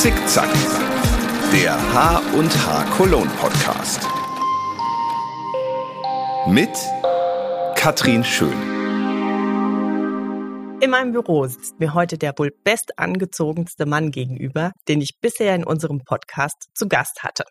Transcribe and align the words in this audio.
Zickzack, 0.00 0.50
der 1.52 1.74
H 1.92 2.22
und 2.32 2.50
H 2.66 2.84
Cologne 2.96 3.30
Podcast. 3.38 4.00
Mit 6.46 6.70
Katrin 7.76 8.24
Schön. 8.24 8.54
In 10.80 10.88
meinem 10.88 11.12
Büro 11.12 11.46
sitzt 11.46 11.78
mir 11.80 11.92
heute 11.92 12.16
der 12.16 12.32
wohl 12.38 12.50
bestangezogenste 12.64 13.84
Mann 13.84 14.10
gegenüber, 14.10 14.72
den 14.88 15.02
ich 15.02 15.20
bisher 15.20 15.54
in 15.54 15.64
unserem 15.64 16.02
Podcast 16.02 16.70
zu 16.72 16.88
Gast 16.88 17.22
hatte. 17.22 17.44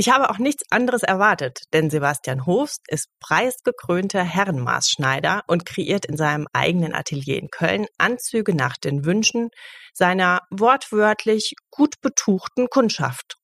Ich 0.00 0.10
habe 0.10 0.30
auch 0.30 0.38
nichts 0.38 0.62
anderes 0.70 1.02
erwartet, 1.02 1.64
denn 1.72 1.90
Sebastian 1.90 2.46
Hofst 2.46 2.82
ist 2.86 3.08
preisgekrönter 3.18 4.22
Herrenmaßschneider 4.22 5.42
und 5.48 5.66
kreiert 5.66 6.04
in 6.04 6.16
seinem 6.16 6.46
eigenen 6.52 6.94
Atelier 6.94 7.36
in 7.36 7.50
Köln 7.50 7.86
Anzüge 7.98 8.54
nach 8.54 8.76
den 8.76 9.04
Wünschen 9.04 9.48
seiner 9.92 10.42
wortwörtlich 10.50 11.54
gut 11.72 11.96
betuchten 12.00 12.68
Kundschaft. 12.68 13.38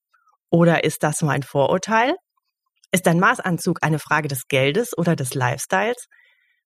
Oder 0.49 0.85
ist 0.85 1.03
das 1.03 1.23
mein 1.23 1.43
Vorurteil? 1.43 2.15
Ist 2.93 3.09
ein 3.09 3.19
Maßanzug 3.19 3.83
eine 3.83 3.99
Frage 3.99 4.29
des 4.29 4.47
Geldes 4.47 4.97
oder 4.97 5.17
des 5.17 5.35
Lifestyles? 5.35 6.07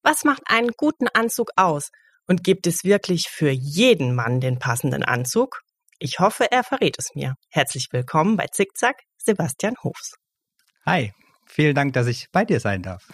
Was 0.03 0.23
macht 0.23 0.43
einen 0.49 0.73
guten 0.77 1.09
Anzug 1.09 1.49
aus? 1.57 1.89
Und 2.27 2.45
gibt 2.45 2.67
es 2.67 2.85
wirklich 2.85 3.31
für 3.31 3.49
jeden 3.49 4.15
Mann 4.15 4.41
den 4.41 4.59
passenden 4.59 5.03
Anzug? 5.03 5.63
Ich 5.99 6.19
hoffe, 6.19 6.53
er 6.53 6.63
verrät 6.63 6.97
es 6.99 7.15
mir. 7.15 7.37
Herzlich 7.49 7.89
willkommen 7.91 8.37
bei 8.37 8.49
Zickzack, 8.53 8.97
Sebastian 9.29 9.75
Hofs. 9.85 10.15
Hi, 10.87 11.13
vielen 11.45 11.75
Dank, 11.75 11.93
dass 11.93 12.07
ich 12.07 12.29
bei 12.33 12.47
dir 12.47 12.61
sein 12.61 12.81
darf. 12.81 13.07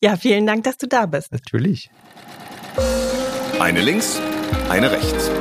ja, 0.00 0.16
vielen 0.16 0.46
Dank, 0.46 0.62
dass 0.62 0.76
du 0.76 0.86
da 0.86 1.06
bist. 1.06 1.32
Natürlich. 1.32 1.90
Eine 3.58 3.80
links, 3.80 4.20
eine 4.70 4.92
rechts. 4.92 5.32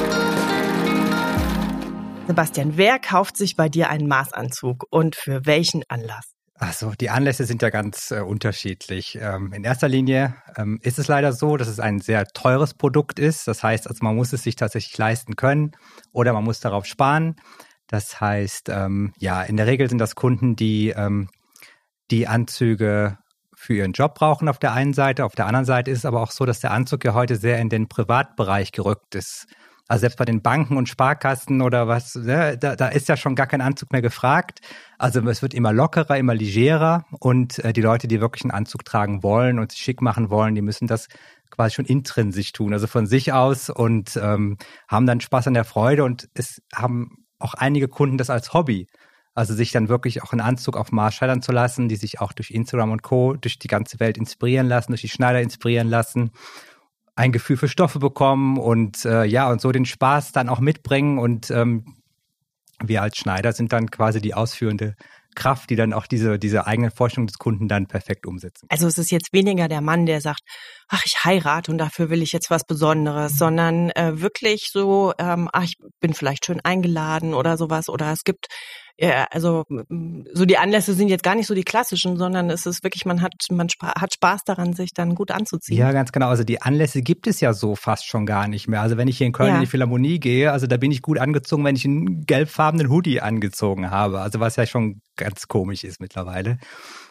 Sebastian, 2.25 2.77
wer 2.77 2.97
kauft 2.97 3.37
sich 3.37 3.55
bei 3.55 3.69
dir 3.69 3.91
einen 3.91 4.07
Maßanzug 4.07 4.87
und 4.89 5.15
für 5.15 5.45
welchen 5.45 5.83
Anlass? 5.87 6.31
Also 6.55 6.93
die 6.99 7.11
Anlässe 7.11 7.45
sind 7.45 7.61
ja 7.61 7.69
ganz 7.69 8.09
äh, 8.09 8.21
unterschiedlich. 8.21 9.19
Ähm, 9.21 9.53
in 9.53 9.63
erster 9.63 9.87
Linie 9.87 10.35
ähm, 10.57 10.79
ist 10.81 10.97
es 10.97 11.07
leider 11.09 11.31
so, 11.31 11.57
dass 11.57 11.67
es 11.67 11.79
ein 11.79 11.99
sehr 11.99 12.25
teures 12.25 12.73
Produkt 12.73 13.19
ist. 13.19 13.47
Das 13.47 13.61
heißt, 13.61 13.87
also 13.87 14.03
man 14.03 14.15
muss 14.15 14.33
es 14.33 14.41
sich 14.41 14.55
tatsächlich 14.55 14.97
leisten 14.97 15.35
können 15.35 15.71
oder 16.11 16.33
man 16.33 16.43
muss 16.43 16.59
darauf 16.59 16.87
sparen. 16.87 17.35
Das 17.91 18.21
heißt, 18.21 18.69
ähm, 18.69 19.13
ja, 19.19 19.43
in 19.43 19.57
der 19.57 19.67
Regel 19.67 19.89
sind 19.89 19.97
das 19.97 20.15
Kunden, 20.15 20.55
die 20.55 20.89
ähm, 20.95 21.27
die 22.09 22.25
Anzüge 22.25 23.17
für 23.53 23.75
ihren 23.75 23.91
Job 23.91 24.15
brauchen 24.15 24.47
auf 24.47 24.59
der 24.59 24.73
einen 24.73 24.93
Seite. 24.93 25.25
Auf 25.25 25.35
der 25.35 25.45
anderen 25.45 25.65
Seite 25.65 25.91
ist 25.91 25.99
es 25.99 26.05
aber 26.05 26.21
auch 26.21 26.31
so, 26.31 26.45
dass 26.45 26.61
der 26.61 26.71
Anzug 26.71 27.03
ja 27.03 27.13
heute 27.13 27.35
sehr 27.35 27.59
in 27.59 27.69
den 27.69 27.89
Privatbereich 27.89 28.71
gerückt 28.71 29.13
ist. 29.15 29.45
Also 29.89 30.01
selbst 30.01 30.17
bei 30.17 30.25
den 30.25 30.41
Banken 30.41 30.77
und 30.77 30.87
Sparkassen 30.87 31.61
oder 31.61 31.89
was, 31.89 32.15
ne, 32.15 32.57
da, 32.57 32.77
da 32.77 32.87
ist 32.87 33.09
ja 33.09 33.17
schon 33.17 33.35
gar 33.35 33.45
kein 33.45 33.59
Anzug 33.59 33.91
mehr 33.91 34.01
gefragt. 34.01 34.61
Also 34.97 35.19
es 35.27 35.41
wird 35.41 35.53
immer 35.53 35.73
lockerer, 35.73 36.17
immer 36.17 36.33
legerer 36.33 37.05
und 37.19 37.59
äh, 37.59 37.73
die 37.73 37.81
Leute, 37.81 38.07
die 38.07 38.21
wirklich 38.21 38.45
einen 38.45 38.51
Anzug 38.51 38.85
tragen 38.85 39.21
wollen 39.21 39.59
und 39.59 39.73
sich 39.73 39.81
schick 39.81 40.01
machen 40.01 40.29
wollen, 40.29 40.55
die 40.55 40.61
müssen 40.61 40.87
das 40.87 41.07
quasi 41.49 41.75
schon 41.75 41.85
intrinsisch 41.85 42.53
tun, 42.53 42.71
also 42.71 42.87
von 42.87 43.05
sich 43.05 43.33
aus 43.33 43.69
und 43.69 44.15
ähm, 44.15 44.57
haben 44.87 45.05
dann 45.05 45.19
Spaß 45.19 45.47
an 45.47 45.55
der 45.55 45.65
Freude 45.65 46.05
und 46.05 46.29
es 46.33 46.61
haben 46.73 47.20
auch 47.41 47.53
einige 47.53 47.87
Kunden 47.87 48.17
das 48.17 48.29
als 48.29 48.53
Hobby. 48.53 48.87
Also 49.33 49.53
sich 49.53 49.71
dann 49.71 49.87
wirklich 49.87 50.23
auch 50.23 50.33
einen 50.33 50.41
Anzug 50.41 50.75
auf 50.75 50.91
Maß 50.91 51.13
scheitern 51.13 51.41
zu 51.41 51.53
lassen, 51.53 51.87
die 51.87 51.95
sich 51.95 52.19
auch 52.19 52.33
durch 52.33 52.51
Instagram 52.51 52.91
und 52.91 53.01
Co. 53.01 53.35
durch 53.35 53.59
die 53.59 53.69
ganze 53.69 53.99
Welt 54.01 54.17
inspirieren 54.17 54.67
lassen, 54.67 54.91
durch 54.91 55.01
die 55.01 55.09
Schneider 55.09 55.41
inspirieren 55.41 55.87
lassen 55.87 56.31
ein 57.15 57.31
Gefühl 57.31 57.57
für 57.57 57.67
Stoffe 57.67 57.99
bekommen 57.99 58.57
und 58.57 59.05
äh, 59.05 59.25
ja, 59.25 59.49
und 59.49 59.61
so 59.61 59.71
den 59.71 59.85
Spaß 59.85 60.31
dann 60.31 60.49
auch 60.49 60.59
mitbringen. 60.59 61.19
Und 61.19 61.51
ähm, 61.51 61.85
wir 62.83 63.01
als 63.01 63.17
Schneider 63.17 63.53
sind 63.53 63.73
dann 63.73 63.91
quasi 63.91 64.21
die 64.21 64.33
ausführende 64.33 64.95
Kraft, 65.35 65.69
die 65.69 65.75
dann 65.75 65.93
auch 65.93 66.07
diese, 66.07 66.37
diese 66.37 66.67
eigene 66.67 66.91
Forschung 66.91 67.27
des 67.27 67.37
Kunden 67.37 67.67
dann 67.67 67.87
perfekt 67.87 68.25
umsetzen. 68.25 68.67
Also 68.69 68.87
es 68.87 68.97
ist 68.97 69.11
jetzt 69.11 69.33
weniger 69.33 69.67
der 69.67 69.81
Mann, 69.81 70.05
der 70.05 70.21
sagt, 70.21 70.41
ach, 70.87 71.03
ich 71.05 71.23
heirate 71.23 71.71
und 71.71 71.77
dafür 71.77 72.09
will 72.09 72.21
ich 72.21 72.31
jetzt 72.31 72.49
was 72.49 72.63
Besonderes, 72.65 73.37
sondern 73.37 73.89
äh, 73.91 74.19
wirklich 74.21 74.69
so, 74.71 75.13
ähm, 75.17 75.49
ach, 75.53 75.63
ich 75.63 75.75
bin 75.99 76.13
vielleicht 76.13 76.45
schön 76.45 76.59
eingeladen 76.61 77.33
oder 77.33 77.57
sowas. 77.57 77.89
Oder 77.89 78.11
es 78.11 78.23
gibt 78.23 78.47
ja, 78.97 79.25
also 79.31 79.65
so 80.33 80.45
die 80.45 80.57
Anlässe 80.57 80.93
sind 80.93 81.07
jetzt 81.07 81.23
gar 81.23 81.35
nicht 81.35 81.47
so 81.47 81.55
die 81.55 81.63
klassischen, 81.63 82.17
sondern 82.17 82.49
es 82.49 82.65
ist 82.65 82.83
wirklich, 82.83 83.05
man 83.05 83.21
hat, 83.21 83.33
man 83.49 83.67
hat 83.81 84.13
Spaß 84.13 84.43
daran, 84.43 84.73
sich 84.73 84.93
dann 84.93 85.15
gut 85.15 85.31
anzuziehen. 85.31 85.77
Ja, 85.77 85.91
ganz 85.91 86.11
genau. 86.11 86.27
Also 86.27 86.43
die 86.43 86.61
Anlässe 86.61 87.01
gibt 87.01 87.27
es 87.27 87.39
ja 87.39 87.53
so 87.53 87.75
fast 87.75 88.05
schon 88.05 88.25
gar 88.25 88.47
nicht 88.47 88.67
mehr. 88.67 88.81
Also 88.81 88.97
wenn 88.97 89.07
ich 89.07 89.17
hier 89.17 89.27
in 89.27 89.33
Köln 89.33 89.49
ja. 89.49 89.55
in 89.55 89.61
die 89.61 89.67
Philharmonie 89.67 90.19
gehe, 90.19 90.51
also 90.51 90.67
da 90.67 90.77
bin 90.77 90.91
ich 90.91 91.01
gut 91.01 91.17
angezogen, 91.17 91.63
wenn 91.65 91.75
ich 91.75 91.85
einen 91.85 92.25
gelbfarbenen 92.25 92.89
Hoodie 92.89 93.21
angezogen 93.21 93.89
habe. 93.89 94.21
Also 94.21 94.39
was 94.39 94.55
ja 94.55 94.65
schon 94.65 95.01
ganz 95.15 95.47
komisch 95.47 95.83
ist 95.83 95.99
mittlerweile. 95.99 96.57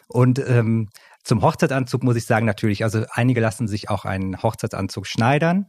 Und 0.07 0.39
ähm, 0.39 0.89
zum 1.23 1.41
Hochzeitsanzug 1.41 2.03
muss 2.03 2.15
ich 2.15 2.25
sagen, 2.25 2.45
natürlich, 2.45 2.83
also 2.83 3.03
einige 3.11 3.41
lassen 3.41 3.67
sich 3.67 3.89
auch 3.89 4.05
einen 4.05 4.41
Hochzeitsanzug 4.41 5.05
schneidern. 5.05 5.67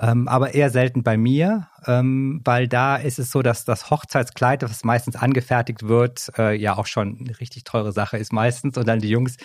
Ähm, 0.00 0.26
aber 0.26 0.54
eher 0.54 0.70
selten 0.70 1.04
bei 1.04 1.16
mir, 1.16 1.68
ähm, 1.86 2.40
weil 2.44 2.66
da 2.66 2.96
ist 2.96 3.18
es 3.18 3.30
so, 3.30 3.42
dass 3.42 3.64
das 3.64 3.90
Hochzeitskleid, 3.90 4.62
das 4.62 4.82
meistens 4.82 5.14
angefertigt 5.14 5.86
wird, 5.86 6.32
äh, 6.36 6.56
ja 6.56 6.76
auch 6.76 6.86
schon 6.86 7.18
eine 7.20 7.38
richtig 7.38 7.64
teure 7.64 7.92
Sache 7.92 8.16
ist 8.18 8.32
meistens. 8.32 8.76
Und 8.76 8.88
dann 8.88 8.98
die 8.98 9.08
Jungs, 9.08 9.36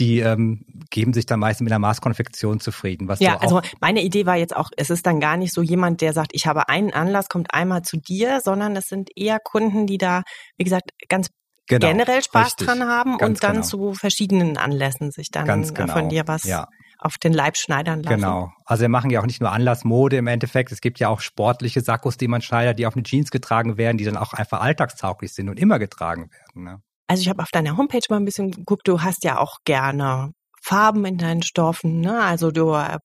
die 0.00 0.18
ähm, 0.18 0.64
geben 0.90 1.12
sich 1.12 1.26
dann 1.26 1.38
meistens 1.38 1.64
mit 1.64 1.72
einer 1.72 1.78
Maßkonfektion 1.78 2.58
zufrieden. 2.58 3.06
Was 3.06 3.20
ja, 3.20 3.38
also 3.38 3.60
meine 3.80 4.02
Idee 4.02 4.26
war 4.26 4.36
jetzt 4.36 4.56
auch, 4.56 4.70
es 4.76 4.90
ist 4.90 5.06
dann 5.06 5.20
gar 5.20 5.36
nicht 5.36 5.54
so 5.54 5.62
jemand, 5.62 6.00
der 6.00 6.12
sagt, 6.12 6.32
ich 6.32 6.48
habe 6.48 6.68
einen 6.68 6.92
Anlass, 6.92 7.28
kommt 7.28 7.54
einmal 7.54 7.82
zu 7.82 7.96
dir, 7.96 8.40
sondern 8.42 8.74
es 8.74 8.86
sind 8.86 9.10
eher 9.14 9.38
Kunden, 9.38 9.86
die 9.86 9.98
da, 9.98 10.22
wie 10.56 10.64
gesagt, 10.64 10.90
ganz 11.08 11.28
Genau, 11.66 11.86
generell 11.86 12.22
Spaß 12.22 12.44
richtig, 12.48 12.66
dran 12.66 12.82
haben 12.82 13.16
und 13.16 13.42
dann 13.42 13.54
genau. 13.54 13.64
zu 13.66 13.94
verschiedenen 13.94 14.58
Anlässen 14.58 15.10
sich 15.10 15.30
dann 15.30 15.46
genau, 15.46 15.94
von 15.94 16.10
dir 16.10 16.24
was 16.28 16.44
ja 16.44 16.68
auf 16.98 17.18
den 17.18 17.32
Leib 17.32 17.56
schneidern 17.56 18.02
lassen. 18.02 18.16
Genau. 18.16 18.52
Also 18.64 18.82
wir 18.82 18.88
machen 18.88 19.10
ja 19.10 19.20
auch 19.20 19.26
nicht 19.26 19.40
nur 19.40 19.52
Anlassmode 19.52 20.16
im 20.16 20.26
Endeffekt. 20.26 20.72
Es 20.72 20.80
gibt 20.80 20.98
ja 20.98 21.08
auch 21.08 21.20
sportliche 21.20 21.80
Sakkos, 21.80 22.16
die 22.16 22.28
man 22.28 22.42
schneidet, 22.42 22.78
die 22.78 22.86
auf 22.86 22.94
eine 22.94 23.02
Jeans 23.02 23.30
getragen 23.30 23.76
werden, 23.76 23.98
die 23.98 24.04
dann 24.04 24.16
auch 24.16 24.32
einfach 24.32 24.60
alltagstauglich 24.60 25.34
sind 25.34 25.48
und 25.48 25.58
immer 25.58 25.78
getragen 25.78 26.30
werden. 26.30 26.64
Ne? 26.64 26.82
Also 27.06 27.22
ich 27.22 27.28
habe 27.28 27.42
auf 27.42 27.50
deiner 27.50 27.76
Homepage 27.76 28.00
mal 28.08 28.16
ein 28.16 28.24
bisschen 28.24 28.50
geguckt, 28.50 28.88
du 28.88 29.02
hast 29.02 29.24
ja 29.24 29.38
auch 29.38 29.58
gerne 29.64 30.32
Farben 30.62 31.04
in 31.04 31.18
deinen 31.18 31.42
Stoffen. 31.42 32.00
Ne? 32.00 32.22
Also 32.22 32.50
du 32.50 32.72
äh, 32.72 32.98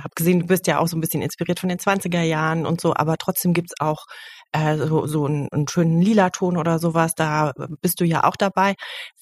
hab 0.00 0.14
gesehen, 0.14 0.40
du 0.40 0.46
bist 0.46 0.66
ja 0.66 0.78
auch 0.78 0.88
so 0.88 0.96
ein 0.96 1.00
bisschen 1.00 1.22
inspiriert 1.22 1.60
von 1.60 1.68
den 1.68 1.78
20er 1.78 2.22
Jahren 2.22 2.66
und 2.66 2.80
so, 2.80 2.94
aber 2.94 3.16
trotzdem 3.16 3.52
gibt's 3.52 3.74
auch 3.80 4.04
äh, 4.52 4.76
so, 4.76 5.06
so 5.06 5.26
einen, 5.26 5.48
einen 5.52 5.68
schönen 5.68 6.00
Lila-Ton 6.00 6.56
oder 6.56 6.78
sowas, 6.78 7.14
da 7.14 7.52
bist 7.80 8.00
du 8.00 8.04
ja 8.04 8.24
auch 8.24 8.36
dabei. 8.36 8.74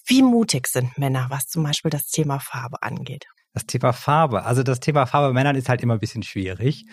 Wie 0.07 0.23
mutig 0.23 0.67
sind 0.67 0.99
Männer, 0.99 1.27
was 1.31 1.47
zum 1.47 1.63
Beispiel 1.63 1.91
das 1.91 2.07
Thema 2.07 2.41
Farbe 2.41 2.83
angeht? 2.83 3.25
Das 3.55 3.67
Thema 3.67 3.93
Farbe. 3.93 4.45
Also 4.45 4.63
das 4.63 4.81
Thema 4.81 5.07
Farbe 5.07 5.29
bei 5.29 5.35
Männern 5.35 5.57
ist 5.57 5.69
halt 5.69 5.83
immer 5.83 5.95
ein 5.95 6.01
bisschen 6.01 6.23
schwierig. 6.23 6.87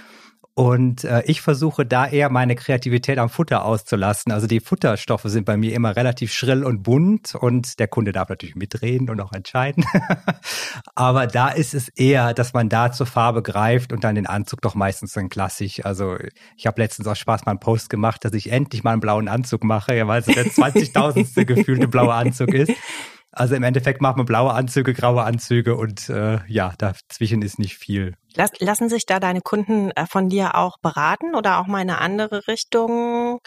Und 0.59 1.05
äh, 1.05 1.23
ich 1.25 1.39
versuche 1.39 1.85
da 1.85 2.05
eher 2.05 2.29
meine 2.29 2.53
Kreativität 2.53 3.17
am 3.17 3.29
Futter 3.29 3.63
auszulassen. 3.63 4.33
Also 4.33 4.45
die 4.45 4.59
Futterstoffe 4.59 5.23
sind 5.23 5.45
bei 5.45 5.55
mir 5.55 5.73
immer 5.73 5.95
relativ 5.95 6.33
schrill 6.33 6.65
und 6.65 6.83
bunt 6.83 7.33
und 7.33 7.79
der 7.79 7.87
Kunde 7.87 8.11
darf 8.11 8.27
natürlich 8.27 8.55
mitreden 8.55 9.09
und 9.09 9.21
auch 9.21 9.31
entscheiden. 9.31 9.85
Aber 10.95 11.27
da 11.27 11.47
ist 11.47 11.73
es 11.73 11.87
eher, 11.87 12.33
dass 12.33 12.51
man 12.51 12.67
da 12.67 12.91
zur 12.91 13.05
Farbe 13.05 13.41
greift 13.41 13.93
und 13.93 14.03
dann 14.03 14.15
den 14.15 14.27
Anzug 14.27 14.61
doch 14.61 14.75
meistens 14.75 15.13
dann 15.13 15.29
klassisch. 15.29 15.85
Also 15.85 16.17
ich 16.57 16.67
habe 16.67 16.81
letztens 16.81 17.07
auch 17.07 17.15
Spaß 17.15 17.45
mal 17.45 17.53
einen 17.53 17.61
Post 17.61 17.89
gemacht, 17.89 18.25
dass 18.25 18.33
ich 18.33 18.51
endlich 18.51 18.83
mal 18.83 18.91
einen 18.91 18.99
blauen 18.99 19.29
Anzug 19.29 19.63
mache, 19.63 20.07
weil 20.07 20.19
es 20.19 20.25
der 20.25 20.45
20.000. 20.45 21.45
gefühlte 21.45 21.87
blaue 21.87 22.13
Anzug 22.13 22.53
ist. 22.53 22.73
Also 23.31 23.55
im 23.55 23.63
Endeffekt 23.63 24.01
macht 24.01 24.17
man 24.17 24.25
blaue 24.25 24.53
Anzüge, 24.53 24.93
graue 24.93 25.23
Anzüge 25.23 25.75
und 25.75 26.09
äh, 26.09 26.39
ja, 26.47 26.73
dazwischen 26.77 27.41
ist 27.41 27.59
nicht 27.59 27.77
viel. 27.77 28.15
Lass, 28.35 28.51
lassen 28.59 28.89
sich 28.89 29.05
da 29.05 29.19
deine 29.19 29.41
Kunden 29.41 29.91
äh, 29.91 30.07
von 30.07 30.29
dir 30.29 30.55
auch 30.55 30.77
beraten 30.81 31.35
oder 31.35 31.59
auch 31.59 31.67
mal 31.67 31.81
in 31.81 31.89
eine 31.89 31.99
andere 31.99 32.47
Richtung, 32.47 33.39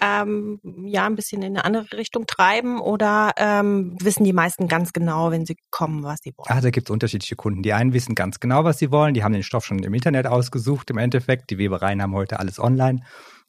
ähm, 0.00 0.60
ja, 0.84 1.06
ein 1.06 1.16
bisschen 1.16 1.42
in 1.42 1.56
eine 1.56 1.64
andere 1.64 1.98
Richtung 1.98 2.26
treiben 2.26 2.78
oder 2.78 3.32
ähm, 3.36 3.96
wissen 4.00 4.22
die 4.22 4.32
meisten 4.32 4.68
ganz 4.68 4.92
genau, 4.92 5.32
wenn 5.32 5.44
sie 5.44 5.56
kommen, 5.70 6.04
was 6.04 6.20
sie 6.22 6.32
wollen? 6.36 6.56
Ah, 6.56 6.60
da 6.60 6.70
gibt 6.70 6.88
es 6.88 6.92
unterschiedliche 6.92 7.34
Kunden. 7.34 7.64
Die 7.64 7.72
einen 7.72 7.92
wissen 7.92 8.14
ganz 8.14 8.38
genau, 8.38 8.62
was 8.62 8.78
sie 8.78 8.92
wollen, 8.92 9.14
die 9.14 9.24
haben 9.24 9.32
den 9.32 9.42
Stoff 9.42 9.64
schon 9.64 9.82
im 9.82 9.94
Internet 9.94 10.28
ausgesucht 10.28 10.90
im 10.90 10.98
Endeffekt. 10.98 11.50
Die 11.50 11.58
Webereien 11.58 12.00
haben 12.00 12.14
heute 12.14 12.38
alles 12.38 12.60
online 12.60 13.02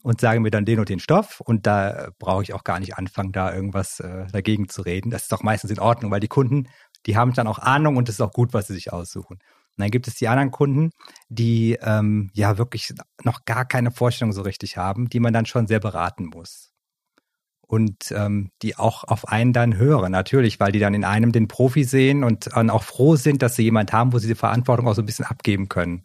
und 0.03 0.21
sagen 0.21 0.41
mir 0.41 0.51
dann 0.51 0.65
den 0.65 0.79
und 0.79 0.89
den 0.89 0.99
Stoff 0.99 1.41
und 1.41 1.67
da 1.67 2.09
brauche 2.19 2.43
ich 2.43 2.53
auch 2.53 2.63
gar 2.63 2.79
nicht 2.79 2.97
anfangen, 2.97 3.31
da 3.31 3.53
irgendwas 3.53 3.99
äh, 3.99 4.27
dagegen 4.31 4.69
zu 4.69 4.81
reden. 4.81 5.11
Das 5.11 5.23
ist 5.23 5.31
doch 5.31 5.43
meistens 5.43 5.71
in 5.71 5.79
Ordnung, 5.79 6.11
weil 6.11 6.19
die 6.19 6.27
Kunden, 6.27 6.67
die 7.05 7.17
haben 7.17 7.33
dann 7.33 7.47
auch 7.47 7.59
Ahnung 7.59 7.97
und 7.97 8.07
es 8.09 8.15
ist 8.15 8.21
auch 8.21 8.33
gut, 8.33 8.53
was 8.53 8.67
sie 8.67 8.73
sich 8.73 8.93
aussuchen. 8.93 9.35
Und 9.35 9.83
dann 9.83 9.91
gibt 9.91 10.07
es 10.07 10.15
die 10.15 10.27
anderen 10.27 10.51
Kunden, 10.51 10.91
die 11.29 11.77
ähm, 11.81 12.29
ja 12.33 12.57
wirklich 12.57 12.93
noch 13.23 13.45
gar 13.45 13.65
keine 13.65 13.91
Vorstellung 13.91 14.31
so 14.33 14.41
richtig 14.41 14.77
haben, 14.77 15.09
die 15.09 15.19
man 15.19 15.33
dann 15.33 15.45
schon 15.45 15.67
sehr 15.67 15.79
beraten 15.79 16.25
muss. 16.25 16.71
Und 17.61 18.11
ähm, 18.11 18.49
die 18.63 18.77
auch 18.77 19.03
auf 19.03 19.27
einen 19.27 19.53
dann 19.53 19.77
hören, 19.77 20.11
natürlich, 20.11 20.59
weil 20.59 20.71
die 20.71 20.79
dann 20.79 20.95
in 20.95 21.05
einem 21.05 21.31
den 21.31 21.47
Profi 21.47 21.83
sehen 21.83 22.23
und 22.23 22.47
dann 22.55 22.71
auch 22.71 22.81
froh 22.83 23.15
sind, 23.15 23.43
dass 23.43 23.55
sie 23.55 23.63
jemand 23.63 23.93
haben, 23.93 24.11
wo 24.11 24.17
sie 24.17 24.27
die 24.27 24.33
Verantwortung 24.33 24.87
auch 24.87 24.95
so 24.95 25.03
ein 25.03 25.05
bisschen 25.05 25.25
abgeben 25.25 25.69
können. 25.69 26.03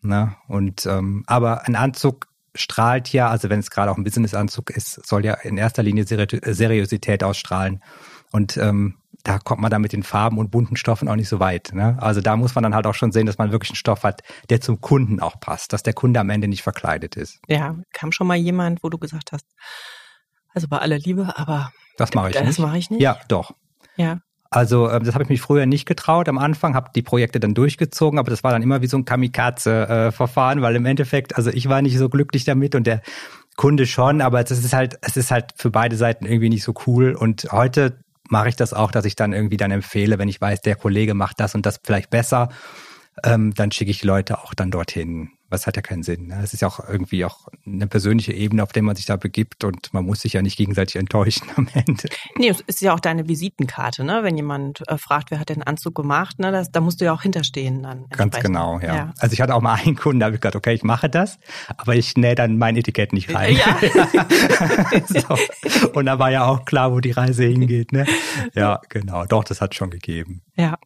Ne? 0.00 0.34
Und 0.48 0.86
ähm, 0.86 1.22
aber 1.26 1.66
ein 1.66 1.76
Anzug 1.76 2.28
strahlt 2.56 3.12
ja, 3.12 3.28
also 3.28 3.48
wenn 3.48 3.60
es 3.60 3.70
gerade 3.70 3.90
auch 3.90 3.96
ein 3.96 4.04
Businessanzug 4.04 4.70
ist, 4.70 5.06
soll 5.06 5.24
ja 5.24 5.34
in 5.34 5.56
erster 5.56 5.82
Linie 5.82 6.04
Seriosität 6.06 7.22
ausstrahlen. 7.22 7.82
Und 8.32 8.56
ähm, 8.56 8.98
da 9.22 9.38
kommt 9.38 9.60
man 9.60 9.70
dann 9.70 9.82
mit 9.82 9.92
den 9.92 10.02
Farben 10.02 10.38
und 10.38 10.50
bunten 10.50 10.76
Stoffen 10.76 11.08
auch 11.08 11.16
nicht 11.16 11.28
so 11.28 11.40
weit. 11.40 11.70
Ne? 11.72 11.96
Also 12.00 12.20
da 12.20 12.36
muss 12.36 12.54
man 12.54 12.62
dann 12.62 12.74
halt 12.74 12.86
auch 12.86 12.94
schon 12.94 13.12
sehen, 13.12 13.26
dass 13.26 13.38
man 13.38 13.50
wirklich 13.50 13.70
einen 13.70 13.76
Stoff 13.76 14.04
hat, 14.04 14.22
der 14.50 14.60
zum 14.60 14.80
Kunden 14.80 15.20
auch 15.20 15.40
passt, 15.40 15.72
dass 15.72 15.82
der 15.82 15.94
Kunde 15.94 16.20
am 16.20 16.30
Ende 16.30 16.48
nicht 16.48 16.62
verkleidet 16.62 17.16
ist. 17.16 17.40
Ja, 17.48 17.76
kam 17.92 18.12
schon 18.12 18.26
mal 18.26 18.36
jemand, 18.36 18.82
wo 18.82 18.88
du 18.88 18.98
gesagt 18.98 19.32
hast, 19.32 19.46
also 20.54 20.68
bei 20.68 20.78
aller 20.78 20.98
Liebe, 20.98 21.36
aber 21.36 21.72
das 21.96 22.14
mache 22.14 22.28
ich 22.28 22.34
das 22.34 22.42
nicht. 22.42 22.58
Das 22.58 22.64
mache 22.64 22.78
ich 22.78 22.90
nicht. 22.90 23.02
Ja, 23.02 23.18
doch. 23.28 23.52
Ja. 23.96 24.20
Also 24.56 24.90
ähm, 24.90 25.04
das 25.04 25.12
habe 25.12 25.22
ich 25.22 25.28
mich 25.28 25.42
früher 25.42 25.66
nicht 25.66 25.84
getraut 25.84 26.30
am 26.30 26.38
Anfang, 26.38 26.74
habe 26.74 26.90
die 26.94 27.02
Projekte 27.02 27.38
dann 27.38 27.52
durchgezogen, 27.52 28.18
aber 28.18 28.30
das 28.30 28.42
war 28.42 28.52
dann 28.52 28.62
immer 28.62 28.80
wie 28.80 28.86
so 28.86 28.96
ein 28.96 29.04
Kamikaze-Verfahren, 29.04 30.62
weil 30.62 30.74
im 30.76 30.86
Endeffekt, 30.86 31.36
also 31.36 31.50
ich 31.50 31.68
war 31.68 31.82
nicht 31.82 31.98
so 31.98 32.08
glücklich 32.08 32.46
damit 32.46 32.74
und 32.74 32.86
der 32.86 33.02
Kunde 33.56 33.84
schon, 33.84 34.22
aber 34.22 34.40
es 34.40 34.50
ist 34.50 34.72
halt, 34.72 34.98
es 35.02 35.18
ist 35.18 35.30
halt 35.30 35.52
für 35.56 35.68
beide 35.70 35.96
Seiten 35.96 36.24
irgendwie 36.24 36.48
nicht 36.48 36.62
so 36.62 36.72
cool. 36.86 37.12
Und 37.12 37.48
heute 37.52 37.98
mache 38.30 38.48
ich 38.48 38.56
das 38.56 38.72
auch, 38.72 38.90
dass 38.90 39.04
ich 39.04 39.14
dann 39.14 39.34
irgendwie 39.34 39.58
dann 39.58 39.72
empfehle, 39.72 40.18
wenn 40.18 40.28
ich 40.28 40.40
weiß, 40.40 40.62
der 40.62 40.76
Kollege 40.76 41.12
macht 41.12 41.38
das 41.38 41.54
und 41.54 41.66
das 41.66 41.78
vielleicht 41.84 42.08
besser, 42.08 42.48
ähm, 43.24 43.54
dann 43.54 43.72
schicke 43.72 43.90
ich 43.90 44.04
Leute 44.04 44.38
auch 44.42 44.54
dann 44.54 44.70
dorthin 44.70 45.30
was 45.48 45.66
hat 45.66 45.76
ja 45.76 45.82
keinen 45.82 46.02
Sinn. 46.02 46.28
Ne? 46.28 46.40
Es 46.42 46.52
ist 46.52 46.60
ja 46.60 46.68
auch 46.68 46.80
irgendwie 46.88 47.24
auch 47.24 47.48
eine 47.64 47.86
persönliche 47.86 48.32
Ebene, 48.32 48.62
auf 48.62 48.72
der 48.72 48.82
man 48.82 48.96
sich 48.96 49.06
da 49.06 49.16
begibt 49.16 49.64
und 49.64 49.92
man 49.94 50.04
muss 50.04 50.20
sich 50.20 50.32
ja 50.32 50.42
nicht 50.42 50.56
gegenseitig 50.56 50.96
enttäuschen 50.96 51.46
am 51.56 51.68
Ende. 51.72 52.08
Nee, 52.36 52.48
es 52.48 52.60
ist 52.60 52.80
ja 52.80 52.94
auch 52.94 53.00
deine 53.00 53.28
Visitenkarte, 53.28 54.02
ne? 54.04 54.22
Wenn 54.22 54.36
jemand 54.36 54.82
äh, 54.88 54.98
fragt, 54.98 55.30
wer 55.30 55.38
hat 55.38 55.48
den 55.48 55.62
Anzug 55.62 55.94
gemacht, 55.94 56.38
ne? 56.38 56.50
Das, 56.50 56.72
da 56.72 56.80
musst 56.80 57.00
du 57.00 57.04
ja 57.04 57.12
auch 57.12 57.22
hinterstehen 57.22 57.82
dann. 57.82 58.06
Ganz 58.10 58.38
genau, 58.40 58.80
ja. 58.80 58.94
ja. 58.94 59.14
Also 59.18 59.34
ich 59.34 59.40
hatte 59.40 59.54
auch 59.54 59.62
mal 59.62 59.74
einen 59.74 59.96
Kunden, 59.96 60.20
da 60.20 60.26
habe 60.26 60.36
ich 60.36 60.40
gesagt, 60.40 60.56
okay, 60.56 60.74
ich 60.74 60.82
mache 60.82 61.08
das, 61.08 61.38
aber 61.76 61.94
ich 61.94 62.16
nähe 62.16 62.34
dann 62.34 62.58
mein 62.58 62.76
Etikett 62.76 63.12
nicht 63.12 63.32
rein. 63.32 63.56
Ja. 63.56 63.78
so. 65.06 65.90
Und 65.92 66.06
da 66.06 66.18
war 66.18 66.30
ja 66.30 66.46
auch 66.46 66.64
klar, 66.64 66.92
wo 66.92 67.00
die 67.00 67.12
Reise 67.12 67.44
hingeht, 67.44 67.92
ne? 67.92 68.04
Ja, 68.54 68.80
genau. 68.88 69.24
Doch, 69.26 69.44
das 69.44 69.60
hat 69.60 69.74
schon 69.74 69.90
gegeben. 69.90 70.42
Ja. 70.56 70.76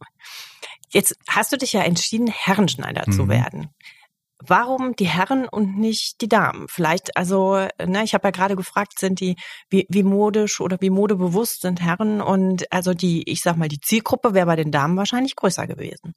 Jetzt 0.90 1.16
hast 1.28 1.52
du 1.52 1.56
dich 1.56 1.72
ja 1.72 1.82
entschieden, 1.82 2.26
Herrenschneider 2.26 3.04
mhm. 3.06 3.12
zu 3.12 3.28
werden. 3.28 3.68
Warum 4.42 4.96
die 4.96 5.06
Herren 5.06 5.46
und 5.46 5.78
nicht 5.78 6.22
die 6.22 6.28
Damen? 6.28 6.66
Vielleicht, 6.68 7.16
also, 7.16 7.68
ne, 7.84 8.02
ich 8.04 8.14
habe 8.14 8.28
ja 8.28 8.30
gerade 8.30 8.56
gefragt, 8.56 8.98
sind 8.98 9.20
die, 9.20 9.36
wie, 9.68 9.86
wie 9.90 10.02
modisch 10.02 10.60
oder 10.60 10.78
wie 10.80 10.88
modebewusst 10.88 11.60
sind 11.60 11.82
Herren 11.82 12.22
und 12.22 12.72
also 12.72 12.94
die, 12.94 13.22
ich 13.30 13.42
sag 13.42 13.58
mal, 13.58 13.68
die 13.68 13.80
Zielgruppe 13.80 14.32
wäre 14.32 14.46
bei 14.46 14.56
den 14.56 14.70
Damen 14.70 14.96
wahrscheinlich 14.96 15.36
größer 15.36 15.66
gewesen. 15.66 16.14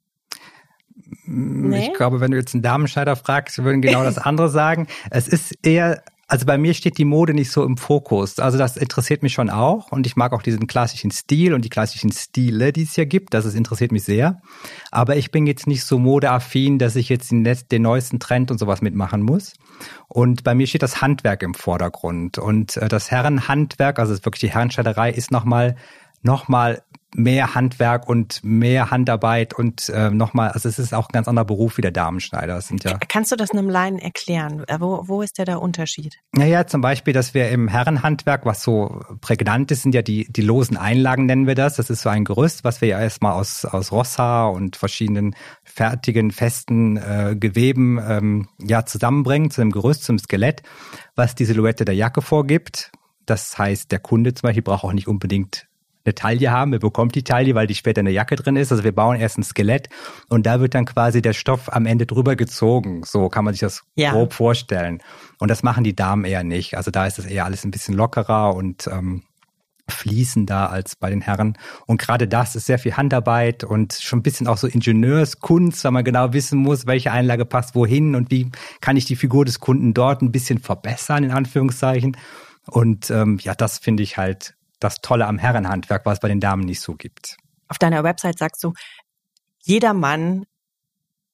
Nee? 1.26 1.88
Ich 1.88 1.94
glaube, 1.94 2.20
wenn 2.20 2.30
du 2.30 2.38
jetzt 2.38 2.54
einen 2.54 2.62
Damenschneider 2.62 3.16
fragst, 3.16 3.62
würden 3.62 3.82
genau 3.82 4.04
das 4.04 4.16
andere 4.16 4.48
sagen. 4.48 4.86
Es 5.10 5.28
ist 5.28 5.54
eher 5.62 6.02
also 6.34 6.46
bei 6.46 6.58
mir 6.58 6.74
steht 6.74 6.98
die 6.98 7.04
Mode 7.04 7.32
nicht 7.32 7.52
so 7.52 7.62
im 7.62 7.76
Fokus. 7.76 8.40
Also 8.40 8.58
das 8.58 8.76
interessiert 8.76 9.22
mich 9.22 9.34
schon 9.34 9.50
auch 9.50 9.92
und 9.92 10.04
ich 10.04 10.16
mag 10.16 10.32
auch 10.32 10.42
diesen 10.42 10.66
klassischen 10.66 11.12
Stil 11.12 11.54
und 11.54 11.64
die 11.64 11.68
klassischen 11.68 12.10
Stile, 12.10 12.72
die 12.72 12.82
es 12.82 12.96
hier 12.96 13.06
gibt. 13.06 13.34
Das 13.34 13.44
ist, 13.44 13.54
interessiert 13.54 13.92
mich 13.92 14.02
sehr. 14.02 14.42
Aber 14.90 15.14
ich 15.14 15.30
bin 15.30 15.46
jetzt 15.46 15.68
nicht 15.68 15.84
so 15.84 15.96
modeaffin, 15.96 16.80
dass 16.80 16.96
ich 16.96 17.08
jetzt 17.08 17.30
den, 17.30 17.44
den 17.44 17.82
neuesten 17.82 18.18
Trend 18.18 18.50
und 18.50 18.58
sowas 18.58 18.82
mitmachen 18.82 19.22
muss. 19.22 19.52
Und 20.08 20.42
bei 20.42 20.56
mir 20.56 20.66
steht 20.66 20.82
das 20.82 21.00
Handwerk 21.00 21.44
im 21.44 21.54
Vordergrund. 21.54 22.38
Und 22.38 22.78
äh, 22.78 22.88
das 22.88 23.12
Herrenhandwerk, 23.12 24.00
also 24.00 24.12
wirklich 24.24 24.40
die 24.40 24.50
Herrenschneiderei, 24.50 25.12
ist 25.12 25.30
nochmal 25.30 25.76
noch 26.24 26.48
mal 26.48 26.82
mehr 27.14 27.54
Handwerk 27.54 28.08
und 28.08 28.40
mehr 28.42 28.90
Handarbeit 28.90 29.54
und 29.54 29.88
äh, 29.88 30.10
nochmal, 30.10 30.50
also 30.50 30.68
es 30.68 30.78
ist 30.78 30.92
auch 30.92 31.08
ein 31.08 31.12
ganz 31.12 31.28
anderer 31.28 31.44
Beruf 31.44 31.76
wie 31.76 31.80
der 31.82 31.92
Damenschneider. 31.92 32.56
Das 32.56 32.68
sind 32.68 32.82
ja 32.84 32.98
Kannst 33.08 33.30
du 33.30 33.36
das 33.36 33.52
einem 33.52 33.70
Laien 33.70 33.98
erklären? 33.98 34.64
Äh, 34.66 34.80
wo, 34.80 35.04
wo 35.06 35.22
ist 35.22 35.38
der 35.38 35.44
da 35.44 35.56
Unterschied? 35.56 36.16
Naja, 36.32 36.66
zum 36.66 36.80
Beispiel, 36.80 37.14
dass 37.14 37.32
wir 37.32 37.50
im 37.50 37.68
Herrenhandwerk, 37.68 38.44
was 38.44 38.62
so 38.62 39.00
prägnant 39.20 39.70
ist, 39.70 39.82
sind 39.82 39.94
ja 39.94 40.02
die, 40.02 40.26
die 40.30 40.42
losen 40.42 40.76
Einlagen, 40.76 41.26
nennen 41.26 41.46
wir 41.46 41.54
das. 41.54 41.76
Das 41.76 41.88
ist 41.88 42.02
so 42.02 42.08
ein 42.08 42.24
Gerüst, 42.24 42.64
was 42.64 42.80
wir 42.80 42.88
ja 42.88 43.00
erstmal 43.00 43.34
aus, 43.34 43.64
aus 43.64 43.92
Rosshaar 43.92 44.52
und 44.52 44.76
verschiedenen 44.76 45.36
fertigen, 45.62 46.32
festen 46.32 46.96
äh, 46.96 47.36
Geweben 47.38 48.00
ähm, 48.06 48.48
ja 48.60 48.84
zusammenbringen 48.84 49.50
zu 49.50 49.60
einem 49.60 49.70
Gerüst, 49.70 50.04
zum 50.04 50.18
Skelett, 50.18 50.62
was 51.14 51.36
die 51.36 51.44
Silhouette 51.44 51.84
der 51.84 51.94
Jacke 51.94 52.22
vorgibt. 52.22 52.90
Das 53.24 53.56
heißt, 53.56 53.92
der 53.92 54.00
Kunde 54.00 54.34
zum 54.34 54.48
Beispiel 54.48 54.62
braucht 54.62 54.84
auch 54.84 54.92
nicht 54.92 55.08
unbedingt 55.08 55.66
eine 56.04 56.14
Taille 56.14 56.50
haben. 56.50 56.72
Er 56.72 56.78
bekommt 56.78 57.14
die 57.14 57.24
Taille, 57.24 57.54
weil 57.54 57.66
die 57.66 57.74
später 57.74 58.00
in 58.00 58.06
der 58.06 58.14
Jacke 58.14 58.36
drin 58.36 58.56
ist. 58.56 58.70
Also 58.70 58.84
wir 58.84 58.94
bauen 58.94 59.16
erst 59.16 59.38
ein 59.38 59.42
Skelett 59.42 59.88
und 60.28 60.46
da 60.46 60.60
wird 60.60 60.74
dann 60.74 60.84
quasi 60.84 61.22
der 61.22 61.32
Stoff 61.32 61.72
am 61.72 61.86
Ende 61.86 62.06
drüber 62.06 62.36
gezogen. 62.36 63.02
So 63.04 63.28
kann 63.28 63.44
man 63.44 63.54
sich 63.54 63.60
das 63.60 63.82
ja. 63.94 64.12
grob 64.12 64.32
vorstellen. 64.32 65.02
Und 65.38 65.48
das 65.50 65.62
machen 65.62 65.84
die 65.84 65.96
Damen 65.96 66.24
eher 66.24 66.44
nicht. 66.44 66.76
Also 66.76 66.90
da 66.90 67.06
ist 67.06 67.18
das 67.18 67.26
eher 67.26 67.44
alles 67.44 67.64
ein 67.64 67.70
bisschen 67.70 67.94
lockerer 67.94 68.54
und 68.54 68.86
ähm, 68.86 69.22
fließender 69.88 70.70
als 70.70 70.96
bei 70.96 71.10
den 71.10 71.20
Herren. 71.20 71.58
Und 71.86 72.00
gerade 72.00 72.26
das 72.26 72.56
ist 72.56 72.66
sehr 72.66 72.78
viel 72.78 72.96
Handarbeit 72.96 73.64
und 73.64 73.92
schon 73.92 74.20
ein 74.20 74.22
bisschen 74.22 74.46
auch 74.46 74.56
so 74.56 74.66
Ingenieurskunst, 74.66 75.84
weil 75.84 75.92
man 75.92 76.04
genau 76.04 76.32
wissen 76.32 76.58
muss, 76.58 76.86
welche 76.86 77.12
Einlage 77.12 77.44
passt 77.44 77.74
wohin 77.74 78.14
und 78.14 78.30
wie 78.30 78.50
kann 78.80 78.96
ich 78.96 79.04
die 79.04 79.16
Figur 79.16 79.44
des 79.44 79.60
Kunden 79.60 79.92
dort 79.92 80.22
ein 80.22 80.32
bisschen 80.32 80.58
verbessern, 80.58 81.24
in 81.24 81.30
Anführungszeichen. 81.30 82.16
Und 82.66 83.10
ähm, 83.10 83.38
ja, 83.42 83.54
das 83.54 83.78
finde 83.78 84.02
ich 84.02 84.16
halt 84.16 84.54
das 84.84 85.00
Tolle 85.00 85.26
am 85.26 85.38
Herrenhandwerk, 85.38 86.06
was 86.06 86.14
es 86.14 86.20
bei 86.20 86.28
den 86.28 86.40
Damen 86.40 86.64
nicht 86.64 86.80
so 86.80 86.94
gibt. 86.94 87.36
Auf 87.68 87.78
deiner 87.78 88.04
Website 88.04 88.38
sagst 88.38 88.62
du, 88.62 88.72
jeder 89.58 89.94
Mann 89.94 90.44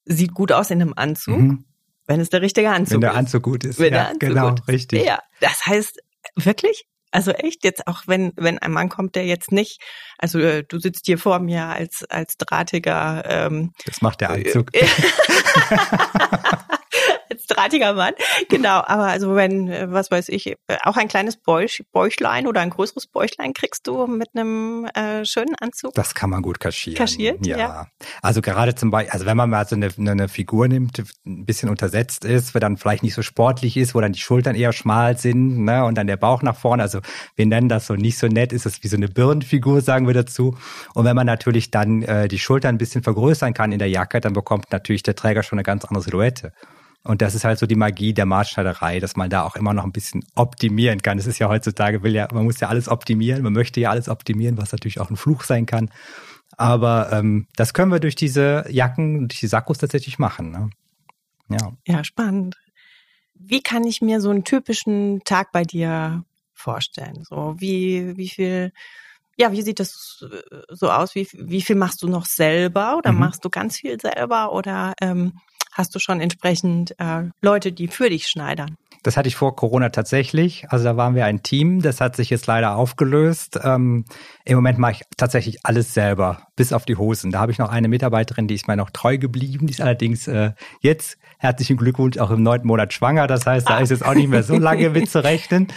sieht 0.05 0.32
gut 0.35 0.52
aus 0.52 0.70
in 0.70 0.81
einem 0.81 0.94
Anzug, 0.94 1.38
mhm. 1.38 1.64
wenn 2.06 2.20
es 2.20 2.31
der 2.31 2.43
richtige 2.43 2.70
Anzug 2.70 2.87
ist. 2.87 2.93
Wenn 2.94 3.00
der 3.00 3.14
Anzug 3.14 3.43
gut 3.43 3.64
ist. 3.64 3.79
Wenn 3.79 3.93
ja, 3.93 3.99
der 3.99 4.06
Anzug 4.08 4.20
genau, 4.20 4.49
gut 4.50 4.61
ist. 4.61 4.69
richtig. 4.69 5.05
Ja, 5.05 5.19
das 5.41 5.67
heißt, 5.67 5.99
wirklich? 6.37 6.87
Also 7.12 7.32
echt 7.32 7.64
jetzt 7.64 7.88
auch 7.88 8.02
wenn 8.06 8.32
wenn 8.37 8.61
ein 8.61 8.70
Mann 8.70 8.88
kommt, 8.88 9.17
der 9.17 9.26
jetzt 9.26 9.50
nicht, 9.50 9.82
also 10.17 10.38
äh, 10.38 10.62
du 10.62 10.79
sitzt 10.79 11.06
hier 11.06 11.19
vor 11.19 11.41
mir 11.41 11.64
als 11.64 12.05
als 12.08 12.37
drahtiger. 12.37 13.25
Ähm, 13.26 13.73
das 13.85 14.00
macht 14.00 14.20
der 14.20 14.31
Anzug. 14.31 14.70
drahtiger 17.50 17.94
Mann. 17.94 18.14
Genau, 18.49 18.82
aber 18.87 19.05
also 19.05 19.35
wenn, 19.35 19.69
äh, 19.69 19.91
was 19.91 20.11
weiß 20.11 20.29
ich, 20.29 20.47
äh, 20.47 20.56
auch 20.85 20.97
ein 20.97 21.08
kleines 21.08 21.37
Bäuch, 21.37 21.82
Bäuchlein 21.93 22.47
oder 22.47 22.61
ein 22.61 22.70
größeres 22.70 23.06
Bäuchlein 23.06 23.52
kriegst 23.52 23.87
du 23.87 24.06
mit 24.06 24.29
einem 24.35 24.87
äh, 24.94 25.25
schönen 25.25 25.55
Anzug. 25.56 25.94
Das 25.94 26.14
kann 26.14 26.31
man 26.31 26.43
gut 26.43 26.61
kaschieren. 26.61 26.99
Kaschiert, 26.99 27.47
ja. 27.47 27.59
ja. 27.59 27.87
Also 28.23 28.40
gerade 28.40 28.75
zum 28.75 28.90
Beispiel, 28.90 29.12
also 29.12 29.26
wenn 29.26 29.37
man 29.37 29.50
mal 29.50 29.66
so 29.66 29.76
eine, 29.76 29.90
eine 29.99 30.28
Figur 30.28 30.69
nimmt, 30.69 31.02
ein 31.26 31.45
bisschen 31.45 31.69
untersetzt 31.69 32.25
ist, 32.25 32.54
wo 32.54 32.59
dann 32.59 32.76
vielleicht 32.76 33.02
nicht 33.02 33.14
so 33.14 33.23
sportlich 33.23 33.76
ist, 33.76 33.95
wo 33.95 34.00
dann 34.00 34.12
die 34.12 34.21
Schultern 34.21 34.54
eher 34.54 34.73
schmal 34.73 35.19
sind, 35.19 35.64
ne, 35.64 35.85
und 35.85 35.97
dann 35.97 36.07
der 36.07 36.16
Bauch 36.16 36.42
nach 36.42 36.57
vorne. 36.57 36.83
Also 36.83 37.00
wir 37.37 37.47
nennen 37.47 37.69
das 37.69 37.87
so 37.87 37.95
nicht 37.95 38.19
so 38.19 38.26
nett, 38.26 38.52
ist 38.52 38.66
es 38.66 38.83
wie 38.83 38.88
so 38.88 38.97
eine 38.97 39.09
Birnenfigur, 39.09 39.80
sagen 39.80 40.07
wir 40.07 40.14
dazu. 40.14 40.57
Und 40.95 41.04
wenn 41.04 41.16
man 41.16 41.26
natürlich 41.26 41.71
dann 41.71 42.02
äh, 42.02 42.28
die 42.28 42.38
Schultern 42.38 42.75
ein 42.75 42.78
bisschen 42.78 43.02
vergrößern 43.02 43.54
kann 43.54 43.73
in 43.73 43.78
der 43.78 43.88
Jacke, 43.88 44.21
dann 44.21 44.33
bekommt 44.33 44.73
natürlich 44.73 45.02
der 45.02 45.14
Träger 45.14 45.42
schon 45.42 45.59
eine 45.59 45.64
ganz 45.64 45.85
andere 45.85 46.02
Silhouette. 46.02 46.52
Und 47.02 47.23
das 47.23 47.35
ist 47.35 47.45
halt 47.45 47.59
so 47.59 47.66
die 47.66 47.76
Magie 47.76 48.12
der 48.12 48.26
Maßschneiderei, 48.26 49.00
dass 49.00 49.16
man 49.16 49.30
da 49.30 49.42
auch 49.45 49.57
immer 49.57 49.73
noch 49.73 49.85
ein 49.85 49.92
bisschen 49.92 50.23
optimieren 50.35 51.00
kann. 51.00 51.19
Es 51.19 51.26
ist 51.26 51.38
ja 51.38 51.49
heutzutage, 51.49 52.02
will 52.02 52.14
ja, 52.14 52.28
man 52.33 52.45
muss 52.45 52.61
ja 52.61 52.69
alles 52.69 52.88
optimieren, 52.88 53.42
man 53.42 53.54
möchte 53.54 53.80
ja 53.80 53.90
alles 53.90 54.09
optimieren, 54.09 54.59
was 54.59 54.73
natürlich 54.73 55.00
auch 55.00 55.09
ein 55.09 55.16
Fluch 55.16 55.45
sein 55.45 55.64
kann. 55.64 55.90
Aber 56.57 57.11
ähm, 57.12 57.47
das 57.57 57.73
können 57.73 57.90
wir 57.90 58.00
durch 58.00 58.16
diese 58.16 58.66
Jacken, 58.69 59.28
durch 59.28 59.40
die 59.40 59.47
Sakkos 59.47 59.78
tatsächlich 59.78 60.19
machen. 60.19 60.50
Ne? 60.50 60.71
Ja. 61.49 61.73
ja, 61.87 62.04
spannend. 62.04 62.57
Wie 63.35 63.62
kann 63.62 63.85
ich 63.85 64.02
mir 64.02 64.21
so 64.21 64.28
einen 64.28 64.45
typischen 64.45 65.23
Tag 65.25 65.52
bei 65.52 65.62
dir 65.62 66.25
vorstellen? 66.52 67.25
So 67.25 67.54
wie, 67.59 68.16
wie 68.19 68.28
viel, 68.28 68.73
ja, 69.38 69.52
wie 69.52 69.62
sieht 69.62 69.80
das 69.80 70.23
so 70.69 70.90
aus? 70.90 71.14
Wie, 71.14 71.26
wie 71.33 71.62
viel 71.62 71.76
machst 71.76 72.02
du 72.02 72.09
noch 72.09 72.26
selber 72.26 72.99
oder 72.99 73.12
mhm. 73.12 73.21
machst 73.21 73.42
du 73.45 73.49
ganz 73.49 73.78
viel 73.78 73.99
selber 73.99 74.52
oder 74.52 74.92
ähm, 75.00 75.40
hast 75.80 75.94
du 75.94 75.99
schon 75.99 76.20
entsprechend 76.20 76.94
äh, 77.00 77.25
Leute, 77.40 77.72
die 77.72 77.88
für 77.88 78.10
dich 78.10 78.28
schneidern? 78.28 78.76
Das 79.02 79.16
hatte 79.16 79.28
ich 79.28 79.37
vor 79.37 79.56
Corona 79.56 79.88
tatsächlich. 79.88 80.66
Also 80.68 80.84
da 80.84 80.94
waren 80.94 81.14
wir 81.14 81.25
ein 81.25 81.42
Team. 81.42 81.80
Das 81.80 82.02
hat 82.02 82.16
sich 82.16 82.28
jetzt 82.28 82.46
leider 82.46 82.76
aufgelöst. 82.76 83.58
Ähm, 83.64 84.04
Im 84.44 84.56
Moment 84.56 84.78
mache 84.78 84.92
ich 84.92 85.02
tatsächlich 85.16 85.64
alles 85.64 85.94
selber, 85.94 86.42
bis 86.54 86.75
auf 86.75 86.84
die 86.84 86.96
Hosen. 86.96 87.30
Da 87.30 87.40
habe 87.40 87.50
ich 87.50 87.58
noch 87.58 87.70
eine 87.70 87.88
Mitarbeiterin, 87.88 88.46
die 88.46 88.54
ist 88.54 88.68
mir 88.68 88.76
noch 88.76 88.90
treu 88.90 89.16
geblieben. 89.16 89.66
Die 89.66 89.72
ist 89.72 89.80
allerdings 89.80 90.28
äh, 90.28 90.52
jetzt 90.80 91.16
herzlichen 91.38 91.78
Glückwunsch 91.78 92.18
auch 92.18 92.30
im 92.30 92.42
neunten 92.42 92.68
Monat 92.68 92.92
schwanger. 92.92 93.26
Das 93.26 93.46
heißt, 93.46 93.70
da 93.70 93.78
ist 93.78 93.88
jetzt 93.88 94.04
auch 94.04 94.12
nicht 94.12 94.28
mehr 94.28 94.42
so 94.42 94.58
lange 94.58 94.90
mit 94.90 95.10
zu 95.10 95.25
rechnen. 95.25 95.68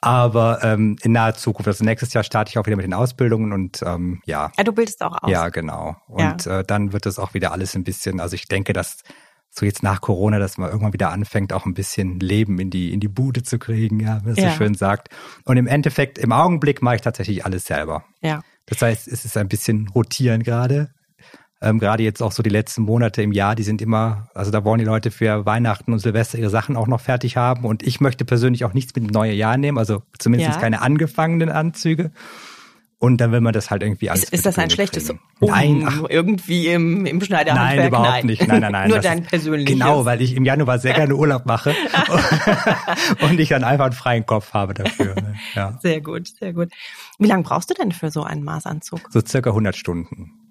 Aber 0.00 0.60
ähm, 0.62 0.96
in 1.02 1.10
naher 1.10 1.34
Zukunft, 1.34 1.66
also 1.66 1.84
nächstes 1.84 2.12
Jahr 2.14 2.22
starte 2.22 2.50
ich 2.50 2.58
auch 2.58 2.66
wieder 2.66 2.76
mit 2.76 2.84
den 2.84 2.94
Ausbildungen 2.94 3.52
und 3.52 3.82
ähm, 3.82 4.22
ja. 4.24 4.52
Ja, 4.56 4.62
du 4.62 4.70
bildest 4.70 5.02
auch 5.02 5.20
aus. 5.20 5.28
Ja, 5.28 5.48
genau. 5.48 5.96
Und 6.06 6.44
ja. 6.44 6.60
Äh, 6.60 6.64
dann 6.64 6.92
wird 6.92 7.06
es 7.06 7.18
auch 7.18 7.34
wieder 7.34 7.50
alles 7.50 7.74
ein 7.74 7.82
bisschen. 7.82 8.20
Also 8.20 8.36
ich 8.36 8.46
denke, 8.46 8.72
dass 8.72 9.02
so 9.50 9.66
jetzt 9.66 9.82
nach 9.82 10.00
Corona, 10.00 10.38
dass 10.38 10.58
man 10.58 10.68
irgendwann 10.68 10.92
wieder 10.92 11.10
anfängt, 11.10 11.52
auch 11.52 11.66
ein 11.66 11.74
bisschen 11.74 12.20
Leben 12.20 12.58
in 12.58 12.70
die, 12.70 12.92
in 12.92 13.00
die 13.00 13.08
Bude 13.08 13.42
zu 13.42 13.58
kriegen, 13.58 14.00
ja, 14.00 14.20
wie 14.24 14.30
es 14.30 14.38
ja. 14.38 14.50
so 14.50 14.56
schön 14.56 14.74
sagt. 14.74 15.08
Und 15.44 15.56
im 15.56 15.66
Endeffekt, 15.66 16.18
im 16.18 16.32
Augenblick 16.32 16.82
mache 16.82 16.96
ich 16.96 17.02
tatsächlich 17.02 17.44
alles 17.44 17.64
selber. 17.64 18.04
Ja. 18.20 18.42
Das 18.66 18.82
heißt, 18.82 19.08
es 19.08 19.24
ist 19.24 19.36
ein 19.36 19.48
bisschen 19.48 19.88
rotieren 19.88 20.42
gerade. 20.42 20.90
Ähm, 21.60 21.80
gerade 21.80 22.04
jetzt 22.04 22.22
auch 22.22 22.30
so 22.30 22.42
die 22.42 22.50
letzten 22.50 22.82
Monate 22.82 23.20
im 23.20 23.32
Jahr, 23.32 23.56
die 23.56 23.64
sind 23.64 23.82
immer, 23.82 24.28
also 24.32 24.52
da 24.52 24.62
wollen 24.62 24.78
die 24.78 24.84
Leute 24.84 25.10
für 25.10 25.44
Weihnachten 25.44 25.92
und 25.92 25.98
Silvester 25.98 26.38
ihre 26.38 26.50
Sachen 26.50 26.76
auch 26.76 26.86
noch 26.86 27.00
fertig 27.00 27.36
haben. 27.36 27.64
Und 27.64 27.82
ich 27.82 28.00
möchte 28.00 28.24
persönlich 28.24 28.64
auch 28.64 28.74
nichts 28.74 28.94
mit 28.94 29.04
dem 29.04 29.10
neuen 29.10 29.36
Jahr 29.36 29.56
nehmen, 29.56 29.76
also 29.76 30.02
zumindest 30.18 30.54
ja. 30.54 30.60
keine 30.60 30.82
angefangenen 30.82 31.48
Anzüge. 31.48 32.12
Und 33.00 33.18
dann 33.20 33.30
will 33.30 33.40
man 33.40 33.52
das 33.52 33.70
halt 33.70 33.82
irgendwie 33.82 34.10
alles. 34.10 34.24
Ist, 34.24 34.32
ist 34.32 34.46
das 34.46 34.58
ein 34.58 34.70
schlechtes 34.70 35.06
kriegen. 35.06 35.20
Nein, 35.40 35.84
ach, 35.86 36.02
irgendwie 36.08 36.66
im, 36.66 37.06
im 37.06 37.20
Schneiderhandwerk? 37.20 37.76
Nein, 37.76 37.88
überhaupt 37.88 38.08
nein. 38.08 38.26
nicht. 38.26 38.48
Nein, 38.48 38.60
nein, 38.60 38.72
nein. 38.72 38.88
Nur 38.90 38.98
dein 38.98 39.22
persönliches. 39.22 39.72
Genau, 39.72 40.04
weil 40.04 40.20
ich 40.20 40.34
im 40.34 40.44
Januar 40.44 40.80
sehr 40.80 40.94
gerne 40.94 41.14
Urlaub 41.14 41.46
mache 41.46 41.76
und 43.20 43.38
ich 43.38 43.50
dann 43.50 43.62
einfach 43.62 43.84
einen 43.86 43.94
freien 43.94 44.26
Kopf 44.26 44.52
habe 44.52 44.74
dafür. 44.74 45.14
Ne? 45.14 45.36
Ja. 45.54 45.78
Sehr 45.80 46.00
gut, 46.00 46.26
sehr 46.26 46.52
gut. 46.52 46.72
Wie 47.20 47.28
lange 47.28 47.44
brauchst 47.44 47.70
du 47.70 47.74
denn 47.74 47.92
für 47.92 48.10
so 48.10 48.24
einen 48.24 48.42
Maßanzug? 48.42 49.00
So 49.10 49.20
circa 49.24 49.50
100 49.50 49.76
Stunden. 49.76 50.47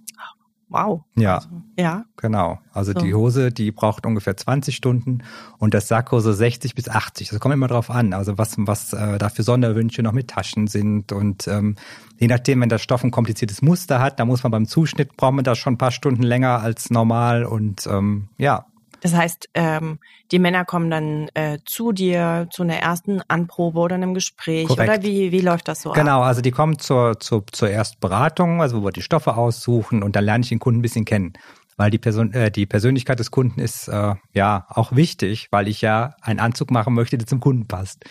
Wow. 0.69 1.03
Ja. 1.15 1.35
Also, 1.35 1.49
ja. 1.77 2.05
Genau. 2.17 2.59
Also 2.73 2.91
so. 2.93 2.99
die 2.99 3.13
Hose, 3.13 3.51
die 3.51 3.71
braucht 3.71 4.05
ungefähr 4.05 4.35
20 4.35 4.75
Stunden 4.75 5.19
und 5.59 5.73
das 5.73 5.87
Sakko 5.87 6.19
so 6.19 6.33
60 6.33 6.75
bis 6.75 6.89
80. 6.89 7.29
Das 7.29 7.39
kommt 7.39 7.53
immer 7.53 7.67
drauf 7.67 7.89
an. 7.89 8.13
Also 8.13 8.37
was, 8.37 8.55
was 8.57 8.91
äh, 8.93 9.17
da 9.17 9.29
für 9.29 9.43
Sonderwünsche 9.43 10.03
noch 10.03 10.11
mit 10.11 10.29
Taschen 10.29 10.67
sind 10.67 11.11
und 11.11 11.47
ähm, 11.47 11.75
je 12.17 12.27
nachdem, 12.27 12.61
wenn 12.61 12.69
der 12.69 12.79
Stoff 12.79 13.03
ein 13.03 13.11
kompliziertes 13.11 13.61
Muster 13.61 14.01
hat, 14.01 14.19
da 14.19 14.25
muss 14.25 14.43
man 14.43 14.51
beim 14.51 14.67
Zuschnitt 14.67 15.15
braucht 15.15 15.33
man 15.33 15.45
da 15.45 15.55
schon 15.55 15.73
ein 15.73 15.77
paar 15.77 15.91
Stunden 15.91 16.23
länger 16.23 16.61
als 16.61 16.89
normal 16.89 17.45
und 17.45 17.87
ähm, 17.87 18.27
ja, 18.37 18.65
das 19.01 19.13
heißt, 19.13 19.49
ähm, 19.53 19.99
die 20.31 20.39
Männer 20.39 20.65
kommen 20.65 20.89
dann 20.89 21.29
äh, 21.33 21.59
zu 21.65 21.91
dir 21.91 22.47
zu 22.51 22.63
einer 22.63 22.77
ersten 22.77 23.21
Anprobe 23.27 23.79
oder 23.79 23.95
einem 23.95 24.13
Gespräch 24.13 24.67
Korrekt. 24.67 24.89
oder 24.89 25.03
wie, 25.03 25.31
wie 25.31 25.41
läuft 25.41 25.67
das 25.67 25.81
so 25.81 25.91
Genau, 25.91 26.21
ab? 26.21 26.27
also 26.27 26.41
die 26.41 26.51
kommen 26.51 26.79
zur, 26.79 27.19
zur, 27.19 27.45
zur 27.51 27.69
Erstberatung, 27.69 28.61
also 28.61 28.81
wo 28.81 28.85
wir 28.85 28.91
die 28.91 29.01
Stoffe 29.01 29.37
aussuchen 29.37 30.03
und 30.03 30.15
dann 30.15 30.25
lerne 30.25 30.43
ich 30.43 30.49
den 30.49 30.59
Kunden 30.59 30.79
ein 30.79 30.83
bisschen 30.83 31.05
kennen. 31.05 31.33
Weil 31.79 31.91
die, 31.91 31.99
Person, 31.99 32.33
äh, 32.33 32.49
die 32.49 32.65
Persönlichkeit 32.65 33.19
des 33.19 33.29
Kunden 33.29 33.59
ist 33.59 33.87
äh, 33.87 34.15
ja 34.33 34.65
auch 34.69 34.95
wichtig, 34.95 35.47
weil 35.51 35.67
ich 35.67 35.81
ja 35.81 36.15
einen 36.21 36.39
Anzug 36.39 36.71
machen 36.71 36.95
möchte, 36.95 37.19
der 37.19 37.27
zum 37.27 37.39
Kunden 37.39 37.67
passt. 37.67 38.03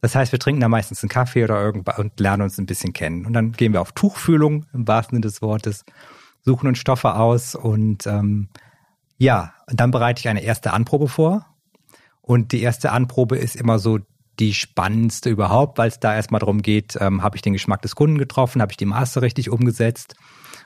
Das 0.00 0.14
heißt, 0.14 0.32
wir 0.32 0.38
trinken 0.38 0.62
da 0.62 0.68
meistens 0.68 1.02
einen 1.02 1.10
Kaffee 1.10 1.44
oder 1.44 1.60
irgendwas 1.60 1.98
und 1.98 2.18
lernen 2.18 2.44
uns 2.44 2.56
ein 2.58 2.64
bisschen 2.64 2.94
kennen. 2.94 3.26
Und 3.26 3.34
dann 3.34 3.52
gehen 3.52 3.74
wir 3.74 3.82
auf 3.82 3.92
Tuchfühlung 3.92 4.64
im 4.72 4.88
wahrsten 4.88 5.16
Sinne 5.16 5.26
des 5.26 5.42
Wortes, 5.42 5.84
suchen 6.42 6.66
uns 6.68 6.78
Stoffe 6.78 7.14
aus 7.14 7.54
und 7.54 8.06
ähm, 8.06 8.48
ja, 9.20 9.52
dann 9.66 9.90
bereite 9.90 10.20
ich 10.20 10.28
eine 10.28 10.42
erste 10.42 10.72
Anprobe 10.72 11.06
vor. 11.06 11.44
Und 12.22 12.52
die 12.52 12.62
erste 12.62 12.90
Anprobe 12.90 13.36
ist 13.36 13.54
immer 13.54 13.78
so 13.78 13.98
die 14.38 14.54
spannendste 14.54 15.28
überhaupt, 15.28 15.76
weil 15.76 15.88
es 15.88 16.00
da 16.00 16.14
erstmal 16.14 16.38
darum 16.38 16.62
geht, 16.62 16.96
ähm, 16.98 17.22
habe 17.22 17.36
ich 17.36 17.42
den 17.42 17.52
Geschmack 17.52 17.82
des 17.82 17.94
Kunden 17.94 18.16
getroffen, 18.16 18.62
habe 18.62 18.72
ich 18.72 18.78
die 18.78 18.86
Maße 18.86 19.20
richtig 19.20 19.50
umgesetzt. 19.50 20.14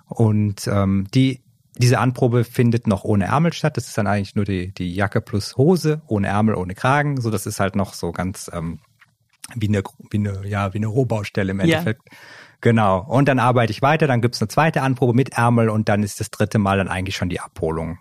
Und 0.07 0.69
ähm, 0.69 1.09
die, 1.13 1.43
diese 1.79 1.99
Anprobe 1.99 2.45
findet 2.45 2.87
noch 2.87 3.03
ohne 3.03 3.25
Ärmel 3.25 3.53
statt. 3.53 3.77
Das 3.77 3.89
ist 3.89 3.99
dann 3.99 4.07
eigentlich 4.07 4.37
nur 4.37 4.45
die, 4.45 4.73
die 4.73 4.95
Jacke 4.95 5.21
plus 5.21 5.57
Hose, 5.57 6.03
ohne 6.07 6.29
Ärmel, 6.29 6.55
ohne 6.55 6.77
Kragen. 6.77 7.21
So, 7.21 7.31
das 7.31 7.47
ist 7.47 7.59
halt 7.59 7.75
noch 7.75 7.93
so 7.93 8.13
ganz 8.13 8.49
ähm, 8.55 8.79
wie 9.57 9.67
eine, 9.67 9.83
wie 10.11 10.19
eine, 10.19 10.47
ja, 10.47 10.73
wie 10.75 10.79
eine 10.79 10.87
Rohbaustelle 10.87 11.51
im 11.51 11.59
Endeffekt. 11.59 12.03
Ja. 12.09 12.19
Genau. 12.61 13.01
Und 13.01 13.27
dann 13.27 13.41
arbeite 13.41 13.73
ich 13.73 13.83
weiter, 13.83 14.07
dann 14.07 14.21
gibt's 14.21 14.41
eine 14.41 14.49
zweite 14.49 14.83
Anprobe 14.83 15.13
mit 15.13 15.31
Ärmel 15.31 15.69
und 15.69 15.89
dann 15.89 16.05
ist 16.05 16.21
das 16.21 16.31
dritte 16.31 16.61
Mal 16.61 16.79
dann 16.79 16.89
eigentlich 16.89 17.17
schon 17.17 17.31
die 17.31 17.41
Abholung. 17.41 17.99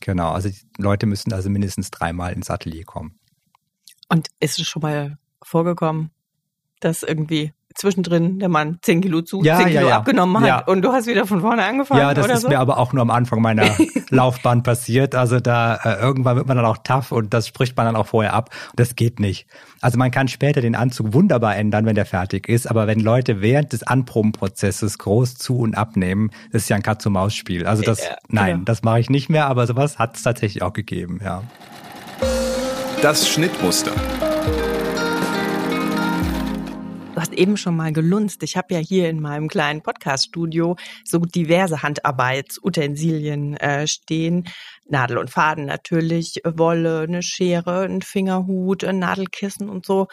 Genau, 0.00 0.30
also 0.30 0.48
die 0.48 0.58
Leute 0.78 1.06
müssen 1.06 1.32
also 1.32 1.50
mindestens 1.50 1.90
dreimal 1.90 2.32
ins 2.32 2.50
Atelier 2.50 2.84
kommen. 2.84 3.18
Und 4.08 4.28
ist 4.40 4.58
es 4.58 4.66
schon 4.66 4.82
mal 4.82 5.18
vorgekommen, 5.42 6.10
dass 6.80 7.02
irgendwie 7.02 7.52
zwischendrin 7.76 8.38
der 8.38 8.48
Mann 8.48 8.78
10 8.82 9.02
Kilo 9.02 9.22
zu, 9.22 9.42
ja, 9.42 9.58
10 9.58 9.66
Kilo 9.68 9.80
ja, 9.80 9.88
ja. 9.88 9.96
abgenommen 9.98 10.40
hat 10.40 10.48
ja. 10.48 10.64
und 10.64 10.82
du 10.82 10.92
hast 10.92 11.06
wieder 11.06 11.26
von 11.26 11.40
vorne 11.40 11.64
angefangen. 11.64 12.00
Ja, 12.00 12.14
das 12.14 12.26
ist 12.28 12.42
so? 12.42 12.48
mir 12.48 12.58
aber 12.58 12.78
auch 12.78 12.92
nur 12.92 13.02
am 13.02 13.10
Anfang 13.10 13.42
meiner 13.42 13.76
Laufbahn 14.10 14.62
passiert. 14.62 15.14
Also 15.14 15.40
da 15.40 15.76
äh, 15.76 16.00
irgendwann 16.00 16.36
wird 16.36 16.46
man 16.46 16.56
dann 16.56 16.66
auch 16.66 16.78
tough 16.78 17.12
und 17.12 17.34
das 17.34 17.46
spricht 17.46 17.76
man 17.76 17.86
dann 17.86 17.96
auch 17.96 18.06
vorher 18.06 18.32
ab. 18.32 18.50
Und 18.70 18.80
das 18.80 18.96
geht 18.96 19.20
nicht. 19.20 19.46
Also 19.86 19.98
man 19.98 20.10
kann 20.10 20.26
später 20.26 20.60
den 20.60 20.74
Anzug 20.74 21.12
wunderbar 21.12 21.54
ändern, 21.54 21.86
wenn 21.86 21.94
der 21.94 22.06
fertig 22.06 22.48
ist, 22.48 22.68
aber 22.68 22.88
wenn 22.88 22.98
Leute 22.98 23.40
während 23.40 23.72
des 23.72 23.84
Anprobenprozesses 23.84 24.98
groß 24.98 25.36
zu 25.36 25.58
und 25.58 25.76
abnehmen, 25.76 26.32
das 26.50 26.62
ist 26.62 26.68
ja 26.70 26.74
ein 26.74 26.82
Katz-und-Maus-Spiel. 26.82 27.68
Also 27.68 27.84
das, 27.84 28.02
nein, 28.26 28.52
genau. 28.54 28.64
das 28.64 28.82
mache 28.82 28.98
ich 28.98 29.10
nicht 29.10 29.28
mehr, 29.28 29.46
aber 29.46 29.64
sowas 29.68 30.00
hat 30.00 30.16
es 30.16 30.24
tatsächlich 30.24 30.64
auch 30.64 30.72
gegeben, 30.72 31.20
ja. 31.22 31.44
Das 33.00 33.28
Schnittmuster. 33.28 33.92
Du 37.16 37.22
hast 37.22 37.32
eben 37.32 37.56
schon 37.56 37.74
mal 37.74 37.94
gelunzt. 37.94 38.42
Ich 38.42 38.58
habe 38.58 38.74
ja 38.74 38.78
hier 38.80 39.08
in 39.08 39.20
meinem 39.20 39.48
kleinen 39.48 39.82
Podcast-Studio 39.82 40.76
so 41.02 41.20
diverse 41.20 41.82
Handarbeitsutensilien 41.82 43.56
äh, 43.56 43.86
stehen. 43.86 44.48
Nadel 44.88 45.18
und 45.18 45.30
Faden 45.30 45.66
natürlich, 45.66 46.40
Wolle, 46.44 47.00
eine 47.00 47.22
Schere, 47.22 47.82
ein 47.82 48.02
Fingerhut, 48.02 48.84
ein 48.84 48.98
Nadelkissen 48.98 49.68
und 49.68 49.84
so. 49.86 50.08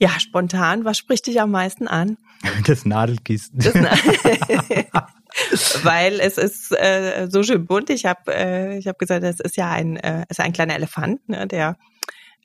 Ja, 0.00 0.18
spontan, 0.18 0.84
was 0.84 0.96
spricht 0.96 1.26
dich 1.26 1.40
am 1.40 1.50
meisten 1.50 1.88
an? 1.88 2.16
Das 2.66 2.86
Nadelkissen. 2.86 3.58
Das 3.58 3.74
Na 3.74 3.90
Weil 5.82 6.20
es 6.20 6.38
ist 6.38 6.72
äh, 6.72 7.28
so 7.30 7.42
schön 7.42 7.66
bunt. 7.66 7.90
Ich 7.90 8.06
habe 8.06 8.34
äh, 8.34 8.78
ich 8.78 8.88
hab 8.88 8.98
gesagt, 8.98 9.24
es 9.24 9.40
ist 9.40 9.56
ja 9.56 9.70
ein, 9.70 9.96
äh, 9.96 10.24
ist 10.28 10.40
ein 10.40 10.52
kleiner 10.52 10.74
Elefant, 10.74 11.28
ne, 11.28 11.46
der 11.46 11.76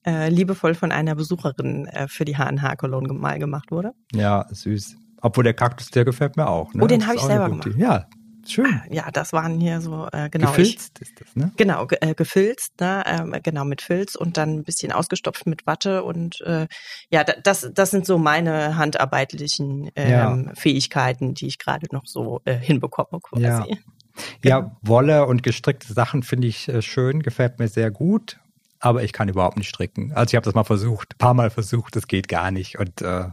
äh, 0.06 0.30
liebevoll 0.30 0.76
von 0.76 0.92
einer 0.92 1.16
Besucherin 1.16 1.88
äh, 1.88 2.08
für 2.08 2.26
die 2.26 2.36
HNH 2.36 2.76
Cologne 2.76 3.14
mal 3.14 3.40
gemacht 3.40 3.72
wurde. 3.72 3.94
Ja, 4.14 4.46
süß. 4.52 4.98
Obwohl 5.22 5.44
der 5.44 5.54
Kaktus, 5.54 5.90
der 5.90 6.06
gefällt 6.06 6.38
mir 6.38 6.48
auch. 6.48 6.74
Ne? 6.74 6.84
Oh, 6.84 6.88
den 6.88 7.08
habe 7.08 7.16
ich 7.16 7.22
selber 7.22 7.50
gemacht. 7.50 7.70
Ja, 7.78 8.06
schön. 8.52 8.82
Ja, 8.90 9.10
das 9.12 9.34
waren 9.34 9.60
hier 9.60 9.82
so, 9.82 10.08
äh, 10.12 10.30
genau. 10.30 10.52
Gefilzt 10.52 11.00
ich, 11.02 11.10
ist 11.10 11.22
das, 11.22 11.36
ne? 11.36 11.52
Genau, 11.58 11.86
ge 11.88 11.98
äh, 12.02 12.14
gefilzt, 12.14 12.80
ne? 12.80 13.04
Ähm, 13.06 13.36
genau, 13.44 13.66
mit 13.66 13.82
Filz 13.82 14.16
und 14.16 14.38
dann 14.38 14.58
ein 14.58 14.64
bisschen 14.64 14.92
ausgestopft 14.92 15.46
mit 15.48 15.66
Watte 15.66 16.04
und 16.04 16.42
äh, 16.42 16.68
ja, 17.10 17.24
das, 17.24 17.70
das 17.74 17.92
sind 17.92 18.06
so 18.06 18.18
meine 18.18 18.78
handarbeitlichen 18.78 19.92
ähm, 19.96 20.46
ja. 20.48 20.54
Fähigkeiten, 20.56 21.34
die 21.34 21.48
ich 21.48 21.60
gerade 21.60 21.88
noch 21.92 22.06
so 22.06 22.42
äh, 22.46 22.56
hinbekomme 22.56 23.20
quasi. 23.22 23.44
Ja. 23.44 23.66
Genau. 24.42 24.60
Ja, 24.60 24.78
Wolle 24.82 25.26
und 25.26 25.44
gestrickte 25.44 25.92
Sachen 25.92 26.24
finde 26.24 26.48
ich 26.48 26.70
äh, 26.70 26.82
schön, 26.82 27.22
gefällt 27.22 27.60
mir 27.60 27.68
sehr 27.68 27.92
gut 27.92 28.40
aber 28.86 29.04
ich 29.04 29.14
kann 29.14 29.30
überhaupt 29.30 29.58
nicht 29.58 29.70
stricken. 29.70 30.14
Also 30.14 30.32
ich 30.32 30.36
habe 30.36 30.46
das 30.46 30.54
mal 30.54 30.64
versucht, 30.64 31.18
paar 31.18 31.34
Mal 31.34 31.50
versucht, 31.50 31.96
das 31.96 32.08
geht 32.08 32.28
gar 32.28 32.52
nicht. 32.52 32.78
Und 32.78 33.02
äh, 33.02 33.30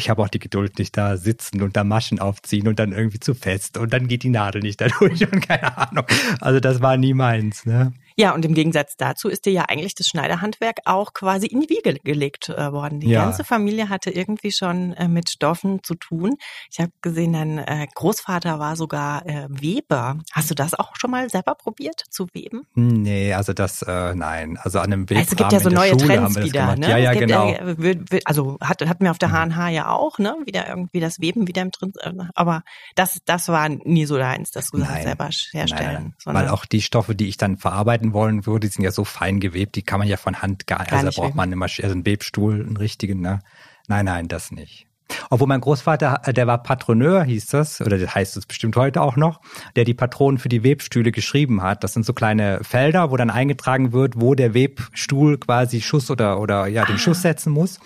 ich 0.00 0.08
habe 0.08 0.22
auch 0.22 0.28
die 0.28 0.38
Geduld 0.38 0.78
nicht 0.78 0.96
da 0.96 1.18
sitzen 1.18 1.60
und 1.60 1.76
da 1.76 1.84
Maschen 1.84 2.20
aufziehen 2.20 2.66
und 2.68 2.78
dann 2.78 2.92
irgendwie 2.92 3.20
zu 3.20 3.34
fest 3.34 3.76
und 3.76 3.92
dann 3.92 4.08
geht 4.08 4.22
die 4.22 4.30
Nadel 4.30 4.62
nicht 4.62 4.80
dadurch 4.80 5.20
und 5.32 5.46
keine 5.46 5.76
Ahnung. 5.76 6.06
Also 6.40 6.58
das 6.58 6.80
war 6.80 6.96
nie 6.96 7.12
meins. 7.12 7.66
Ne? 7.66 7.92
Ja, 8.20 8.34
und 8.34 8.44
im 8.44 8.52
Gegensatz 8.52 8.96
dazu 8.98 9.30
ist 9.30 9.46
dir 9.46 9.52
ja 9.52 9.62
eigentlich 9.68 9.94
das 9.94 10.06
Schneiderhandwerk 10.06 10.80
auch 10.84 11.14
quasi 11.14 11.46
in 11.46 11.62
die 11.62 11.70
Wiege 11.70 11.98
gelegt 12.04 12.50
äh, 12.50 12.70
worden. 12.70 13.00
Die 13.00 13.08
ja. 13.08 13.24
ganze 13.24 13.44
Familie 13.44 13.88
hatte 13.88 14.10
irgendwie 14.10 14.52
schon 14.52 14.92
äh, 14.92 15.08
mit 15.08 15.30
Stoffen 15.30 15.82
zu 15.82 15.94
tun. 15.94 16.36
Ich 16.70 16.80
habe 16.80 16.92
gesehen, 17.00 17.32
dein 17.32 17.56
äh, 17.56 17.86
Großvater 17.94 18.58
war 18.58 18.76
sogar 18.76 19.24
äh, 19.24 19.46
Weber. 19.48 20.18
Hast 20.32 20.50
du 20.50 20.54
das 20.54 20.74
auch 20.74 20.96
schon 20.96 21.10
mal 21.10 21.30
selber 21.30 21.54
probiert 21.54 22.02
zu 22.10 22.26
weben? 22.34 22.66
Nee, 22.74 23.32
also 23.32 23.54
das, 23.54 23.80
äh, 23.80 24.14
nein. 24.14 24.58
Also 24.60 24.80
an 24.80 24.92
einem 24.92 25.08
Webrahmen 25.08 25.26
also 25.26 25.32
Es 25.32 25.36
gibt 25.38 25.52
ja 25.52 25.60
so 25.60 25.70
neue 25.70 25.98
Schule 25.98 26.16
Trends 26.16 26.42
wieder. 26.42 26.76
Ne? 26.76 26.90
Ja, 26.90 26.98
ja, 26.98 27.12
gibt, 27.14 27.26
genau. 27.26 27.48
Äh, 27.48 28.20
also 28.26 28.58
hat, 28.60 28.86
hatten 28.86 29.02
wir 29.02 29.12
auf 29.12 29.18
der 29.18 29.30
HNH 29.30 29.70
ja 29.70 29.88
auch, 29.88 30.18
ne? 30.18 30.36
Wieder 30.44 30.68
irgendwie 30.68 31.00
das 31.00 31.20
Weben 31.20 31.48
wieder 31.48 31.62
im 31.62 31.70
drin. 31.70 31.94
Aber 32.34 32.64
das, 32.96 33.20
das 33.24 33.48
war 33.48 33.66
nie 33.70 34.04
so 34.04 34.18
deins, 34.18 34.50
dass 34.50 34.72
du 34.72 34.76
das 34.76 34.88
selber 35.02 35.30
herstellen. 35.52 36.14
Nein. 36.26 36.34
Weil 36.34 36.48
auch 36.48 36.66
die 36.66 36.82
Stoffe, 36.82 37.14
die 37.14 37.26
ich 37.26 37.38
dann 37.38 37.56
verarbeiten 37.56 38.09
wollen 38.12 38.46
würde, 38.46 38.68
die 38.68 38.72
sind 38.72 38.84
ja 38.84 38.90
so 38.90 39.04
fein 39.04 39.40
gewebt, 39.40 39.76
die 39.76 39.82
kann 39.82 39.98
man 39.98 40.08
ja 40.08 40.16
von 40.16 40.42
Hand 40.42 40.66
gar, 40.66 40.84
gar 40.84 40.92
also 40.92 41.10
da 41.10 41.22
braucht 41.22 41.34
man 41.34 41.48
eine 41.48 41.56
Maschine, 41.56 41.86
also 41.86 41.94
einen 41.94 42.06
Webstuhl, 42.06 42.54
einen 42.54 42.76
richtigen, 42.76 43.20
ne? 43.20 43.40
Nein, 43.88 44.04
nein, 44.04 44.28
das 44.28 44.50
nicht. 44.50 44.86
Obwohl 45.28 45.48
mein 45.48 45.60
Großvater, 45.60 46.22
äh, 46.24 46.32
der 46.32 46.46
war 46.46 46.62
Patroneur, 46.62 47.24
hieß 47.24 47.46
das, 47.46 47.80
oder 47.80 47.98
das 47.98 48.14
heißt 48.14 48.36
es 48.36 48.46
bestimmt 48.46 48.76
heute 48.76 49.02
auch 49.02 49.16
noch, 49.16 49.40
der 49.76 49.84
die 49.84 49.94
Patronen 49.94 50.38
für 50.38 50.48
die 50.48 50.62
Webstühle 50.62 51.12
geschrieben 51.12 51.62
hat. 51.62 51.84
Das 51.84 51.92
sind 51.92 52.06
so 52.06 52.12
kleine 52.12 52.60
Felder, 52.62 53.10
wo 53.10 53.16
dann 53.16 53.30
eingetragen 53.30 53.92
wird, 53.92 54.20
wo 54.20 54.34
der 54.34 54.54
Webstuhl 54.54 55.38
quasi 55.38 55.80
Schuss 55.80 56.10
oder, 56.10 56.40
oder 56.40 56.66
ja, 56.66 56.84
den 56.84 56.96
ah. 56.96 56.98
Schuss 56.98 57.22
setzen 57.22 57.52
muss. 57.52 57.80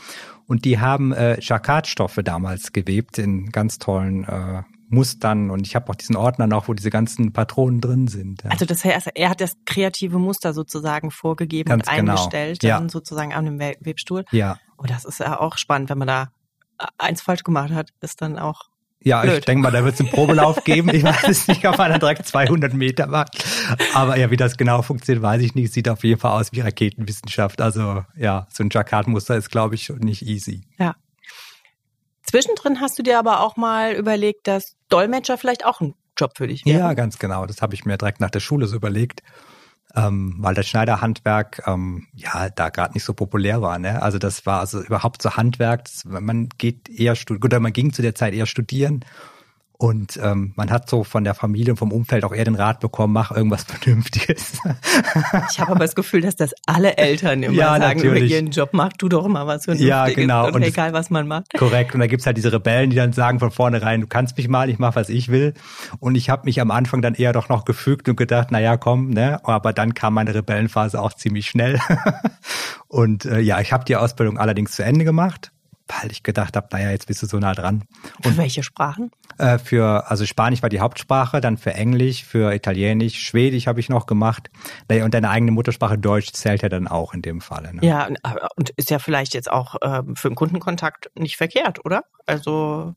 Und 0.47 0.65
die 0.67 0.79
haben 0.79 1.13
äh, 1.13 1.41
Jacquardstoffe 1.41 2.21
damals 2.23 2.73
gewebt 2.73 3.19
in 3.19 3.51
ganz 3.51 3.79
tollen 3.79 4.25
äh, 4.25 4.63
Mustern 4.89 5.51
und 5.51 5.67
ich 5.67 5.75
habe 5.75 5.91
auch 5.91 5.95
diesen 5.95 6.17
Ordner 6.17 6.47
noch, 6.47 6.69
wo 6.69 6.75
diese 6.75 6.91
ganzen 6.91 7.33
Patronen 7.33 7.81
drin 7.81 8.09
sind. 8.09 8.43
Ja. 8.45 8.51
Also 8.51 8.65
das 8.65 8.85
heißt, 8.85 9.11
er 9.15 9.31
hat 9.31 9.41
das 9.41 9.57
kreative 9.65 10.19
Muster 10.19 10.53
sozusagen 10.53 11.11
vorgegeben 11.11 11.69
Ganz 11.69 11.89
und 11.89 11.97
genau. 11.97 12.13
eingestellt, 12.13 12.61
genau. 12.61 12.75
dann 12.75 12.85
ja. 12.85 12.91
sozusagen 12.91 13.33
an 13.33 13.45
dem 13.45 13.59
Webstuhl. 13.59 14.25
Ja. 14.31 14.59
Oh, 14.79 14.85
das 14.87 15.05
ist 15.05 15.21
ja 15.21 15.41
auch 15.41 15.59
spannend, 15.59 15.91
wenn 15.91 15.99
man 15.99 16.09
da 16.09 16.29
eins 16.99 17.23
falsch 17.23 17.45
gemacht 17.45 17.71
hat, 17.71 17.91
ist 18.01 18.21
dann 18.21 18.39
auch 18.39 18.69
ja, 19.05 19.21
Blöd. 19.21 19.41
ich 19.41 19.45
denke 19.45 19.63
mal, 19.63 19.71
da 19.71 19.85
wird 19.85 19.95
es 19.95 20.01
einen 20.01 20.09
Probelauf 20.09 20.65
geben. 20.65 20.89
Ich 20.89 21.03
weiß 21.03 21.29
es 21.29 21.47
nicht, 21.47 21.67
ob 21.67 21.77
man 21.77 21.91
dann 21.91 22.01
direkt 22.01 22.27
200 22.27 22.73
Meter 22.73 23.07
macht. 23.07 23.45
Aber 23.93 24.17
ja, 24.17 24.31
wie 24.31 24.39
das 24.39 24.57
genau 24.57 24.81
funktioniert, 24.81 25.23
weiß 25.23 25.43
ich 25.43 25.55
nicht. 25.55 25.75
Sieht 25.75 25.91
auf 25.91 26.03
jeden 26.05 26.19
Fall 26.19 26.41
aus 26.41 26.53
wie 26.53 26.61
Raketenwissenschaft. 26.61 27.61
Also 27.61 28.05
ja, 28.17 28.47
so 28.51 28.65
ein 28.65 28.71
Jacquard-Muster 28.73 29.37
ist, 29.37 29.51
glaube 29.51 29.75
ich, 29.75 29.91
nicht 29.91 30.23
easy. 30.23 30.63
Ja. 30.79 30.97
Zwischendrin 32.25 32.81
hast 32.81 32.99
du 32.99 33.03
dir 33.03 33.19
aber 33.19 33.41
auch 33.41 33.57
mal 33.57 33.93
überlegt, 33.93 34.47
dass 34.49 34.77
Dolmetscher 34.89 35.39
vielleicht 35.39 35.65
auch 35.65 35.81
ein 35.81 35.95
Traumjob 36.17 36.37
für 36.37 36.47
dich 36.47 36.65
wäre. 36.65 36.79
Ja, 36.79 36.95
ganz 36.95 37.19
genau. 37.19 37.47
Das 37.47 37.63
habe 37.63 37.75
ich 37.75 37.85
mir 37.85 37.97
direkt 37.97 38.21
nach 38.21 38.31
der 38.31 38.41
Schule 38.41 38.67
so 38.67 38.77
überlegt. 38.77 39.23
Ähm, 39.97 40.35
weil 40.39 40.55
das 40.55 40.67
Schneiderhandwerk 40.67 41.63
ähm, 41.67 42.09
ja 42.15 42.49
da 42.49 42.71
gerade 42.71 42.95
nicht 42.95 43.05
so 43.05 43.15
populär 43.15 43.63
war. 43.63 43.79
Ne? 43.79 44.03
Also 44.03 44.19
das 44.19 44.45
war 44.45 44.59
also 44.59 44.83
überhaupt 44.83 45.23
so 45.23 45.37
Handwerk. 45.37 45.85
Das, 45.85 46.05
man 46.05 46.49
geht 46.59 46.89
eher 46.89 47.17
oder 47.31 47.61
man 47.61 47.73
ging 47.73 47.93
zu 47.93 48.03
der 48.03 48.17
Zeit 48.17 48.35
eher 48.35 48.47
studieren 48.47 49.05
und 49.77 50.21
ähm, 50.23 50.53
man 50.55 50.71
hat 50.71 50.89
so 50.89 51.03
von 51.03 51.25
der 51.25 51.35
Familie 51.35 51.73
und 51.73 51.77
vom 51.77 51.91
Umfeld 51.91 52.25
auch 52.25 52.33
eher 52.33 52.45
den 52.45 52.55
Rat 52.55 52.79
bekommen, 52.79 53.13
mach 53.13 53.33
irgendwas 53.33 53.65
Vernünftiges. 53.65 54.61
Ich 55.51 55.59
habe 55.59 55.73
aber 55.73 55.81
das 55.81 55.97
Gefühl, 55.97 56.21
dass 56.21 56.37
das 56.37 56.55
alle 56.65 56.97
Eltern 56.97 57.43
immer 57.43 57.55
ja, 57.55 57.79
sagen 57.79 57.99
natürlich. 57.99 58.25
über 58.25 58.35
ihren 58.35 58.51
Job, 58.51 58.71
mach 58.73 58.93
du 58.93 59.09
doch 59.09 59.27
mal 59.27 59.49
was 59.49 59.65
Vernünftiges. 59.65 59.89
Ja, 59.89 60.07
genau. 60.07 60.47
Und, 60.47 60.55
und 60.55 60.63
egal, 60.63 60.93
was 60.93 61.11
man 61.11 61.27
macht. 61.27 61.53
Korrekt. 61.59 61.93
Und 61.93 62.01
da 62.01 62.07
gibt's 62.07 62.25
halt 62.25 62.37
diese 62.37 62.53
Rebellen, 62.53 62.91
die 62.91 62.97
dann 62.97 63.13
sagen 63.13 63.41
von 63.41 63.51
vornherein, 63.51 64.01
du 64.01 64.07
kannst 64.07 64.37
mich 64.37 64.49
mal, 64.49 64.71
ich 64.71 64.79
mach, 64.79 64.95
was 64.95 65.09
ich 65.09 65.29
will. 65.29 65.55
Und 65.99 66.15
ich 66.15 66.31
habe 66.31 66.43
mich 66.45 66.61
am 66.61 66.71
Anfang 66.71 67.03
dann 67.03 67.15
eher 67.15 67.33
doch 67.33 67.49
noch 67.49 67.65
gefügt 67.65 68.09
und 68.09 68.17
gedacht, 68.17 68.49
na 68.53 68.61
ja, 68.61 68.77
komm, 68.77 69.11
ne? 69.11 69.45
Aber 69.45 69.73
dann 69.73 69.95
kam 69.95 70.15
meine 70.15 70.35
Rebellenphase 70.35 71.01
auch 71.01 71.15
ziemlich 71.15 71.47
schnell. 71.47 71.81
und 72.87 73.25
äh, 73.25 73.41
ja, 73.41 73.61
ich 73.61 73.73
habe 73.73 73.85
die 73.85 73.97
Ausbildung 73.97 74.39
allerdings 74.39 74.73
zu 74.73 74.85
Ende 74.85 75.05
gemacht 75.05 75.51
weil 75.87 76.11
ich 76.11 76.23
gedacht 76.23 76.57
habe, 76.57 76.69
naja, 76.71 76.91
jetzt 76.91 77.07
bist 77.07 77.23
du 77.23 77.27
so 77.27 77.39
nah 77.39 77.55
dran. 77.55 77.85
Und 78.25 78.33
für 78.33 78.37
welche 78.39 78.63
Sprachen? 78.63 79.11
Äh, 79.39 79.59
für, 79.59 80.11
also 80.11 80.25
Spanisch 80.25 80.63
war 80.63 80.69
die 80.71 80.81
Hauptsprache, 80.81 81.41
dann 81.41 81.59
für 81.59 81.75
Englisch, 81.75 82.25
für 82.25 82.55
Italienisch, 82.55 83.19
Schwedisch 83.19 83.67
habe 83.67 83.81
ich 83.81 83.89
noch 83.89 84.07
gemacht. 84.07 84.51
Und 84.89 85.13
deine 85.13 85.31
eigene 85.31 85.53
Muttersprache 85.53 85.99
Deutsch 85.99 86.33
zählt 86.33 86.63
ja 86.63 86.69
dann 86.69 86.89
auch 86.89 87.13
in 87.13 87.23
dem 87.23 87.41
Falle. 87.41 87.75
Ne? 87.75 87.87
Ja, 87.87 88.09
und 88.57 88.71
ist 88.71 88.91
ja 88.91 88.99
vielleicht 88.99 89.35
jetzt 89.35 89.51
auch 89.51 89.75
äh, 89.83 90.03
für 90.15 90.29
einen 90.29 90.37
Kundenkontakt 90.37 91.11
nicht 91.15 91.37
verkehrt, 91.37 91.85
oder? 91.85 92.05
Also 92.27 92.95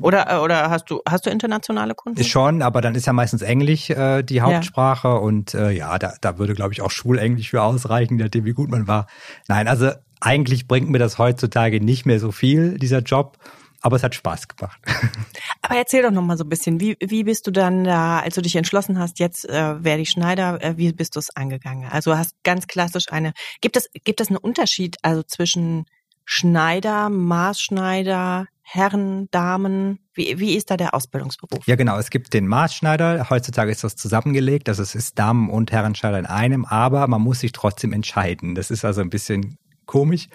oder, 0.00 0.30
äh, 0.30 0.36
oder 0.36 0.70
hast 0.70 0.90
du, 0.90 1.00
hast 1.08 1.26
du 1.26 1.30
internationale 1.30 1.94
Kunden? 1.94 2.22
Schon, 2.24 2.62
aber 2.62 2.80
dann 2.80 2.94
ist 2.94 3.06
ja 3.06 3.12
meistens 3.12 3.42
Englisch 3.42 3.90
äh, 3.90 4.22
die 4.22 4.40
Hauptsprache 4.40 5.08
ja. 5.08 5.14
und 5.14 5.54
äh, 5.54 5.70
ja, 5.70 5.98
da, 5.98 6.12
da 6.20 6.38
würde, 6.38 6.54
glaube 6.54 6.72
ich, 6.72 6.82
auch 6.82 6.90
Schulenglisch 6.90 7.50
für 7.50 7.62
ausreichen, 7.62 8.16
nachdem 8.16 8.44
wie 8.44 8.52
gut 8.52 8.70
man 8.70 8.86
war. 8.86 9.06
Nein, 9.48 9.68
also 9.68 9.92
eigentlich 10.20 10.68
bringt 10.68 10.90
mir 10.90 10.98
das 10.98 11.18
heutzutage 11.18 11.80
nicht 11.80 12.06
mehr 12.06 12.20
so 12.20 12.32
viel, 12.32 12.78
dieser 12.78 13.00
Job. 13.00 13.38
Aber 13.82 13.96
es 13.96 14.02
hat 14.02 14.14
Spaß 14.14 14.48
gemacht. 14.48 14.78
Aber 15.62 15.76
erzähl 15.76 16.02
doch 16.02 16.10
noch 16.10 16.22
mal 16.22 16.36
so 16.36 16.44
ein 16.44 16.50
bisschen, 16.50 16.80
wie, 16.80 16.96
wie 17.00 17.24
bist 17.24 17.46
du 17.46 17.50
dann 17.50 17.84
da, 17.84 18.18
als 18.18 18.34
du 18.34 18.42
dich 18.42 18.56
entschlossen 18.56 18.98
hast, 18.98 19.18
jetzt 19.18 19.48
äh, 19.48 19.82
werde 19.82 20.02
ich 20.02 20.10
Schneider, 20.10 20.62
äh, 20.62 20.76
wie 20.76 20.92
bist 20.92 21.16
du 21.16 21.18
es 21.18 21.34
angegangen? 21.34 21.88
Also 21.90 22.16
hast 22.16 22.34
ganz 22.42 22.66
klassisch 22.66 23.10
eine, 23.10 23.32
gibt 23.62 23.78
es, 23.78 23.88
gibt 24.04 24.20
es 24.20 24.28
einen 24.28 24.36
Unterschied 24.36 24.96
also 25.00 25.22
zwischen 25.22 25.86
Schneider, 26.26 27.08
Maßschneider, 27.08 28.46
Herren, 28.62 29.28
Damen? 29.32 29.98
Wie, 30.14 30.38
wie 30.38 30.54
ist 30.54 30.70
da 30.70 30.76
der 30.76 30.94
Ausbildungsberuf? 30.94 31.66
Ja, 31.66 31.74
genau. 31.74 31.98
Es 31.98 32.10
gibt 32.10 32.32
den 32.34 32.46
Maßschneider. 32.46 33.28
Heutzutage 33.30 33.72
ist 33.72 33.82
das 33.82 33.96
zusammengelegt. 33.96 34.68
Also 34.68 34.82
es 34.82 34.94
ist 34.94 35.18
Damen- 35.18 35.50
und 35.50 35.72
Herrenschneider 35.72 36.20
in 36.20 36.26
einem, 36.26 36.64
aber 36.66 37.08
man 37.08 37.20
muss 37.20 37.40
sich 37.40 37.50
trotzdem 37.50 37.92
entscheiden. 37.92 38.54
Das 38.54 38.70
ist 38.70 38.84
also 38.84 39.00
ein 39.00 39.10
bisschen 39.10 39.58
komisch. 39.90 40.28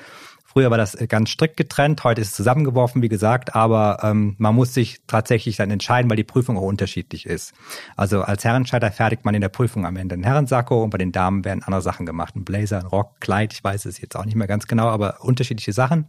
Früher 0.46 0.72
war 0.72 0.78
das 0.78 0.98
ganz 1.10 1.32
strikt 1.32 1.58
getrennt, 1.58 2.04
heute 2.06 2.22
ist 2.22 2.30
es 2.30 2.34
zusammengeworfen, 2.34 3.02
wie 3.02 3.10
gesagt, 3.10 3.56
aber 3.56 4.00
ähm, 4.04 4.36
man 4.38 4.56
muss 4.56 4.74
sich 4.74 5.02
tatsächlich 5.06 5.58
dann 5.58 5.70
entscheiden, 5.70 6.10
weil 6.10 6.16
die 6.16 6.24
Prüfung 6.24 6.58
auch 6.58 6.62
unterschiedlich 6.62 7.26
ist. 7.26 7.54
Also 7.98 8.22
als 8.22 8.46
Herrenscheider 8.46 8.90
fertigt 8.90 9.26
man 9.26 9.36
in 9.36 9.42
der 9.42 9.50
Prüfung 9.50 9.86
am 9.86 9.98
Ende 9.98 10.14
einen 10.14 10.24
Herrensacko 10.24 10.82
und 10.82 10.92
bei 10.92 10.98
den 10.98 11.12
Damen 11.12 11.44
werden 11.44 11.62
andere 11.64 11.82
Sachen 11.82 12.06
gemacht. 12.06 12.38
Ein 12.38 12.46
Blazer, 12.46 12.80
ein 12.80 12.86
Rock, 12.86 13.20
Kleid, 13.20 13.52
ich 13.52 13.64
weiß 13.66 13.84
es 13.86 14.00
jetzt 14.00 14.16
auch 14.16 14.24
nicht 14.24 14.36
mehr 14.36 14.48
ganz 14.48 14.66
genau, 14.66 14.88
aber 14.88 15.22
unterschiedliche 15.26 15.74
Sachen. 15.74 16.06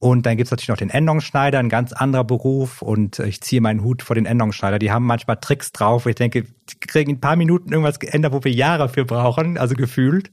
Und 0.00 0.26
dann 0.26 0.36
gibt's 0.36 0.50
natürlich 0.50 0.68
noch 0.68 0.76
den 0.76 0.90
Endungsschneider, 0.90 1.60
ein 1.60 1.68
ganz 1.68 1.92
anderer 1.92 2.24
Beruf. 2.24 2.82
Und 2.82 3.20
ich 3.20 3.40
ziehe 3.40 3.62
meinen 3.62 3.84
Hut 3.84 4.02
vor 4.02 4.16
den 4.16 4.26
Endungsschneider. 4.26 4.80
Die 4.80 4.90
haben 4.90 5.06
manchmal 5.06 5.36
Tricks 5.36 5.70
drauf, 5.70 6.06
ich 6.06 6.16
denke, 6.16 6.42
die 6.42 6.80
kriegen 6.80 7.10
in 7.10 7.16
ein 7.16 7.20
paar 7.20 7.36
Minuten 7.36 7.70
irgendwas 7.70 8.00
geändert, 8.00 8.32
wo 8.32 8.42
wir 8.42 8.52
Jahre 8.52 8.88
für 8.88 9.04
brauchen, 9.04 9.58
also 9.58 9.76
gefühlt 9.76 10.32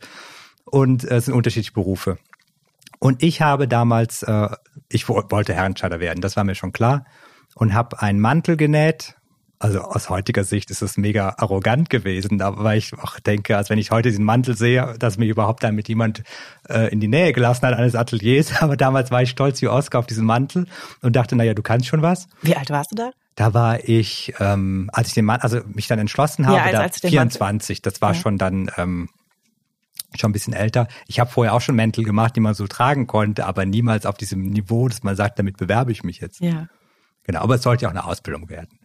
und 0.66 1.04
äh, 1.04 1.16
es 1.16 1.26
sind 1.26 1.34
unterschiedliche 1.34 1.74
Berufe. 1.74 2.18
Und 3.00 3.24
ich 3.24 3.42
habe 3.42 3.68
damals, 3.68 4.22
äh, 4.24 4.50
ich 4.88 5.10
wollte 5.10 5.54
Herrenscheider 5.54 6.00
werden, 6.00 6.22
das 6.22 6.36
war 6.36 6.44
mir 6.44 6.56
schon 6.56 6.72
klar, 6.72 7.06
und 7.56 7.74
habe 7.74 8.02
einen 8.02 8.20
Mantel 8.20 8.58
genäht. 8.58 9.16
Also 9.58 9.82
aus 9.82 10.10
heutiger 10.10 10.44
Sicht 10.44 10.72
ist 10.72 10.82
es 10.82 10.98
mega 10.98 11.36
arrogant 11.38 11.92
gewesen, 11.92 12.42
aber 12.42 12.76
ich 12.76 12.94
auch 12.98 13.20
denke, 13.20 13.58
als 13.58 13.70
wenn 13.70 13.78
ich 13.78 13.92
heute 13.92 14.10
diesen 14.10 14.26
Mantel 14.26 14.58
sehe, 14.58 14.96
dass 14.98 15.18
mich 15.18 15.30
überhaupt 15.30 15.64
damit 15.64 15.88
jemand 15.88 16.24
äh, 16.68 16.92
in 16.92 17.00
die 17.00 17.08
Nähe 17.08 17.32
gelassen 17.32 17.68
hat 17.68 17.76
eines 17.76 17.96
Ateliers. 17.96 18.52
Aber 18.62 18.76
damals 18.76 19.12
war 19.12 19.22
ich 19.22 19.30
stolz 19.30 19.62
wie 19.62 19.68
Oscar 19.68 20.00
auf 20.00 20.08
diesen 20.08 20.26
Mantel 20.26 20.66
und 21.04 21.16
dachte, 21.16 21.36
naja, 21.36 21.54
du 21.54 21.62
kannst 21.62 21.86
schon 21.86 22.02
was. 22.02 22.28
Wie 22.42 22.56
alt 22.56 22.72
warst 22.72 22.92
du 22.92 22.96
da? 22.96 23.12
Da 23.36 23.54
war 23.54 23.88
ich, 23.88 24.34
ähm, 24.40 24.90
als 24.94 25.10
ich 25.10 25.14
den 25.14 25.26
Mann, 25.26 25.42
also 25.42 25.60
mich 25.68 25.88
dann 25.88 26.00
entschlossen 26.00 26.48
habe, 26.48 26.58
ja, 26.58 26.64
als, 26.64 26.74
da 26.74 26.82
als 26.82 27.00
24. 27.00 27.84
Das 27.84 28.02
war 28.02 28.14
ja. 28.14 28.20
schon 28.20 28.40
dann 28.40 28.72
ähm, 28.78 29.10
schon 30.20 30.30
ein 30.30 30.34
bisschen 30.34 30.54
älter. 30.54 30.88
Ich 31.08 31.20
habe 31.20 31.30
vorher 31.30 31.54
auch 31.54 31.62
schon 31.62 31.76
Mäntel 31.76 32.04
gemacht, 32.04 32.36
die 32.36 32.40
man 32.42 32.54
so 32.54 32.68
tragen 32.68 33.08
konnte, 33.08 33.46
aber 33.46 33.66
niemals 33.66 34.06
auf 34.06 34.18
diesem 34.18 34.42
Niveau, 34.42 34.88
dass 34.88 35.04
man 35.04 35.16
sagt, 35.16 35.40
damit 35.40 35.58
bewerbe 35.58 35.92
ich 35.92 36.04
mich 36.04 36.20
jetzt. 36.20 36.42
Ja. 36.42 36.68
Genau, 37.24 37.42
aber 37.42 37.56
es 37.56 37.64
sollte 37.64 37.84
ja 37.84 37.90
auch 37.90 37.94
eine 37.94 38.06
Ausbildung 38.06 38.50
werden. 38.50 38.80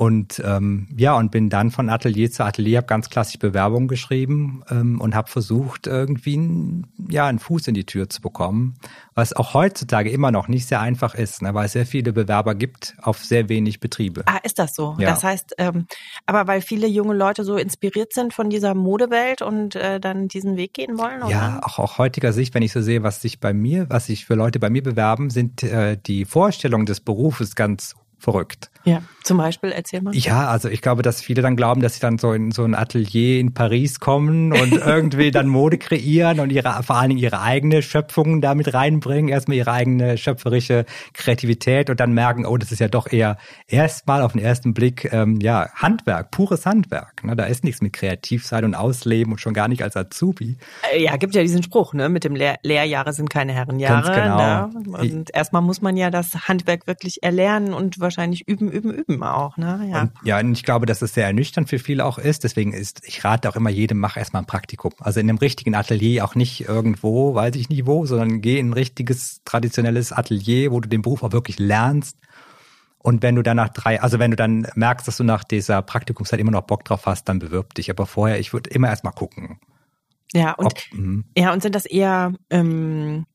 Und 0.00 0.42
ähm, 0.46 0.88
ja, 0.96 1.14
und 1.14 1.30
bin 1.30 1.50
dann 1.50 1.70
von 1.70 1.90
Atelier 1.90 2.30
zu 2.30 2.42
Atelier, 2.42 2.78
habe 2.78 2.86
ganz 2.86 3.10
klassisch 3.10 3.38
Bewerbungen 3.38 3.86
geschrieben 3.86 4.64
ähm, 4.70 4.98
und 4.98 5.14
habe 5.14 5.28
versucht, 5.28 5.86
irgendwie 5.86 6.38
ein, 6.38 6.86
ja, 7.10 7.26
einen 7.26 7.38
Fuß 7.38 7.68
in 7.68 7.74
die 7.74 7.84
Tür 7.84 8.08
zu 8.08 8.22
bekommen, 8.22 8.76
was 9.14 9.34
auch 9.34 9.52
heutzutage 9.52 10.08
immer 10.08 10.30
noch 10.30 10.48
nicht 10.48 10.66
sehr 10.66 10.80
einfach 10.80 11.14
ist, 11.14 11.42
ne, 11.42 11.52
weil 11.52 11.66
es 11.66 11.72
sehr 11.72 11.84
viele 11.84 12.14
Bewerber 12.14 12.54
gibt 12.54 12.96
auf 13.02 13.22
sehr 13.22 13.50
wenig 13.50 13.78
Betriebe. 13.78 14.22
Ah, 14.24 14.38
ist 14.42 14.58
das 14.58 14.74
so? 14.74 14.96
Ja. 14.98 15.10
Das 15.10 15.22
heißt, 15.22 15.56
ähm, 15.58 15.84
aber 16.24 16.46
weil 16.46 16.62
viele 16.62 16.86
junge 16.86 17.12
Leute 17.12 17.44
so 17.44 17.58
inspiriert 17.58 18.14
sind 18.14 18.32
von 18.32 18.48
dieser 18.48 18.72
Modewelt 18.72 19.42
und 19.42 19.76
äh, 19.76 20.00
dann 20.00 20.28
diesen 20.28 20.56
Weg 20.56 20.72
gehen 20.72 20.96
wollen? 20.96 21.24
Oder? 21.24 21.30
Ja, 21.30 21.60
auch 21.62 21.78
aus 21.78 21.98
heutiger 21.98 22.32
Sicht, 22.32 22.54
wenn 22.54 22.62
ich 22.62 22.72
so 22.72 22.80
sehe, 22.80 23.02
was 23.02 23.20
sich 23.20 23.38
bei 23.38 23.52
mir, 23.52 23.90
was 23.90 24.06
sich 24.06 24.24
für 24.24 24.34
Leute 24.34 24.60
bei 24.60 24.70
mir 24.70 24.82
bewerben, 24.82 25.28
sind 25.28 25.62
äh, 25.62 25.98
die 25.98 26.24
Vorstellungen 26.24 26.86
des 26.86 27.00
Berufes 27.00 27.54
ganz 27.54 27.96
verrückt. 28.20 28.70
Ja, 28.84 29.02
zum 29.22 29.36
Beispiel, 29.36 29.72
erzähl 29.72 30.00
mal. 30.00 30.14
Ja, 30.14 30.48
also 30.48 30.68
ich 30.68 30.80
glaube, 30.80 31.02
dass 31.02 31.20
viele 31.20 31.42
dann 31.42 31.54
glauben, 31.54 31.82
dass 31.82 31.94
sie 31.94 32.00
dann 32.00 32.16
so 32.16 32.32
in 32.32 32.50
so 32.50 32.64
ein 32.64 32.74
Atelier 32.74 33.38
in 33.38 33.52
Paris 33.52 34.00
kommen 34.00 34.52
und 34.52 34.72
irgendwie 34.86 35.30
dann 35.30 35.48
Mode 35.48 35.76
kreieren 35.76 36.40
und 36.40 36.50
ihre, 36.50 36.82
vor 36.82 36.96
allen 36.96 37.10
Dingen 37.10 37.20
ihre 37.20 37.40
eigene 37.40 37.82
Schöpfung 37.82 38.40
damit 38.40 38.72
reinbringen, 38.72 39.28
erstmal 39.28 39.58
ihre 39.58 39.72
eigene 39.72 40.16
schöpferische 40.16 40.86
Kreativität 41.12 41.90
und 41.90 42.00
dann 42.00 42.12
merken, 42.12 42.46
oh, 42.46 42.56
das 42.56 42.72
ist 42.72 42.78
ja 42.78 42.88
doch 42.88 43.10
eher 43.12 43.36
erstmal 43.66 44.22
auf 44.22 44.32
den 44.32 44.40
ersten 44.40 44.72
Blick, 44.72 45.12
ähm, 45.12 45.38
ja, 45.40 45.68
Handwerk, 45.74 46.30
pures 46.30 46.64
Handwerk. 46.64 47.22
Ne? 47.22 47.36
Da 47.36 47.44
ist 47.44 47.64
nichts 47.64 47.82
mit 47.82 47.92
Kreativsein 47.92 48.64
und 48.64 48.74
Ausleben 48.74 49.32
und 49.32 49.38
schon 49.38 49.54
gar 49.54 49.68
nicht 49.68 49.82
als 49.82 49.96
Azubi. 49.96 50.56
Äh, 50.94 51.02
ja, 51.02 51.16
gibt 51.16 51.34
ja 51.34 51.42
diesen 51.42 51.62
Spruch, 51.62 51.92
ne, 51.92 52.08
mit 52.08 52.24
dem 52.24 52.34
Lehr 52.34 52.56
Lehrjahre 52.62 53.12
sind 53.12 53.28
keine 53.30 53.52
Herrenjahre. 53.52 54.02
Ganz 54.02 54.16
genau. 54.16 54.96
Ne? 54.96 54.98
Und 54.98 55.34
erstmal 55.34 55.62
muss 55.62 55.82
man 55.82 55.96
ja 55.96 56.10
das 56.10 56.48
Handwerk 56.48 56.86
wirklich 56.86 57.22
erlernen 57.22 57.74
und 57.74 58.00
wahrscheinlich 58.10 58.46
üben 58.48 58.70
üben, 58.70 58.90
üben 58.90 59.22
auch, 59.22 59.56
ne? 59.56 59.88
Ja. 59.90 60.02
Und, 60.02 60.12
ja, 60.24 60.38
und 60.38 60.52
ich 60.52 60.64
glaube, 60.64 60.86
dass 60.86 61.02
es 61.02 61.14
sehr 61.14 61.26
ernüchternd 61.26 61.68
für 61.68 61.78
viele 61.78 62.04
auch 62.04 62.18
ist. 62.18 62.44
Deswegen 62.44 62.72
ist, 62.72 63.02
ich 63.06 63.24
rate 63.24 63.48
auch 63.48 63.56
immer 63.56 63.70
jedem, 63.70 63.98
mach 63.98 64.16
erstmal 64.16 64.42
ein 64.42 64.46
Praktikum. 64.46 64.92
Also 64.98 65.20
in 65.20 65.28
einem 65.28 65.38
richtigen 65.38 65.74
Atelier, 65.74 66.24
auch 66.24 66.34
nicht 66.34 66.68
irgendwo, 66.68 67.34
weiß 67.34 67.54
ich 67.56 67.68
nicht 67.68 67.86
wo, 67.86 68.06
sondern 68.06 68.40
geh 68.40 68.58
in 68.58 68.70
ein 68.70 68.72
richtiges, 68.74 69.40
traditionelles 69.44 70.12
Atelier, 70.12 70.72
wo 70.72 70.80
du 70.80 70.88
den 70.88 71.02
Beruf 71.02 71.22
auch 71.22 71.32
wirklich 71.32 71.58
lernst. 71.58 72.16
Und 72.98 73.22
wenn 73.22 73.34
du 73.34 73.42
dann 73.42 73.56
nach 73.56 73.70
drei, 73.70 74.02
also 74.02 74.18
wenn 74.18 74.30
du 74.30 74.36
dann 74.36 74.66
merkst, 74.74 75.08
dass 75.08 75.16
du 75.16 75.24
nach 75.24 75.44
dieser 75.44 75.80
Praktikumszeit 75.80 76.38
immer 76.38 76.50
noch 76.50 76.62
Bock 76.62 76.84
drauf 76.84 77.06
hast, 77.06 77.28
dann 77.28 77.38
bewirb 77.38 77.74
dich. 77.74 77.90
Aber 77.90 78.06
vorher, 78.06 78.38
ich 78.38 78.52
würde 78.52 78.68
immer 78.70 78.88
erstmal 78.88 79.14
gucken. 79.14 79.58
Ja, 80.32 80.52
und, 80.52 80.66
Ob, 80.66 80.78
mhm. 80.92 81.24
ja, 81.36 81.52
und 81.52 81.62
sind 81.62 81.74
das 81.74 81.86
eher 81.86 82.34
ähm, 82.50 83.26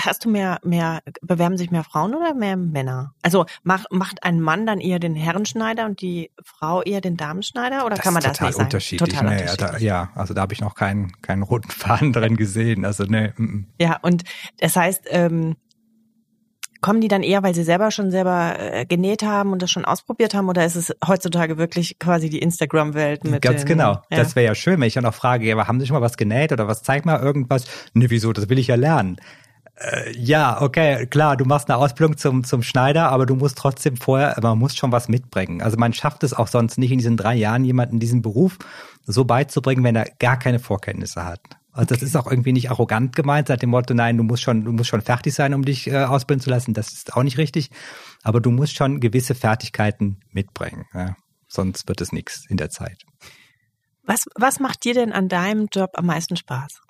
Hast 0.00 0.24
du 0.24 0.30
mehr, 0.30 0.58
mehr, 0.64 1.00
bewerben 1.22 1.56
sich 1.56 1.70
mehr 1.70 1.84
Frauen 1.84 2.14
oder 2.14 2.34
mehr 2.34 2.56
Männer? 2.56 3.14
Also 3.22 3.46
mach, 3.62 3.84
macht 3.90 4.22
ein 4.24 4.40
Mann 4.40 4.66
dann 4.66 4.80
eher 4.80 4.98
den 4.98 5.14
Herrenschneider 5.14 5.86
und 5.86 6.00
die 6.00 6.30
Frau 6.42 6.82
eher 6.82 7.00
den 7.00 7.16
Damenschneider 7.16 7.86
oder 7.86 7.96
das 7.96 8.04
kann 8.04 8.14
man 8.14 8.22
das 8.22 8.40
nicht 8.40 8.52
sagen? 8.52 8.64
Unterschiedlich. 8.64 9.10
Total 9.10 9.24
nee, 9.28 9.40
unterschiedlich. 9.42 9.70
Da, 9.70 9.78
ja, 9.78 10.10
also 10.14 10.34
da 10.34 10.42
habe 10.42 10.52
ich 10.52 10.60
noch 10.60 10.74
keinen, 10.74 11.12
keinen 11.22 11.42
roten 11.42 11.70
Faden 11.70 12.12
drin 12.12 12.36
gesehen. 12.36 12.84
Also 12.84 13.04
ne. 13.04 13.34
Ja, 13.78 13.98
und 14.02 14.24
das 14.58 14.76
heißt, 14.76 15.04
ähm, 15.08 15.56
kommen 16.82 17.00
die 17.00 17.08
dann 17.08 17.22
eher, 17.22 17.42
weil 17.42 17.54
sie 17.54 17.62
selber 17.62 17.90
schon 17.90 18.10
selber 18.10 18.56
äh, 18.58 18.84
genäht 18.84 19.22
haben 19.22 19.52
und 19.52 19.62
das 19.62 19.70
schon 19.70 19.86
ausprobiert 19.86 20.34
haben 20.34 20.48
oder 20.48 20.66
ist 20.66 20.76
es 20.76 20.94
heutzutage 21.06 21.56
wirklich 21.56 21.98
quasi 21.98 22.28
die 22.28 22.40
Instagram-Welt 22.40 23.24
mit 23.24 23.40
Ganz 23.40 23.62
den, 23.62 23.68
genau. 23.68 24.02
Ja. 24.10 24.18
Das 24.18 24.36
wäre 24.36 24.44
ja 24.44 24.54
schön, 24.54 24.80
wenn 24.80 24.88
ich 24.88 24.94
dann 24.94 25.06
auch 25.06 25.14
frage, 25.14 25.46
ja, 25.46 25.54
aber 25.54 25.68
haben 25.68 25.80
Sie 25.80 25.86
schon 25.86 25.94
mal 25.94 26.02
was 26.02 26.16
genäht 26.16 26.52
oder 26.52 26.68
was 26.68 26.82
zeigt 26.82 27.06
mal 27.06 27.20
irgendwas? 27.20 27.64
Ne, 27.94 28.10
wieso, 28.10 28.32
das 28.32 28.48
will 28.48 28.58
ich 28.58 28.66
ja 28.66 28.74
lernen. 28.74 29.16
Äh, 29.82 30.16
ja, 30.16 30.60
okay, 30.62 31.06
klar, 31.06 31.36
du 31.36 31.44
machst 31.44 31.68
eine 31.68 31.78
Ausbildung 31.78 32.16
zum, 32.16 32.44
zum 32.44 32.62
Schneider, 32.62 33.10
aber 33.10 33.26
du 33.26 33.34
musst 33.34 33.58
trotzdem 33.58 33.96
vorher, 33.96 34.36
man 34.40 34.58
muss 34.58 34.76
schon 34.76 34.92
was 34.92 35.08
mitbringen. 35.08 35.60
Also 35.60 35.76
man 35.76 35.92
schafft 35.92 36.22
es 36.22 36.32
auch 36.32 36.46
sonst 36.48 36.78
nicht 36.78 36.92
in 36.92 36.98
diesen 36.98 37.16
drei 37.16 37.34
Jahren, 37.34 37.64
jemanden 37.64 37.98
diesen 37.98 38.22
Beruf 38.22 38.58
so 39.04 39.24
beizubringen, 39.24 39.82
wenn 39.82 39.96
er 39.96 40.06
gar 40.18 40.38
keine 40.38 40.60
Vorkenntnisse 40.60 41.24
hat. 41.24 41.40
Also 41.72 41.94
das 41.94 42.02
ist 42.02 42.16
auch 42.16 42.30
irgendwie 42.30 42.52
nicht 42.52 42.70
arrogant 42.70 43.16
gemeint, 43.16 43.48
seit 43.48 43.62
dem 43.62 43.70
Motto, 43.70 43.94
nein, 43.94 44.18
du 44.18 44.22
musst 44.22 44.42
schon, 44.42 44.64
du 44.64 44.72
musst 44.72 44.90
schon 44.90 45.00
fertig 45.00 45.34
sein, 45.34 45.54
um 45.54 45.64
dich 45.64 45.90
äh, 45.90 46.04
ausbilden 46.04 46.42
zu 46.42 46.50
lassen. 46.50 46.74
Das 46.74 46.92
ist 46.92 47.16
auch 47.16 47.22
nicht 47.22 47.38
richtig. 47.38 47.70
Aber 48.22 48.40
du 48.40 48.50
musst 48.50 48.74
schon 48.74 49.00
gewisse 49.00 49.34
Fertigkeiten 49.34 50.20
mitbringen. 50.30 50.84
Ja. 50.94 51.16
sonst 51.48 51.88
wird 51.88 52.00
es 52.00 52.12
nichts 52.12 52.44
in 52.48 52.58
der 52.58 52.70
Zeit. 52.70 53.02
Was, 54.04 54.26
was 54.34 54.60
macht 54.60 54.84
dir 54.84 54.94
denn 54.94 55.12
an 55.12 55.28
deinem 55.28 55.68
Job 55.72 55.92
am 55.94 56.06
meisten 56.06 56.36
Spaß? 56.36 56.80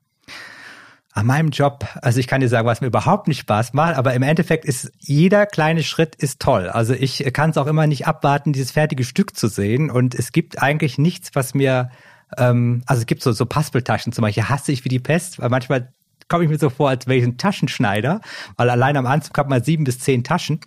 An 1.15 1.27
meinem 1.27 1.51
Job, 1.51 1.87
also 2.01 2.21
ich 2.21 2.27
kann 2.27 2.41
dir 2.41 2.49
sagen, 2.49 2.67
was 2.67 2.81
mir 2.81 2.87
überhaupt 2.87 3.29
nicht 3.29 3.41
Spaß 3.41 3.75
macht, 3.75 3.97
aber 3.97 4.15
im 4.15 4.23
Endeffekt 4.23 4.65
ist 4.65 4.91
jeder 4.99 5.45
kleine 5.45 5.83
Schritt 5.83 6.15
ist 6.15 6.41
toll. 6.41 6.69
Also 6.69 6.95
ich 6.95 7.23
kann 7.35 7.51
es 7.51 7.59
auch 7.59 7.67
immer 7.67 7.87
nicht 7.87 8.07
abwarten, 8.07 8.55
dieses 8.55 8.71
fertige 8.71 9.05
Stück 9.05 9.37
zu 9.37 9.49
sehen. 9.49 9.91
Und 9.91 10.15
es 10.15 10.33
gibt 10.33 10.63
eigentlich 10.63 10.97
nichts, 10.97 11.31
was 11.35 11.53
mir, 11.53 11.91
ähm, 12.39 12.83
also 12.87 13.01
es 13.01 13.07
gibt 13.07 13.23
so, 13.23 13.33
so 13.33 13.45
Paspeltaschen 13.45 14.15
zum 14.15 14.23
Beispiel, 14.23 14.45
hasse 14.45 14.73
ich 14.73 14.87
wie 14.87 14.89
die 14.89 15.01
Pest, 15.01 15.39
weil 15.39 15.51
manchmal 15.51 15.93
komme 16.29 16.45
ich 16.45 16.51
mir 16.51 16.59
so 16.59 16.71
vor, 16.71 16.89
als 16.89 17.07
wäre 17.07 17.19
ich 17.19 17.25
ein 17.25 17.37
Taschenschneider, 17.37 18.23
weil 18.57 18.71
allein 18.71 18.97
am 18.97 19.05
Anzug 19.05 19.37
hat 19.37 19.51
man 19.51 19.63
sieben 19.63 19.85
bis 19.85 19.99
zehn 19.99 20.25
Taschen. 20.25 20.61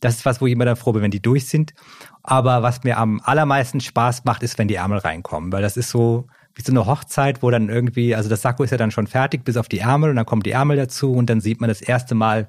Das 0.00 0.16
ist 0.16 0.24
was, 0.24 0.40
wo 0.40 0.46
ich 0.46 0.52
immer 0.54 0.64
dann 0.64 0.76
froh 0.76 0.92
bin, 0.92 1.02
wenn 1.02 1.10
die 1.10 1.20
durch 1.20 1.46
sind. 1.46 1.74
Aber 2.22 2.62
was 2.62 2.84
mir 2.84 2.96
am 2.96 3.20
allermeisten 3.22 3.80
Spaß 3.80 4.24
macht, 4.24 4.42
ist, 4.42 4.56
wenn 4.56 4.68
die 4.68 4.76
Ärmel 4.76 4.98
reinkommen, 4.98 5.52
weil 5.52 5.60
das 5.60 5.76
ist 5.76 5.90
so 5.90 6.26
wie 6.58 6.62
so 6.62 6.72
eine 6.72 6.86
Hochzeit, 6.86 7.42
wo 7.42 7.50
dann 7.50 7.68
irgendwie, 7.68 8.16
also 8.16 8.28
das 8.28 8.42
Sakko 8.42 8.64
ist 8.64 8.70
ja 8.70 8.76
dann 8.76 8.90
schon 8.90 9.06
fertig 9.06 9.44
bis 9.44 9.56
auf 9.56 9.68
die 9.68 9.78
Ärmel 9.78 10.10
und 10.10 10.16
dann 10.16 10.26
kommen 10.26 10.42
die 10.42 10.50
Ärmel 10.50 10.76
dazu 10.76 11.12
und 11.12 11.30
dann 11.30 11.40
sieht 11.40 11.60
man 11.60 11.68
das 11.68 11.80
erste 11.80 12.16
Mal, 12.16 12.48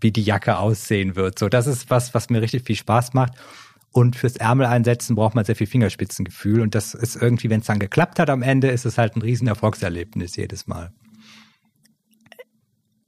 wie 0.00 0.10
die 0.10 0.22
Jacke 0.22 0.56
aussehen 0.56 1.14
wird. 1.14 1.38
So, 1.38 1.50
das 1.50 1.66
ist 1.66 1.90
was, 1.90 2.14
was 2.14 2.30
mir 2.30 2.40
richtig 2.40 2.64
viel 2.64 2.76
Spaß 2.76 3.12
macht. 3.12 3.34
Und 3.92 4.16
fürs 4.16 4.36
Ärmel 4.36 4.66
einsetzen 4.66 5.14
braucht 5.14 5.34
man 5.34 5.44
sehr 5.44 5.56
viel 5.56 5.66
Fingerspitzengefühl. 5.66 6.62
Und 6.62 6.74
das 6.74 6.94
ist 6.94 7.16
irgendwie, 7.16 7.50
wenn 7.50 7.60
es 7.60 7.66
dann 7.66 7.78
geklappt 7.78 8.18
hat 8.18 8.30
am 8.30 8.40
Ende, 8.40 8.70
ist 8.70 8.86
es 8.86 8.96
halt 8.96 9.14
ein 9.14 9.20
riesen 9.20 9.46
Erfolgserlebnis 9.46 10.36
jedes 10.36 10.66
Mal. 10.66 10.92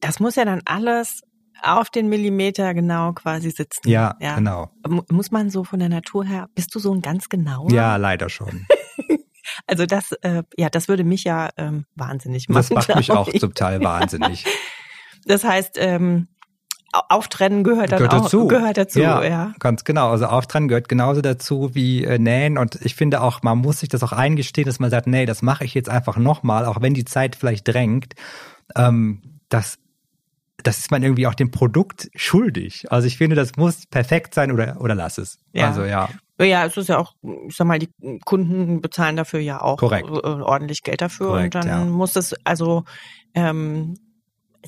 Das 0.01 0.21
muss 0.21 0.35
ja 0.35 0.45
dann 0.45 0.61
alles 0.67 1.23
auf 1.63 1.89
den 1.89 2.09
Millimeter 2.09 2.75
genau 2.75 3.13
quasi 3.13 3.53
sitzen. 3.53 3.89
Ja, 3.89 4.17
ja, 4.21 4.35
genau. 4.35 4.71
Muss 5.09 5.31
man 5.31 5.49
so 5.49 5.65
von 5.65 5.79
der 5.79 5.89
Natur 5.89 6.25
her, 6.25 6.51
bist 6.55 6.75
du 6.75 6.79
so 6.79 6.93
ein 6.93 7.01
ganz 7.01 7.29
genauer? 7.29 7.71
Ja, 7.71 7.97
leider 7.97 8.29
schon. 8.29 8.67
also 9.67 9.87
das, 9.87 10.13
äh, 10.23 10.43
ja, 10.57 10.69
das 10.69 10.89
würde 10.89 11.05
mich 11.05 11.25
ja 11.25 11.51
ähm, 11.57 11.87
wahnsinnig 11.95 12.49
machen. 12.49 12.59
Das 12.59 12.71
macht 12.71 12.97
mich 12.97 13.11
auch 13.11 13.29
total 13.31 13.83
wahnsinnig. 13.83 14.45
Das 15.25 15.45
heißt, 15.45 15.77
ähm, 15.79 16.27
Auftrennen 16.93 17.65
gehört 17.65 17.93
dann 17.93 17.99
gehört 17.99 18.15
auch 18.15 18.23
dazu. 18.25 18.47
gehört 18.49 18.77
dazu, 18.77 19.01
ja, 19.01 19.25
ja. 19.25 19.53
Ganz 19.61 19.85
genau. 19.85 20.11
Also 20.11 20.27
Auftrennen 20.27 20.69
gehört 20.69 20.89
genauso 20.89 21.23
dazu 21.23 21.75
wie 21.75 22.05
äh, 22.05 22.19
Nähen. 22.19 22.59
Und 22.59 22.79
ich 22.83 22.95
finde 22.95 23.23
auch, 23.23 23.43
man 23.43 23.59
muss 23.59 23.81
sich 23.81 23.89
das 23.89 24.03
auch 24.03 24.13
eingestehen, 24.13 24.67
dass 24.67 24.79
man 24.79 24.91
sagt, 24.91 25.07
nee, 25.07 25.25
das 25.25 25.41
mache 25.41 25.65
ich 25.65 25.75
jetzt 25.75 25.89
einfach 25.89 26.19
nochmal, 26.19 26.67
auch 26.67 26.83
wenn 26.83 26.93
die 26.93 27.05
Zeit 27.05 27.35
vielleicht 27.37 27.67
drängt. 27.67 28.15
Ähm, 28.77 29.23
das 29.49 29.79
das 30.59 30.79
ist 30.79 30.91
man 30.91 31.03
irgendwie 31.03 31.27
auch 31.27 31.35
dem 31.35 31.51
Produkt 31.51 32.09
schuldig. 32.15 32.91
Also 32.91 33.07
ich 33.07 33.17
finde, 33.17 33.37
das 33.37 33.57
muss 33.57 33.87
perfekt 33.87 34.35
sein 34.35 34.53
oder, 34.53 34.81
oder 34.81 34.95
lass 34.95 35.19
es. 35.19 35.39
Ja. 35.53 35.69
Also 35.69 35.85
ja. 35.85 36.09
Ja, 36.41 36.65
es 36.67 36.77
ist 36.77 36.89
ja 36.89 36.99
auch, 36.99 37.15
ich 37.49 37.57
sag 37.57 37.67
mal, 37.67 37.79
die 37.79 37.91
Kunden 38.25 38.81
bezahlen 38.81 39.17
dafür 39.17 39.39
ja 39.39 39.61
auch 39.61 39.79
Korrekt. 39.79 40.11
ordentlich 40.11 40.83
Geld 40.83 41.01
dafür 41.01 41.29
Korrekt, 41.29 41.55
und 41.55 41.65
dann 41.65 41.69
ja. 41.69 41.85
muss 41.85 42.17
es, 42.17 42.35
also 42.45 42.85
ähm, 43.35 43.95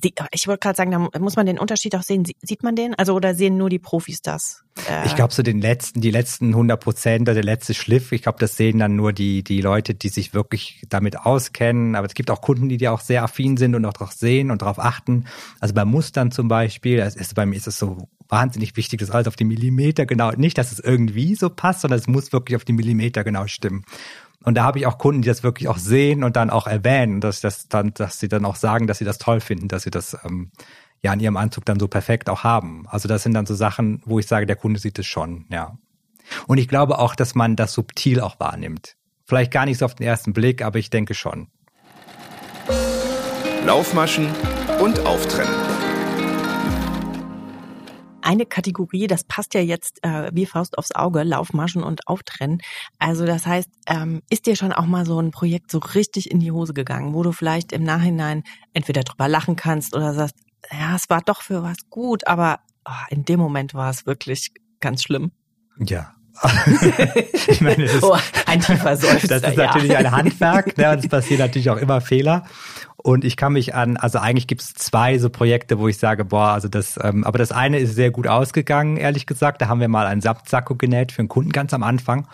ich 0.03 0.47
wollte 0.47 0.61
gerade 0.61 0.77
sagen, 0.77 0.91
da 0.91 1.19
muss 1.19 1.37
man 1.37 1.47
den 1.47 1.59
Unterschied 1.59 1.95
auch 1.95 2.03
sehen. 2.03 2.25
Sieht 2.43 2.63
man 2.63 2.75
den? 2.75 2.95
Also 2.95 3.15
oder 3.15 3.35
sehen 3.35 3.57
nur 3.57 3.71
die 3.71 3.79
Profis 3.79 4.23
das? 4.23 4.65
Äh 4.89 5.07
ich 5.07 5.15
glaube, 5.15 5.33
so 5.33 5.43
den 5.43 5.61
letzten, 5.61 6.01
die 6.01 6.11
letzten 6.11 6.49
100 6.49 6.81
Prozent 6.81 7.23
oder 7.23 7.35
der 7.35 7.45
letzte 7.45 7.75
Schliff, 7.75 8.11
ich 8.13 8.23
glaube, 8.23 8.39
das 8.41 8.57
sehen 8.57 8.79
dann 8.79 8.97
nur 8.97 9.13
die, 9.13 9.45
die 9.45 9.61
Leute, 9.61 9.95
die 9.95 10.09
sich 10.09 10.35
wirklich 10.35 10.83
damit 10.89 11.21
auskennen. 11.21 11.95
Aber 11.95 12.07
es 12.07 12.15
gibt 12.15 12.31
auch 12.31 12.41
Kunden, 12.41 12.69
die, 12.69 12.77
die 12.77 12.89
auch 12.89 13.01
sehr 13.01 13.23
affin 13.23 13.57
sind 13.57 13.75
und 13.75 13.85
auch 13.85 13.93
darauf 13.93 14.13
sehen 14.13 14.51
und 14.51 14.63
darauf 14.63 14.79
achten. 14.79 15.27
Also 15.61 15.75
bei 15.75 15.85
Mustern 15.85 16.33
zum 16.33 16.49
Beispiel, 16.49 16.97
das 16.97 17.15
ist, 17.15 17.35
bei 17.35 17.47
mir 17.47 17.57
ist 17.57 17.69
es 17.69 17.79
so 17.79 18.09
wahnsinnig 18.29 18.77
wichtig, 18.77 19.01
dass 19.01 19.11
alles 19.11 19.29
auf 19.29 19.37
die 19.37 19.45
Millimeter 19.45 20.07
genau, 20.07 20.33
nicht, 20.33 20.59
dass 20.59 20.73
es 20.73 20.81
irgendwie 20.81 21.35
so 21.35 21.51
passt, 21.51 21.83
sondern 21.83 21.99
es 21.99 22.07
muss 22.07 22.33
wirklich 22.33 22.57
auf 22.57 22.65
die 22.65 22.73
Millimeter 22.73 23.23
genau 23.23 23.47
stimmen. 23.47 23.85
Und 24.45 24.55
da 24.55 24.65
habe 24.65 24.79
ich 24.79 24.87
auch 24.87 24.99
Kunden, 24.99 25.23
die 25.23 25.29
das 25.29 25.43
wirklich 25.43 25.69
auch 25.69 25.79
sehen 25.79 26.23
und 26.23 26.37
dann 26.37 26.51
auch 26.51 26.67
erwähnen, 26.67 27.21
dass 27.21 27.41
das 27.41 27.69
dann, 27.69 27.93
dass 27.95 28.21
sie 28.21 28.29
dann 28.29 28.45
auch 28.45 28.57
sagen, 28.57 28.87
dass 28.87 28.99
sie 28.99 29.05
das 29.05 29.19
toll 29.19 29.41
finden, 29.41 29.69
dass 29.69 29.85
sie 29.85 29.91
das 29.91 30.17
ähm, 30.25 30.51
ja 31.03 31.13
in 31.13 31.21
ihrem 31.21 31.37
Anzug 31.37 31.65
dann 31.65 31.81
so 31.81 31.89
perfekt 31.89 32.29
auch 32.29 32.45
haben. 32.45 32.87
Also 32.89 33.09
das 33.09 33.23
sind 33.23 33.35
dann 33.35 33.47
so 33.47 33.55
Sachen, 33.55 34.03
wo 34.05 34.19
ich 34.19 34.27
sage, 34.27 34.47
der 34.47 34.57
Kunde 34.57 34.79
sieht 34.79 34.99
es 34.99 35.07
schon, 35.07 35.47
ja. 35.51 35.79
Und 36.47 36.59
ich 36.59 36.69
glaube 36.69 36.99
auch, 36.99 37.15
dass 37.15 37.35
man 37.35 37.57
das 37.57 37.73
subtil 37.73 38.21
auch 38.21 38.41
wahrnimmt. 38.41 38.97
Vielleicht 39.27 39.51
gar 39.51 39.65
nicht 39.67 39.79
so 39.79 39.85
auf 39.85 39.95
den 39.95 40.07
ersten 40.07 40.33
Blick, 40.33 40.63
aber 40.63 40.79
ich 40.79 40.91
denke 40.91 41.15
schon. 41.15 41.49
Laufmaschen 43.65 44.29
und 44.81 45.01
Auftrennen. 45.07 45.74
Eine 48.25 48.47
Kategorie, 48.47 49.07
das 49.07 49.25
passt 49.25 49.55
ja 49.55 49.61
jetzt 49.61 50.03
äh, 50.03 50.31
wie 50.33 50.47
Faust 50.47 50.79
aufs 50.79 50.95
Auge, 50.95 51.23
Laufmaschen 51.23 51.83
und 51.83 52.09
Auftrennen. 52.09 52.61
Also 52.99 53.27
das 53.27 53.47
heißt, 53.47 53.69
ähm, 53.87 54.23
ist 54.31 54.47
dir 54.47 54.57
schon 54.57 54.73
auch 54.73 54.87
mal 54.87 55.05
so 55.05 55.21
ein 55.21 55.31
Projekt 55.31 55.71
so 55.71 55.79
richtig 55.79 56.31
in 56.31 56.41
die 56.41 56.51
Hose 56.51 56.75
gegangen, 56.75 57.15
wo 57.15 57.23
du 57.23 57.33
vielleicht 57.33 57.73
im 57.73 57.85
Nachhinein 57.85 58.43
entweder 58.73 59.03
drüber 59.03 59.29
lachen 59.29 59.57
kannst 59.57 59.95
oder 59.95 60.15
sagst, 60.15 60.37
ja, 60.73 60.97
es 60.97 61.11
war 61.11 61.21
doch 61.21 61.43
für 61.43 61.63
was 61.63 61.77
gut, 61.91 62.27
aber 62.27 62.61
oh, 62.87 62.93
in 63.11 63.25
dem 63.25 63.39
Moment 63.39 63.75
war 63.75 63.91
es 63.91 64.07
wirklich 64.07 64.53
ganz 64.81 65.03
schlimm. 65.03 65.33
Ja, 65.79 66.15
ich 67.49 67.61
meine, 67.61 67.85
das 67.85 67.95
ist, 67.95 68.03
oh, 68.03 68.17
ein 68.47 68.61
tiefer 68.61 68.97
Seufzer, 68.97 69.29
Das 69.41 69.43
ist 69.43 69.57
ja. 69.57 69.67
natürlich 69.67 69.97
ein 69.97 70.11
Handwerk, 70.11 70.77
ne, 70.77 70.91
und 70.91 70.99
es 70.99 71.09
passieren 71.09 71.41
natürlich 71.41 71.71
auch 71.71 71.77
immer 71.77 72.01
Fehler. 72.01 72.45
Und 73.07 73.23
ich 73.23 73.37
kann 73.37 73.53
mich 73.53 73.75
an, 73.75 73.99
also 73.99 74.19
eigentlich 74.19 74.47
gibt 74.47 74.63
es 74.63 74.73
zwei 74.73 75.19
so 75.19 75.29
Projekte, 75.29 75.79
wo 75.79 75.89
ich 75.89 75.99
sage, 75.99 76.25
boah, 76.25 76.53
also 76.53 76.69
das, 76.69 76.99
ähm, 77.03 77.23
aber 77.25 77.37
das 77.37 77.53
eine 77.53 77.79
ist 77.79 77.95
sehr 77.95 78.11
gut 78.11 78.27
ausgegangen, 78.27 78.97
ehrlich 78.97 79.27
gesagt. 79.27 79.61
Da 79.61 79.69
haben 79.69 79.79
wir 79.81 79.89
mal 79.89 80.07
einen 80.07 80.23
Samtsacko 80.23 80.75
genäht 80.77 81.13
für 81.13 81.19
einen 81.19 81.29
Kunden 81.29 81.53
ganz 81.53 81.75
am 81.75 81.83
Anfang. 81.83 82.27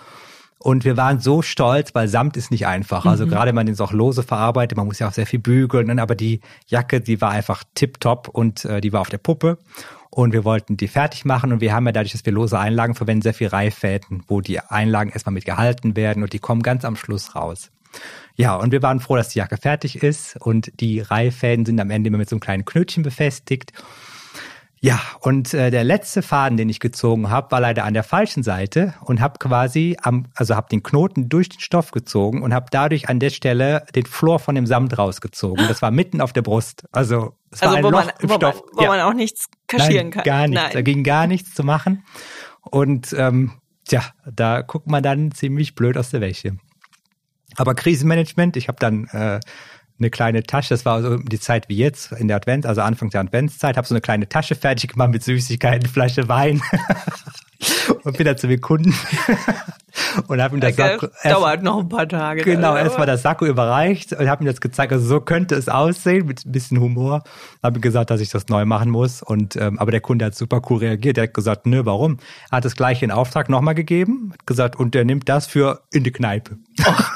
Und 0.61 0.85
wir 0.85 0.97
waren 0.97 1.19
so 1.19 1.43
stolz, 1.43 1.93
weil 1.97 2.07
Samt 2.07 2.37
ist 2.37 2.53
nicht 2.53 2.69
einfach. 2.69 3.05
Also 3.05 3.27
Mhm. 3.27 3.31
gerade 3.31 3.49
wenn 3.49 3.57
man 3.57 3.67
den 3.67 3.75
so 3.75 3.83
auch 3.83 3.93
lose 3.93 4.23
verarbeitet, 4.23 4.79
man 4.79 4.87
muss 4.87 5.01
ja 5.01 5.09
auch 5.09 5.13
sehr 5.13 5.27
viel 5.27 5.41
bügeln, 5.41 5.89
ne, 5.89 6.01
aber 6.01 6.15
die 6.15 6.41
Jacke, 6.69 7.01
die 7.01 7.21
war 7.21 7.31
einfach 7.33 7.65
tipptopp 7.75 8.29
und 8.29 8.65
äh, 8.65 8.81
die 8.81 8.93
war 8.93 9.01
auf 9.01 9.11
der 9.11 9.19
Puppe. 9.19 9.59
Und 10.09 10.33
wir 10.33 10.45
wollten 10.45 10.77
die 10.77 10.87
fertig 10.87 11.25
machen 11.25 11.53
und 11.53 11.61
wir 11.61 11.75
haben 11.75 11.87
ja 11.87 11.93
dadurch, 11.93 12.13
dass 12.13 12.25
wir 12.25 12.33
lose 12.33 12.57
Einlagen 12.57 12.95
verwenden, 12.95 13.23
sehr 13.23 13.35
viel 13.35 13.49
Reifäden, 13.49 14.23
wo 14.29 14.41
die 14.41 14.61
Einlagen 14.61 15.11
erstmal 15.11 15.35
mit 15.35 15.47
gehalten 15.47 15.97
werden 15.97 16.23
und 16.23 16.33
die 16.33 16.39
kommen 16.39 16.63
ganz 16.63 16.85
am 16.85 16.95
Schluss 16.95 17.35
raus. 17.35 17.73
Ja, 18.41 18.57
und 18.57 18.73
wir 18.73 18.83
waren 18.83 19.01
froh, 19.01 19.17
dass 19.17 19.29
die 19.31 19.39
Jacke 19.39 19.57
fertig 19.57 20.03
ist 20.03 20.37
und 20.41 20.73
die 20.81 21.01
Reifäden 21.01 21.67
sind 21.67 21.81
am 21.81 21.91
Ende 21.91 22.09
immer 22.09 22.19
mit 22.19 22.29
so 22.29 22.37
einem 22.37 22.41
kleinen 22.41 22.65
Knötchen 22.65 23.03
befestigt. 23.03 23.73
Ja, 24.83 24.99
und 25.21 25.53
äh, 25.53 25.71
der 25.71 25.85
letzte 25.85 26.23
Faden, 26.23 26.57
den 26.57 26.71
ich 26.71 26.81
gezogen 26.81 27.29
habe, 27.29 27.51
war 27.51 27.61
leider 27.61 27.85
an 27.85 27.93
der 27.93 28.03
falschen 28.03 28.43
Seite 28.43 28.95
und 29.05 29.21
habe 29.21 29.39
quasi 29.39 29.99
am, 30.01 30.25
also 30.35 30.57
habe 30.57 30.69
den 30.71 30.83
Knoten 30.83 31.29
durch 31.29 31.51
den 31.51 31.61
Stoff 31.61 31.91
gezogen 31.91 32.43
und 32.43 32.55
habe 32.55 32.65
dadurch 32.71 33.11
an 33.11 33.19
der 33.21 33.29
Stelle 33.29 33.85
den 33.95 34.07
Flor 34.07 34.39
von 34.39 34.55
dem 34.55 34.65
Samt 34.65 34.97
rausgezogen. 34.97 35.69
Das 35.69 35.83
war 35.83 35.91
mitten 35.91 36.23
auf 36.23 36.33
der 36.33 36.41
Brust. 36.41 36.85
Also 36.93 37.35
es 37.51 37.61
war 37.61 37.69
Also 37.69 37.77
ein 37.77 37.85
wo 37.85 37.91
Loch 37.91 38.07
man, 38.07 38.15
im 38.21 38.29
wo, 38.31 38.33
man, 38.33 38.41
Stoff. 38.41 38.63
wo 38.73 38.83
Ja. 38.83 38.89
man 38.89 39.01
auch 39.01 39.13
nichts 39.13 39.49
kaschieren 39.67 40.07
Nein, 40.09 40.11
kann. 40.13 40.23
Gar 40.25 40.49
nichts. 40.49 40.69
Da 40.71 40.75
Nein. 40.77 40.85
ging 40.85 41.05
gar 41.05 41.27
nichts 41.27 41.53
zu 41.55 41.63
machen. 41.63 42.03
Und 42.63 43.13
ähm, 43.19 43.53
tja, 43.87 44.03
da 44.25 44.63
guckt 44.63 44.87
man 44.87 45.03
dann 45.03 45.31
ziemlich 45.33 45.75
blöd 45.75 45.99
aus 45.99 46.09
der 46.09 46.23
Wäsche. 46.23 46.57
Aber 47.57 47.75
Krisenmanagement, 47.75 48.57
ich 48.57 48.69
habe 48.69 48.79
dann 48.81 49.05
äh, 49.13 49.41
eine 49.99 50.11
kleine 50.11 50.43
Tasche, 50.43 50.71
das 50.71 50.85
war 50.85 51.03
so 51.03 51.17
die 51.19 51.41
Zeit 51.41 51.69
wie 51.69 51.77
jetzt 51.77 52.13
in 52.13 52.29
der 52.29 52.37
Advent, 52.37 52.67
also 52.67 52.81
Anfang 52.81 53.11
der 53.11 53.21
Adventszeit, 53.21 53.77
habe 53.77 53.87
so 53.87 53.95
eine 53.95 54.01
kleine 54.01 54.29
Tasche 54.29 54.55
fertig 54.55 54.93
gemacht 54.93 55.11
mit 55.11 55.23
Süßigkeiten, 55.23 55.89
Flasche 55.89 56.29
Wein 56.29 56.63
und 58.05 58.17
bin 58.17 58.27
dann 58.27 58.37
zu 58.39 58.47
den 58.47 58.61
Kunden 58.61 58.95
und 60.29 60.41
habe 60.41 60.57
ihm 60.57 60.61
das 60.61 60.77
Das 60.77 60.87
Sakko, 60.93 61.07
erst- 61.23 61.25
dauert 61.37 61.63
noch 61.63 61.79
ein 61.81 61.89
paar 61.89 62.09
Tage. 62.09 62.43
Genau, 62.43 62.77
erstmal 62.77 63.07
das 63.07 63.23
Sakko 63.23 63.47
überreicht 63.47 64.13
und 64.13 64.29
habe 64.29 64.45
ihm 64.45 64.47
das 64.47 64.61
gezeigt, 64.61 64.93
also 64.93 65.07
so 65.07 65.21
könnte 65.21 65.55
es 65.57 65.69
aussehen, 65.69 66.27
mit 66.27 66.45
ein 66.47 66.53
bisschen 66.53 66.81
Humor. 66.81 67.23
Habe 67.63 67.79
ihm 67.79 67.83
gesagt, 67.83 68.11
dass 68.11 68.21
ich 68.21 68.31
das 68.31 68.49
neu 68.49 68.65
machen 68.65 68.91
muss. 68.91 69.23
Und 69.23 69.57
ähm, 69.57 69.79
aber 69.79 69.91
der 69.91 70.01
Kunde 70.01 70.25
hat 70.27 70.35
super 70.35 70.63
cool 70.71 70.79
reagiert. 70.79 71.19
Er 71.19 71.25
hat 71.25 71.35
gesagt, 71.35 71.67
nö, 71.67 71.83
warum? 71.85 72.19
Er 72.51 72.59
hat 72.59 72.65
das 72.65 72.77
gleiche 72.77 73.05
in 73.05 73.11
Auftrag 73.11 73.49
nochmal 73.49 73.75
gegeben, 73.75 74.31
hat 74.33 74.47
gesagt, 74.47 74.77
und 74.77 74.95
der 74.95 75.05
nimmt 75.05 75.29
das 75.29 75.47
für 75.47 75.81
in 75.93 76.05
die 76.05 76.13
Kneipe. 76.13 76.57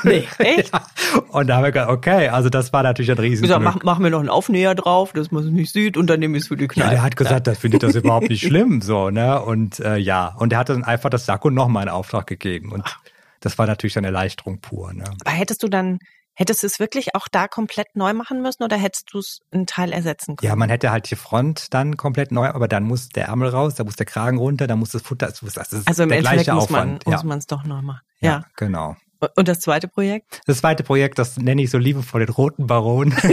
Nee, 0.03 0.25
echt? 0.39 0.73
Ja. 0.73 0.83
Und 1.29 1.47
da 1.47 1.57
haben 1.57 1.65
wir 1.65 1.73
gesagt, 1.73 1.91
okay, 1.91 2.29
also 2.29 2.51
das 2.51 2.73
war 2.73 2.83
natürlich 2.83 3.11
ein 3.11 3.17
Ich 3.17 3.23
Riesenglück. 3.23 3.51
sag, 3.57 3.63
mach, 3.63 3.79
mach 3.83 3.99
mir 3.99 4.11
noch 4.11 4.21
einen 4.21 4.29
Aufnäher 4.29 4.75
drauf, 4.75 5.13
dass 5.13 5.31
man 5.31 5.45
es 5.45 5.51
nicht 5.51 5.73
sieht 5.73 5.97
und 5.97 6.09
dann 6.11 6.21
nehme 6.21 6.37
ich 6.37 6.43
es 6.43 6.49
für 6.49 6.57
die 6.57 6.65
ja, 6.65 6.69
Kneipe. 6.69 6.91
der 6.91 7.03
hat 7.03 7.17
gesagt, 7.17 7.47
das 7.47 7.59
findet 7.59 7.83
das 7.83 7.95
überhaupt 7.95 8.29
nicht 8.29 8.43
schlimm, 8.47 8.83
so, 8.83 9.11
ne? 9.11 9.41
Und 9.41 9.81
äh, 9.81 9.97
ja, 9.97 10.34
und 10.39 10.53
er 10.53 10.59
hat 10.59 10.69
dann 10.69 10.85
einfach 10.85 11.11
das 11.11 11.27
Sakko 11.27 11.51
nochmal 11.51 11.85
in 11.85 11.89
Auftrag 11.89 12.27
gegeben. 12.27 12.73
Und 12.73 12.99
das 13.41 13.59
war 13.59 13.67
natürlich 13.67 13.97
eine 13.99 14.09
Erleichterung 14.09 14.61
pur, 14.61 14.93
ne? 14.93 15.05
Aber 15.25 15.31
hättest 15.35 15.63
du 15.63 15.69
dann, 15.69 15.99
hättest 16.35 16.63
du 16.63 16.67
es 16.67 16.79
wirklich 16.81 17.15
auch 17.15 17.29
da 17.31 17.47
komplett 17.49 17.95
neu 17.95 18.13
machen 18.15 18.43
müssen 18.43 18.63
oder 18.63 18.77
hättest 18.77 19.09
du 19.13 19.19
es 19.19 19.41
einen 19.53 19.67
Teil 19.67 19.93
ersetzen 19.93 20.37
können? 20.37 20.49
Ja, 20.49 20.57
man 20.57 20.69
hätte 20.71 20.91
halt 20.91 21.11
die 21.11 21.17
Front 21.17 21.73
dann 21.75 21.97
komplett 21.97 22.33
neu, 22.33 22.49
aber 22.49 22.69
dann 22.69 22.85
muss 22.85 23.09
der 23.11 23.27
Ärmel 23.27 23.51
raus, 23.51 23.75
da 23.75 23.85
muss 23.85 23.97
der 23.97 24.07
Kragen 24.07 24.39
runter, 24.39 24.67
da 24.67 24.77
muss 24.77 24.91
das 24.91 25.03
Futter, 25.03 25.27
das 25.27 25.43
ist 25.43 25.59
also 25.87 26.03
im 26.03 26.09
der 26.09 26.19
Endeffekt 26.19 26.45
gleiche 26.45 26.55
muss 26.55 26.71
man 26.71 26.99
ja. 27.07 27.13
muss 27.13 27.25
man 27.25 27.39
es 27.39 27.47
doch 27.47 27.65
neu 27.65 27.83
machen. 27.83 28.01
ja, 28.21 28.31
Ja. 28.31 28.45
genau. 28.57 28.97
Und 29.37 29.49
das 29.49 29.61
zweite 29.61 29.89
Projekt? 29.89 30.43
Das 30.47 30.59
zweite 30.59 30.83
Projekt, 30.83 31.19
das 31.19 31.39
nenne 31.39 31.63
ich 31.63 31.71
so 31.71 31.79
liebevoll 31.79 32.27
den 32.27 32.35
roten 32.35 32.67
Baron. 32.67 33.15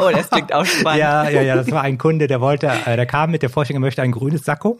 Oh, 0.00 0.10
das 0.10 0.28
klingt 0.30 0.52
auch 0.52 0.64
spannend. 0.66 0.98
ja, 1.00 1.28
ja, 1.28 1.40
ja, 1.42 1.56
das 1.56 1.70
war 1.70 1.82
ein 1.82 1.98
Kunde, 1.98 2.26
der 2.26 2.40
wollte, 2.40 2.66
äh, 2.66 2.96
der 2.96 3.06
kam 3.06 3.30
mit 3.30 3.42
der 3.42 3.50
Vorstellung, 3.50 3.82
er 3.82 3.86
möchte 3.86 4.02
ein 4.02 4.12
grünes 4.12 4.44
Sakko. 4.44 4.78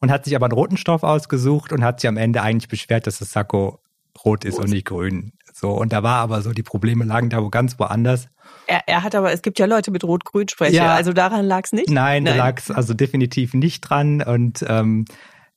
Und 0.00 0.10
hat 0.10 0.24
sich 0.24 0.34
aber 0.34 0.46
einen 0.46 0.52
roten 0.52 0.76
Stoff 0.76 1.02
ausgesucht 1.02 1.72
und 1.72 1.84
hat 1.84 2.00
sich 2.00 2.08
am 2.08 2.16
Ende 2.16 2.42
eigentlich 2.42 2.68
beschwert, 2.68 3.06
dass 3.06 3.18
das 3.18 3.30
Sakko 3.30 3.80
rot 4.24 4.44
ist 4.44 4.56
Rot. 4.56 4.64
und 4.64 4.70
nicht 4.70 4.86
grün. 4.86 5.32
So, 5.52 5.70
und 5.70 5.92
da 5.92 6.02
war 6.02 6.16
aber 6.18 6.42
so, 6.42 6.52
die 6.52 6.62
Probleme 6.62 7.04
lagen 7.04 7.28
da 7.28 7.42
wo 7.42 7.50
ganz 7.50 7.78
woanders. 7.78 8.28
Er, 8.66 8.82
er 8.86 9.02
hat 9.02 9.14
aber, 9.14 9.32
es 9.32 9.42
gibt 9.42 9.58
ja 9.58 9.66
Leute 9.66 9.90
mit 9.90 10.04
Rot-Grün-Sprecher, 10.04 10.72
ja, 10.72 10.94
also 10.94 11.12
daran 11.12 11.44
lag 11.44 11.64
es 11.64 11.72
nicht? 11.72 11.90
Nein, 11.90 12.22
Nein. 12.22 12.36
da 12.36 12.44
lag 12.44 12.58
es 12.58 12.70
also 12.70 12.94
definitiv 12.94 13.54
nicht 13.54 13.80
dran 13.82 14.22
und 14.22 14.64
ähm, 14.68 15.04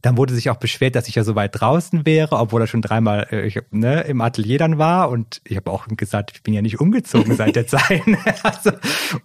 dann 0.04 0.18
wurde 0.18 0.36
sich 0.36 0.50
auch 0.50 0.58
beschwert, 0.58 0.96
dass 0.96 1.08
ich 1.08 1.16
ja 1.16 1.24
so 1.24 1.34
weit 1.34 1.60
draußen 1.60 2.06
wäre, 2.06 2.36
obwohl 2.36 2.62
er 2.62 2.68
schon 2.68 2.82
dreimal 2.82 3.26
äh, 3.32 3.48
ich, 3.48 3.60
ne, 3.72 4.02
im 4.02 4.20
Atelier 4.20 4.58
dann 4.60 4.78
war. 4.78 5.10
Und 5.10 5.42
ich 5.46 5.56
habe 5.56 5.72
auch 5.72 5.88
gesagt, 5.88 6.32
ich 6.36 6.44
bin 6.44 6.54
ja 6.54 6.62
nicht 6.62 6.82
umgezogen 6.82 7.36
seit 7.38 7.56
der 7.56 7.68
Zeit. 7.68 8.04
also, 8.44 8.72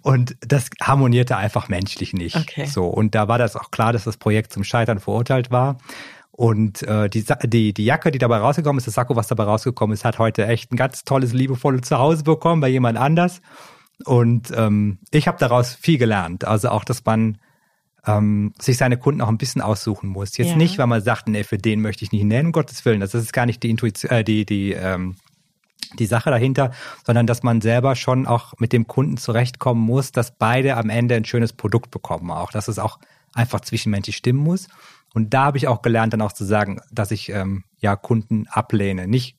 und 0.02 0.36
das 0.40 0.70
harmonierte 0.80 1.36
einfach 1.36 1.68
menschlich 1.68 2.12
nicht. 2.12 2.36
Okay. 2.36 2.66
So 2.66 2.86
und 2.86 3.16
da 3.16 3.26
war 3.26 3.38
das 3.38 3.56
auch 3.56 3.72
klar, 3.72 3.92
dass 3.92 4.04
das 4.04 4.18
Projekt 4.18 4.52
zum 4.52 4.62
Scheitern 4.62 5.00
verurteilt 5.00 5.50
war. 5.50 5.78
Und 6.30 6.84
äh, 6.84 7.10
die, 7.10 7.24
die, 7.46 7.74
die 7.74 7.84
Jacke, 7.84 8.12
die 8.12 8.18
dabei 8.18 8.36
rausgekommen 8.36 8.78
ist, 8.78 8.86
das 8.86 8.94
Sakko, 8.94 9.16
was 9.16 9.26
dabei 9.26 9.42
rausgekommen 9.42 9.94
ist, 9.94 10.04
hat 10.04 10.20
heute 10.20 10.46
echt 10.46 10.72
ein 10.72 10.76
ganz 10.76 11.04
tolles, 11.04 11.32
liebevolles 11.32 11.88
Zuhause 11.88 12.22
bekommen 12.22 12.60
bei 12.60 12.68
jemand 12.68 12.96
anders. 12.96 13.42
Und 14.04 14.52
ähm, 14.54 15.00
ich 15.10 15.26
habe 15.26 15.38
daraus 15.40 15.74
viel 15.74 15.98
gelernt. 15.98 16.44
Also 16.44 16.68
auch, 16.68 16.84
dass 16.84 17.04
man 17.04 17.38
ähm, 18.08 18.54
sich 18.58 18.78
seine 18.78 18.96
Kunden 18.96 19.20
auch 19.20 19.28
ein 19.28 19.38
bisschen 19.38 19.60
aussuchen 19.60 20.08
muss. 20.08 20.36
Jetzt 20.38 20.50
ja. 20.50 20.56
nicht, 20.56 20.78
weil 20.78 20.86
man 20.86 21.02
sagt, 21.02 21.28
nee, 21.28 21.44
für 21.44 21.58
den 21.58 21.80
möchte 21.80 22.04
ich 22.04 22.12
nicht 22.12 22.24
nennen, 22.24 22.46
um 22.46 22.52
Gottes 22.52 22.84
Willen. 22.84 23.00
Das 23.00 23.14
ist 23.14 23.32
gar 23.32 23.46
nicht 23.46 23.62
die 23.62 23.70
Intuition, 23.70 24.10
äh, 24.10 24.24
die, 24.24 24.46
die, 24.46 24.72
ähm, 24.72 25.16
die 25.98 26.06
Sache 26.06 26.30
dahinter, 26.30 26.72
sondern 27.06 27.26
dass 27.26 27.42
man 27.42 27.60
selber 27.60 27.94
schon 27.94 28.26
auch 28.26 28.54
mit 28.58 28.72
dem 28.72 28.86
Kunden 28.86 29.18
zurechtkommen 29.18 29.82
muss, 29.82 30.10
dass 30.10 30.36
beide 30.36 30.76
am 30.76 30.90
Ende 30.90 31.14
ein 31.14 31.24
schönes 31.24 31.52
Produkt 31.52 31.90
bekommen 31.90 32.30
auch, 32.30 32.50
dass 32.50 32.68
es 32.68 32.78
auch 32.78 32.98
einfach 33.34 33.60
zwischenmenschlich 33.60 34.16
stimmen 34.16 34.40
muss. 34.40 34.68
Und 35.14 35.34
da 35.34 35.44
habe 35.44 35.58
ich 35.58 35.68
auch 35.68 35.82
gelernt, 35.82 36.12
dann 36.12 36.22
auch 36.22 36.32
zu 36.32 36.44
sagen, 36.44 36.80
dass 36.90 37.10
ich 37.10 37.30
ähm, 37.30 37.64
ja 37.78 37.96
Kunden 37.96 38.46
ablehne. 38.48 39.06
Nicht 39.06 39.37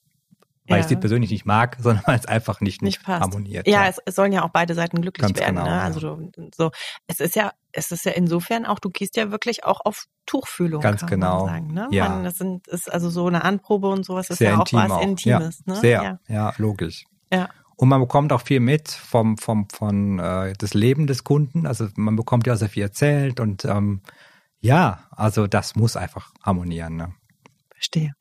weil 0.69 0.77
ja. 0.77 0.83
ich 0.83 0.87
sie 0.87 0.95
persönlich 0.95 1.31
nicht 1.31 1.45
mag, 1.45 1.77
sondern 1.81 2.03
weil 2.05 2.17
es 2.17 2.25
einfach 2.25 2.61
nicht, 2.61 2.81
nicht, 2.81 2.99
nicht 2.99 3.07
harmoniert. 3.07 3.67
Ja, 3.67 3.85
ja. 3.85 3.93
Es, 4.05 4.15
sollen 4.15 4.31
ja 4.31 4.43
auch 4.43 4.49
beide 4.49 4.75
Seiten 4.75 5.01
glücklich 5.01 5.27
Ganz 5.27 5.39
werden. 5.39 5.55
Genau, 5.55 5.67
ne? 5.67 5.81
Also 5.81 5.99
du, 5.99 6.31
so, 6.55 6.71
es 7.07 7.19
ist 7.19 7.35
ja, 7.35 7.51
es 7.71 7.91
ist 7.91 8.05
ja 8.05 8.11
insofern 8.11 8.65
auch, 8.65 8.79
du 8.79 8.89
gehst 8.89 9.17
ja 9.17 9.31
wirklich 9.31 9.63
auch 9.65 9.81
auf 9.83 10.05
Tuchfühlung. 10.25 10.81
Ganz 10.81 11.05
genau. 11.05 11.47
Sagen, 11.47 11.73
ne? 11.73 11.87
Ja. 11.91 12.09
Man, 12.09 12.23
das 12.23 12.37
sind, 12.37 12.67
ist 12.67 12.91
also 12.91 13.09
so 13.09 13.27
eine 13.27 13.43
Anprobe 13.43 13.89
und 13.89 14.05
sowas 14.05 14.29
ist 14.29 14.37
Sehr 14.37 14.51
ja 14.51 14.59
auch 14.59 14.67
was 14.71 14.91
auch. 14.91 15.01
Intimes. 15.01 15.63
Ja, 15.65 15.73
ne? 15.73 15.79
Sehr, 15.79 16.03
ja. 16.03 16.19
ja, 16.27 16.53
logisch. 16.57 17.05
Ja. 17.31 17.49
Und 17.75 17.87
man 17.87 18.01
bekommt 18.01 18.33
auch 18.33 18.41
viel 18.41 18.59
mit 18.59 18.89
vom, 18.89 19.37
vom, 19.37 19.69
von 19.69 20.19
äh, 20.19 20.53
das 20.57 20.73
Leben 20.73 21.07
des 21.07 21.23
Kunden. 21.23 21.65
Also 21.65 21.87
man 21.95 22.15
bekommt 22.15 22.45
ja 22.45 22.57
sehr 22.57 22.69
viel 22.69 22.83
erzählt 22.83 23.39
und 23.39 23.63
ähm, 23.63 24.01
ja, 24.59 25.05
also 25.11 25.47
das 25.47 25.75
muss 25.75 25.95
einfach 25.95 26.33
harmonieren. 26.43 26.97
Ne? 26.97 27.13
Verstehe. 27.73 28.13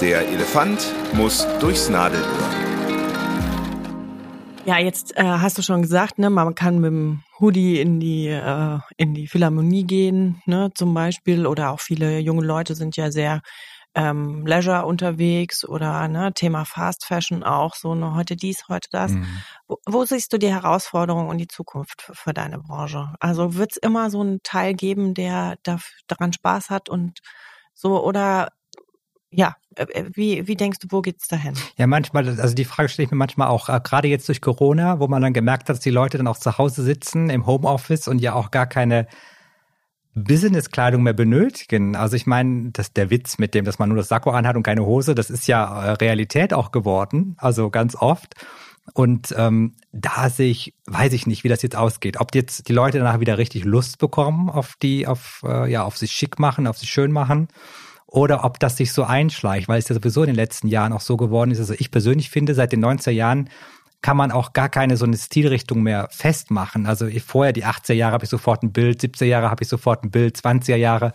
Der 0.00 0.26
Elefant 0.26 0.94
muss 1.12 1.46
durchs 1.58 1.90
Nadelöhr. 1.90 2.24
Ja, 4.64 4.78
jetzt 4.78 5.14
äh, 5.18 5.22
hast 5.22 5.58
du 5.58 5.62
schon 5.62 5.82
gesagt, 5.82 6.18
ne, 6.18 6.30
man 6.30 6.54
kann 6.54 6.78
mit 6.78 6.90
dem 6.90 7.22
Hoodie 7.38 7.78
in 7.82 8.00
die 8.00 8.28
äh, 8.28 8.78
in 8.96 9.12
die 9.12 9.26
Philharmonie 9.26 9.84
gehen, 9.84 10.40
ne, 10.46 10.70
zum 10.74 10.94
Beispiel, 10.94 11.46
oder 11.46 11.70
auch 11.70 11.80
viele 11.80 12.18
junge 12.18 12.46
Leute 12.46 12.74
sind 12.74 12.96
ja 12.96 13.10
sehr 13.10 13.42
ähm, 13.94 14.46
Leisure 14.46 14.86
unterwegs 14.86 15.68
oder 15.68 16.08
ne, 16.08 16.32
Thema 16.32 16.64
Fast 16.64 17.04
Fashion 17.04 17.42
auch 17.42 17.74
so, 17.74 17.94
ne, 17.94 18.14
heute 18.14 18.36
dies, 18.36 18.68
heute 18.70 18.88
das. 18.90 19.12
Mhm. 19.12 19.26
Wo, 19.68 19.76
wo, 19.86 20.04
siehst 20.06 20.32
du 20.32 20.38
die 20.38 20.50
Herausforderung 20.50 21.28
und 21.28 21.36
die 21.36 21.48
Zukunft 21.48 22.00
für, 22.00 22.14
für 22.14 22.32
deine 22.32 22.58
Branche? 22.58 23.12
Also 23.20 23.54
wird 23.56 23.72
es 23.72 23.76
immer 23.76 24.08
so 24.08 24.22
einen 24.22 24.38
Teil 24.42 24.72
geben, 24.72 25.12
der 25.12 25.56
da, 25.62 25.78
daran 26.06 26.32
Spaß 26.32 26.70
hat 26.70 26.88
und 26.88 27.18
so, 27.74 28.02
oder 28.02 28.48
ja, 29.30 29.56
äh, 29.76 29.84
äh, 29.84 30.10
wie, 30.12 30.46
wie 30.46 30.56
denkst 30.56 30.78
du, 30.80 30.88
wo 30.90 31.00
geht's 31.00 31.28
dahin? 31.28 31.54
Ja, 31.76 31.86
manchmal, 31.86 32.28
also 32.40 32.54
die 32.54 32.64
Frage 32.64 32.88
stelle 32.88 33.06
ich 33.06 33.10
mir 33.10 33.16
manchmal 33.16 33.48
auch, 33.48 33.68
äh, 33.68 33.80
gerade 33.82 34.08
jetzt 34.08 34.28
durch 34.28 34.40
Corona, 34.40 34.98
wo 34.98 35.08
man 35.08 35.22
dann 35.22 35.32
gemerkt 35.32 35.68
hat, 35.68 35.76
dass 35.76 35.80
die 35.80 35.90
Leute 35.90 36.18
dann 36.18 36.26
auch 36.26 36.38
zu 36.38 36.58
Hause 36.58 36.82
sitzen 36.82 37.30
im 37.30 37.46
Homeoffice 37.46 38.08
und 38.08 38.20
ja 38.20 38.34
auch 38.34 38.50
gar 38.50 38.66
keine 38.66 39.06
Business-Kleidung 40.14 41.04
mehr 41.04 41.12
benötigen. 41.12 41.94
Also 41.94 42.16
ich 42.16 42.26
meine, 42.26 42.72
dass 42.72 42.92
der 42.92 43.10
Witz 43.10 43.38
mit 43.38 43.54
dem, 43.54 43.64
dass 43.64 43.78
man 43.78 43.88
nur 43.88 43.98
das 43.98 44.08
Sakko 44.08 44.30
anhat 44.30 44.56
und 44.56 44.64
keine 44.64 44.84
Hose, 44.84 45.14
das 45.14 45.30
ist 45.30 45.46
ja 45.46 45.92
Realität 45.94 46.52
auch 46.52 46.72
geworden, 46.72 47.36
also 47.38 47.70
ganz 47.70 47.94
oft. 47.94 48.34
Und 48.92 49.32
ähm, 49.38 49.76
da 49.92 50.28
sehe 50.30 50.50
ich, 50.50 50.74
weiß 50.86 51.12
ich 51.12 51.28
nicht, 51.28 51.44
wie 51.44 51.48
das 51.48 51.62
jetzt 51.62 51.76
ausgeht. 51.76 52.18
Ob 52.18 52.34
jetzt 52.34 52.68
die 52.68 52.72
Leute 52.72 52.98
danach 52.98 53.20
wieder 53.20 53.38
richtig 53.38 53.64
Lust 53.64 53.98
bekommen 53.98 54.50
auf 54.50 54.74
die, 54.82 55.06
auf 55.06 55.44
äh, 55.46 55.70
ja, 55.70 55.84
auf 55.84 55.96
sich 55.96 56.10
schick 56.10 56.40
machen, 56.40 56.66
auf 56.66 56.76
sich 56.76 56.90
schön 56.90 57.12
machen 57.12 57.46
oder 58.10 58.44
ob 58.44 58.58
das 58.58 58.76
sich 58.76 58.92
so 58.92 59.04
einschleicht, 59.04 59.68
weil 59.68 59.78
es 59.78 59.88
ja 59.88 59.94
sowieso 59.94 60.22
in 60.22 60.28
den 60.28 60.36
letzten 60.36 60.68
Jahren 60.68 60.92
auch 60.92 61.00
so 61.00 61.16
geworden 61.16 61.50
ist. 61.50 61.60
Also 61.60 61.74
ich 61.78 61.90
persönlich 61.90 62.30
finde, 62.30 62.54
seit 62.54 62.72
den 62.72 62.84
90er 62.84 63.10
Jahren 63.10 63.48
kann 64.02 64.16
man 64.16 64.32
auch 64.32 64.52
gar 64.52 64.68
keine 64.68 64.96
so 64.96 65.04
eine 65.04 65.16
Stilrichtung 65.16 65.82
mehr 65.82 66.08
festmachen. 66.10 66.86
Also 66.86 67.06
vorher 67.24 67.52
die 67.52 67.66
80er 67.66 67.92
Jahre 67.92 68.14
habe 68.14 68.24
ich 68.24 68.30
sofort 68.30 68.62
ein 68.62 68.72
Bild, 68.72 69.00
70er 69.00 69.26
Jahre 69.26 69.50
habe 69.50 69.62
ich 69.62 69.68
sofort 69.68 70.04
ein 70.04 70.10
Bild, 70.10 70.36
20er 70.36 70.76
Jahre. 70.76 71.12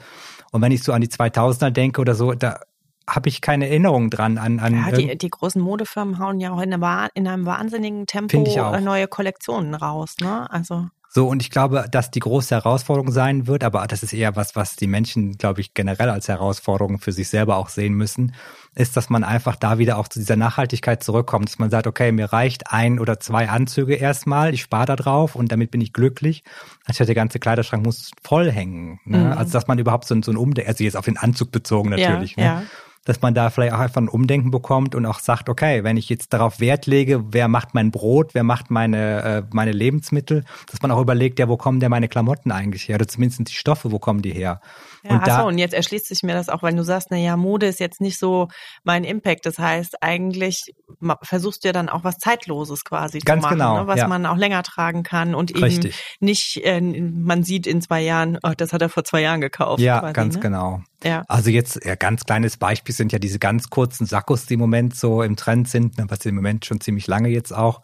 Und 0.51 0.61
wenn 0.61 0.71
ich 0.71 0.83
so 0.83 0.93
an 0.93 1.01
die 1.01 1.07
2000er 1.07 1.71
denke 1.71 1.99
oder 1.99 2.15
so, 2.15 2.33
da 2.33 2.59
habe 3.07 3.29
ich 3.29 3.41
keine 3.41 3.67
Erinnerung 3.67 4.09
dran 4.09 4.37
an. 4.37 4.59
an 4.59 4.73
ja, 4.73 4.91
die, 4.91 5.17
die 5.17 5.29
großen 5.29 5.61
Modefirmen 5.61 6.19
hauen 6.19 6.39
ja 6.39 6.51
auch 6.51 6.61
in, 6.61 6.71
in 6.71 7.27
einem 7.27 7.45
wahnsinnigen 7.45 8.07
Tempo 8.07 8.43
neue 8.81 9.07
Kollektionen 9.07 9.75
raus. 9.75 10.15
Ne? 10.21 10.49
Also 10.51 10.87
so, 11.15 11.29
und 11.29 11.41
ich 11.41 11.49
glaube, 11.49 11.85
dass 11.89 12.11
die 12.11 12.19
große 12.19 12.53
Herausforderung 12.53 13.09
sein 13.09 13.47
wird, 13.47 13.63
aber 13.63 13.87
das 13.87 14.03
ist 14.03 14.11
eher 14.11 14.35
was, 14.35 14.57
was 14.57 14.75
die 14.75 14.85
Menschen, 14.85 15.37
glaube 15.37 15.61
ich, 15.61 15.73
generell 15.73 16.09
als 16.09 16.27
Herausforderung 16.27 16.99
für 16.99 17.13
sich 17.13 17.29
selber 17.29 17.55
auch 17.55 17.69
sehen 17.69 17.93
müssen, 17.93 18.35
ist, 18.75 18.97
dass 18.97 19.09
man 19.09 19.23
einfach 19.23 19.55
da 19.55 19.77
wieder 19.77 19.97
auch 19.97 20.09
zu 20.09 20.19
dieser 20.19 20.35
Nachhaltigkeit 20.35 21.01
zurückkommt, 21.01 21.47
dass 21.47 21.57
man 21.57 21.69
sagt, 21.69 21.87
okay, 21.87 22.11
mir 22.11 22.33
reicht 22.33 22.69
ein 22.73 22.99
oder 22.99 23.17
zwei 23.17 23.47
Anzüge 23.47 23.95
erstmal, 23.95 24.53
ich 24.53 24.63
spare 24.63 24.87
da 24.87 24.97
drauf 24.97 25.35
und 25.35 25.53
damit 25.53 25.71
bin 25.71 25.79
ich 25.79 25.93
glücklich, 25.93 26.43
anstatt 26.83 27.07
der 27.07 27.15
ganze 27.15 27.39
Kleiderschrank 27.39 27.85
muss 27.85 28.11
voll 28.21 28.51
hängen. 28.51 28.99
Ne? 29.05 29.19
Mhm. 29.19 29.31
Also, 29.37 29.53
dass 29.53 29.67
man 29.67 29.79
überhaupt 29.79 30.05
so, 30.05 30.21
so 30.21 30.31
ein 30.31 30.37
Umdenken, 30.37 30.69
also 30.69 30.83
jetzt 30.83 30.97
auf 30.97 31.05
den 31.05 31.15
Anzug 31.15 31.49
bezogen 31.49 31.91
natürlich, 31.91 32.35
ja, 32.35 32.43
ne? 32.43 32.43
ja 32.43 32.63
dass 33.05 33.21
man 33.21 33.33
da 33.33 33.49
vielleicht 33.49 33.73
auch 33.73 33.79
einfach 33.79 34.01
ein 34.01 34.09
Umdenken 34.09 34.51
bekommt 34.51 34.93
und 34.95 35.05
auch 35.05 35.19
sagt, 35.19 35.47
okay, 35.47 35.83
wenn 35.83 35.95
ich 35.95 36.09
jetzt 36.09 36.33
darauf 36.33 36.59
Wert 36.59 36.87
lege, 36.87 37.23
wer 37.31 37.47
macht 37.47 37.73
mein 37.73 37.91
Brot, 37.91 38.33
wer 38.33 38.43
macht 38.43 38.69
meine, 38.69 39.23
äh, 39.23 39.43
meine 39.53 39.71
Lebensmittel, 39.71 40.43
dass 40.69 40.81
man 40.81 40.91
auch 40.91 40.99
überlegt, 40.99 41.39
ja, 41.39 41.47
wo 41.47 41.55
kommen 41.55 41.79
denn 41.79 41.91
meine 41.91 42.09
Klamotten 42.09 42.51
eigentlich 42.51 42.89
her? 42.89 42.95
Oder 42.95 43.07
zumindest 43.07 43.47
die 43.47 43.53
Stoffe, 43.53 43.91
wo 43.91 43.99
kommen 43.99 44.21
die 44.21 44.33
her? 44.33 44.59
Ja, 45.07 45.15
und, 45.15 45.27
da, 45.27 45.39
so, 45.41 45.47
und 45.47 45.57
jetzt 45.57 45.73
erschließt 45.73 46.07
sich 46.07 46.23
mir 46.23 46.33
das 46.33 46.49
auch, 46.49 46.63
weil 46.63 46.73
du 46.73 46.83
sagst, 46.83 47.09
na 47.11 47.17
ja, 47.17 47.37
Mode 47.37 47.67
ist 47.67 47.79
jetzt 47.79 48.01
nicht 48.01 48.17
so 48.17 48.47
mein 48.83 49.03
Impact. 49.03 49.45
Das 49.45 49.59
heißt, 49.59 50.01
eigentlich 50.01 50.73
versuchst 51.21 51.63
du 51.63 51.67
ja 51.67 51.73
dann 51.73 51.89
auch 51.89 52.03
was 52.03 52.17
Zeitloses 52.17 52.83
quasi 52.83 53.19
zu 53.19 53.35
machen, 53.35 53.57
genau, 53.57 53.81
ne? 53.81 53.87
was 53.87 53.99
ja. 53.99 54.07
man 54.07 54.25
auch 54.25 54.37
länger 54.37 54.63
tragen 54.63 55.03
kann 55.03 55.35
und 55.35 55.51
eben 55.51 55.63
Richtig. 55.63 56.01
nicht, 56.19 56.65
äh, 56.65 56.81
man 56.81 57.43
sieht 57.43 57.67
in 57.67 57.81
zwei 57.81 58.01
Jahren, 58.01 58.39
oh, 58.41 58.53
das 58.57 58.73
hat 58.73 58.81
er 58.81 58.89
vor 58.89 59.03
zwei 59.03 59.21
Jahren 59.21 59.41
gekauft. 59.41 59.79
Ja, 59.79 59.99
quasi, 59.99 60.13
ganz 60.13 60.35
ne? 60.35 60.41
genau. 60.41 60.81
Ja. 61.03 61.23
Also 61.27 61.51
jetzt 61.51 61.85
ja, 61.85 61.95
ganz 61.95 62.23
kleines 62.23 62.57
Beispiel 62.57 62.95
sind 62.95 63.11
ja 63.11 63.19
diese 63.19 63.37
ganz 63.37 63.69
kurzen 63.69 64.07
Sakkos, 64.07 64.47
die 64.47 64.55
im 64.55 64.59
Moment 64.59 64.95
so 64.95 65.21
im 65.21 65.35
Trend 65.35 65.69
sind, 65.69 65.97
ne, 65.99 66.05
was 66.07 66.25
im 66.25 66.35
Moment 66.35 66.65
schon 66.65 66.81
ziemlich 66.81 67.05
lange 67.05 67.29
jetzt 67.29 67.53
auch. 67.53 67.81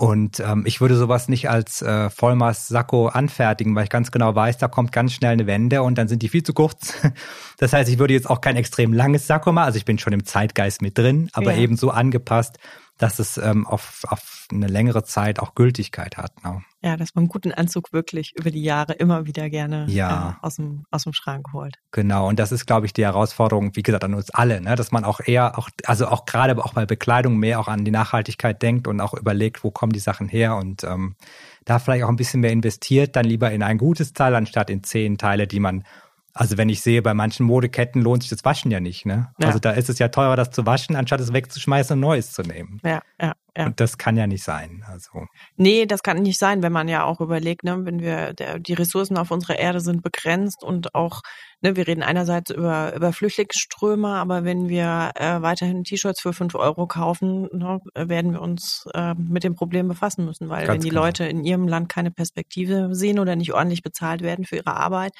Und 0.00 0.40
ähm, 0.40 0.62
ich 0.64 0.80
würde 0.80 0.96
sowas 0.96 1.28
nicht 1.28 1.50
als 1.50 1.82
äh, 1.82 2.08
Vollmaß-Sakko 2.08 3.08
anfertigen, 3.08 3.74
weil 3.74 3.84
ich 3.84 3.90
ganz 3.90 4.10
genau 4.10 4.34
weiß, 4.34 4.56
da 4.56 4.66
kommt 4.66 4.92
ganz 4.92 5.12
schnell 5.12 5.32
eine 5.32 5.46
Wende 5.46 5.82
und 5.82 5.98
dann 5.98 6.08
sind 6.08 6.22
die 6.22 6.30
viel 6.30 6.42
zu 6.42 6.54
kurz. 6.54 6.94
Das 7.58 7.74
heißt, 7.74 7.90
ich 7.90 7.98
würde 7.98 8.14
jetzt 8.14 8.30
auch 8.30 8.40
kein 8.40 8.56
extrem 8.56 8.94
langes 8.94 9.26
Sakko 9.26 9.52
machen. 9.52 9.66
Also 9.66 9.76
ich 9.76 9.84
bin 9.84 9.98
schon 9.98 10.14
im 10.14 10.24
Zeitgeist 10.24 10.80
mit 10.80 10.96
drin, 10.96 11.28
aber 11.34 11.52
ja. 11.52 11.58
eben 11.58 11.76
so 11.76 11.90
angepasst, 11.90 12.56
dass 13.00 13.18
es 13.18 13.38
ähm, 13.38 13.66
auf, 13.66 14.04
auf 14.08 14.46
eine 14.52 14.66
längere 14.66 15.02
Zeit 15.04 15.40
auch 15.40 15.54
Gültigkeit 15.54 16.18
hat. 16.18 16.44
Ne? 16.44 16.62
Ja, 16.82 16.98
dass 16.98 17.14
man 17.14 17.22
einen 17.22 17.28
guten 17.28 17.50
Anzug 17.50 17.94
wirklich 17.94 18.34
über 18.38 18.50
die 18.50 18.62
Jahre 18.62 18.92
immer 18.92 19.26
wieder 19.26 19.48
gerne 19.48 19.86
ja. 19.88 20.38
äh, 20.42 20.46
aus, 20.46 20.56
dem, 20.56 20.84
aus 20.90 21.04
dem 21.04 21.14
Schrank 21.14 21.46
holt. 21.54 21.76
Genau, 21.92 22.28
und 22.28 22.38
das 22.38 22.52
ist, 22.52 22.66
glaube 22.66 22.84
ich, 22.84 22.92
die 22.92 23.04
Herausforderung, 23.04 23.74
wie 23.74 23.82
gesagt, 23.82 24.04
an 24.04 24.12
uns 24.12 24.30
alle, 24.30 24.60
ne? 24.60 24.76
dass 24.76 24.92
man 24.92 25.04
auch 25.04 25.20
eher, 25.24 25.58
auch, 25.58 25.70
also 25.86 26.08
auch 26.08 26.26
gerade 26.26 26.62
auch 26.62 26.74
bei 26.74 26.84
Bekleidung 26.84 27.38
mehr 27.38 27.58
auch 27.58 27.68
an 27.68 27.86
die 27.86 27.90
Nachhaltigkeit 27.90 28.60
denkt 28.60 28.86
und 28.86 29.00
auch 29.00 29.14
überlegt, 29.14 29.64
wo 29.64 29.70
kommen 29.70 29.92
die 29.92 29.98
Sachen 29.98 30.28
her 30.28 30.56
und 30.56 30.84
ähm, 30.84 31.16
da 31.64 31.78
vielleicht 31.78 32.04
auch 32.04 32.10
ein 32.10 32.16
bisschen 32.16 32.40
mehr 32.40 32.52
investiert, 32.52 33.16
dann 33.16 33.24
lieber 33.24 33.50
in 33.50 33.62
ein 33.62 33.78
gutes 33.78 34.12
Teil, 34.12 34.34
anstatt 34.34 34.68
in 34.68 34.82
zehn 34.82 35.16
Teile, 35.16 35.46
die 35.46 35.60
man 35.60 35.84
also 36.40 36.56
wenn 36.56 36.70
ich 36.70 36.80
sehe, 36.80 37.02
bei 37.02 37.12
manchen 37.12 37.44
Modeketten 37.44 38.00
lohnt 38.00 38.22
sich 38.22 38.30
das 38.30 38.46
Waschen 38.46 38.70
ja 38.70 38.80
nicht, 38.80 39.04
ne? 39.04 39.30
Ja. 39.38 39.48
Also 39.48 39.58
da 39.58 39.72
ist 39.72 39.90
es 39.90 39.98
ja 39.98 40.08
teurer, 40.08 40.36
das 40.36 40.50
zu 40.50 40.64
waschen, 40.64 40.96
anstatt 40.96 41.20
es 41.20 41.34
wegzuschmeißen 41.34 41.92
und 41.92 42.00
Neues 42.00 42.32
zu 42.32 42.40
nehmen. 42.40 42.80
Ja, 42.82 43.02
ja, 43.20 43.34
ja. 43.54 43.66
Und 43.66 43.78
das 43.78 43.98
kann 43.98 44.16
ja 44.16 44.26
nicht 44.26 44.42
sein. 44.42 44.82
Also. 44.88 45.26
Nee, 45.58 45.84
das 45.84 46.02
kann 46.02 46.22
nicht 46.22 46.38
sein, 46.38 46.62
wenn 46.62 46.72
man 46.72 46.88
ja 46.88 47.04
auch 47.04 47.20
überlegt, 47.20 47.62
ne, 47.62 47.84
wenn 47.84 48.00
wir, 48.00 48.32
der, 48.32 48.58
die 48.58 48.72
Ressourcen 48.72 49.18
auf 49.18 49.30
unserer 49.30 49.58
Erde 49.58 49.80
sind 49.80 50.02
begrenzt 50.02 50.64
und 50.64 50.94
auch, 50.94 51.20
ne, 51.60 51.76
wir 51.76 51.86
reden 51.86 52.02
einerseits 52.02 52.50
über, 52.50 52.94
über 52.96 53.12
Flüchtlingsströme, 53.12 54.08
aber 54.08 54.42
wenn 54.42 54.70
wir 54.70 55.10
äh, 55.16 55.42
weiterhin 55.42 55.84
T-Shirts 55.84 56.22
für 56.22 56.32
fünf 56.32 56.54
Euro 56.54 56.86
kaufen, 56.86 57.50
ne, 57.52 57.80
werden 57.94 58.32
wir 58.32 58.40
uns 58.40 58.86
äh, 58.94 59.12
mit 59.14 59.44
dem 59.44 59.56
Problem 59.56 59.88
befassen 59.88 60.24
müssen, 60.24 60.48
weil 60.48 60.64
Ganz 60.64 60.76
wenn 60.76 60.80
die 60.80 60.88
genau. 60.88 61.02
Leute 61.02 61.24
in 61.24 61.44
ihrem 61.44 61.68
Land 61.68 61.90
keine 61.90 62.10
Perspektive 62.10 62.94
sehen 62.94 63.18
oder 63.18 63.36
nicht 63.36 63.52
ordentlich 63.52 63.82
bezahlt 63.82 64.22
werden 64.22 64.46
für 64.46 64.56
ihre 64.56 64.74
Arbeit, 64.74 65.12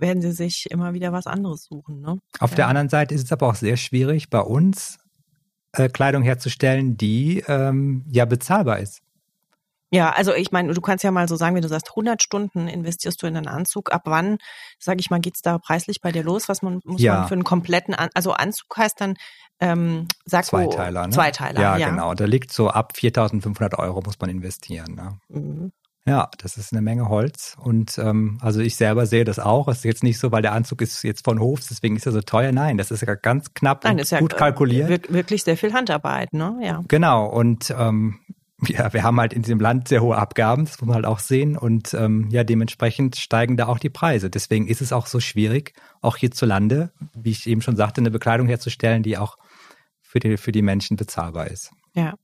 werden 0.00 0.22
sie 0.22 0.32
sich 0.32 0.70
immer 0.70 0.94
wieder 0.94 1.12
was 1.12 1.26
anderes 1.26 1.64
suchen. 1.64 2.00
Ne? 2.00 2.18
Auf 2.38 2.50
ja. 2.50 2.56
der 2.56 2.68
anderen 2.68 2.88
Seite 2.88 3.14
ist 3.14 3.24
es 3.24 3.32
aber 3.32 3.48
auch 3.48 3.54
sehr 3.54 3.76
schwierig 3.76 4.30
bei 4.30 4.40
uns 4.40 4.98
äh, 5.72 5.88
Kleidung 5.88 6.22
herzustellen, 6.22 6.96
die 6.96 7.44
ähm, 7.46 8.04
ja 8.10 8.24
bezahlbar 8.24 8.78
ist. 8.78 9.02
Ja, 9.92 10.10
also 10.10 10.32
ich 10.32 10.52
meine, 10.52 10.72
du 10.72 10.80
kannst 10.80 11.02
ja 11.02 11.10
mal 11.10 11.26
so 11.26 11.34
sagen, 11.34 11.56
wenn 11.56 11.62
du 11.62 11.68
sagst, 11.68 11.90
100 11.90 12.22
Stunden 12.22 12.68
investierst 12.68 13.20
du 13.22 13.26
in 13.26 13.36
einen 13.36 13.48
Anzug. 13.48 13.92
Ab 13.92 14.02
wann, 14.04 14.38
sage 14.78 15.00
ich 15.00 15.10
mal, 15.10 15.20
geht's 15.20 15.42
da 15.42 15.58
preislich 15.58 16.00
bei 16.00 16.12
dir 16.12 16.22
los? 16.22 16.48
Was 16.48 16.62
man 16.62 16.80
muss 16.84 17.02
Ja. 17.02 17.18
man 17.18 17.28
für 17.28 17.34
einen 17.34 17.44
kompletten, 17.44 17.94
An 17.94 18.08
also 18.14 18.32
Anzug 18.32 18.76
heißt 18.76 19.00
dann 19.00 19.16
ähm, 19.58 20.06
Sakko, 20.24 20.48
Zweiteiler, 20.48 21.06
ne? 21.08 21.12
Zweiteiler, 21.12 21.60
ja, 21.60 21.76
ja. 21.76 21.90
genau. 21.90 22.14
Da 22.14 22.24
liegt 22.24 22.52
so 22.52 22.70
ab 22.70 22.92
4.500 22.96 23.78
Euro 23.78 24.00
muss 24.00 24.18
man 24.20 24.30
investieren. 24.30 24.94
Ne? 24.94 25.18
Mhm. 25.28 25.72
Ja, 26.06 26.30
das 26.38 26.56
ist 26.56 26.72
eine 26.72 26.80
Menge 26.80 27.08
Holz. 27.08 27.56
Und 27.62 27.98
ähm, 27.98 28.38
also 28.40 28.60
ich 28.60 28.76
selber 28.76 29.04
sehe 29.06 29.24
das 29.24 29.38
auch. 29.38 29.68
Es 29.68 29.78
ist 29.78 29.84
jetzt 29.84 30.02
nicht 30.02 30.18
so, 30.18 30.32
weil 30.32 30.42
der 30.42 30.52
Anzug 30.52 30.80
ist 30.80 31.02
jetzt 31.04 31.24
von 31.24 31.38
Hofs, 31.40 31.68
deswegen 31.68 31.94
ist 31.96 32.06
er 32.06 32.12
so 32.12 32.22
teuer. 32.22 32.52
Nein, 32.52 32.78
das 32.78 32.90
ist 32.90 33.02
ja 33.02 33.14
ganz 33.14 33.52
knapp 33.52 33.84
Nein, 33.84 33.94
und 33.94 33.98
ist 34.00 34.10
ja 34.10 34.18
gut 34.20 34.36
kalkuliert. 34.36 34.88
wirk- 34.88 35.12
wirklich 35.12 35.44
sehr 35.44 35.56
viel 35.58 35.72
Handarbeit, 35.74 36.32
ne? 36.32 36.58
Ja. 36.62 36.82
Genau, 36.88 37.26
und 37.26 37.72
ähm, 37.78 38.18
ja, 38.66 38.92
wir 38.92 39.02
haben 39.02 39.20
halt 39.20 39.32
in 39.34 39.42
diesem 39.42 39.60
Land 39.60 39.88
sehr 39.88 40.02
hohe 40.02 40.16
Abgaben, 40.16 40.64
das 40.64 40.80
muss 40.80 40.86
man 40.86 40.94
halt 40.96 41.06
auch 41.06 41.18
sehen. 41.18 41.56
Und 41.56 41.92
ähm, 41.94 42.28
ja, 42.30 42.44
dementsprechend 42.44 43.16
steigen 43.16 43.56
da 43.56 43.66
auch 43.68 43.78
die 43.78 43.90
Preise. 43.90 44.30
Deswegen 44.30 44.66
ist 44.68 44.80
es 44.80 44.92
auch 44.92 45.06
so 45.06 45.20
schwierig, 45.20 45.74
auch 46.00 46.16
hierzulande, 46.16 46.92
wie 47.14 47.30
ich 47.30 47.46
eben 47.46 47.62
schon 47.62 47.76
sagte, 47.76 48.00
eine 48.00 48.10
Bekleidung 48.10 48.48
herzustellen, 48.48 49.02
die 49.02 49.16
auch 49.18 49.36
für 50.02 50.18
die, 50.18 50.36
für 50.38 50.52
die 50.52 50.62
Menschen 50.62 50.96
bezahlbar 50.96 51.46
ist. 51.48 51.70
Ja. 51.94 52.14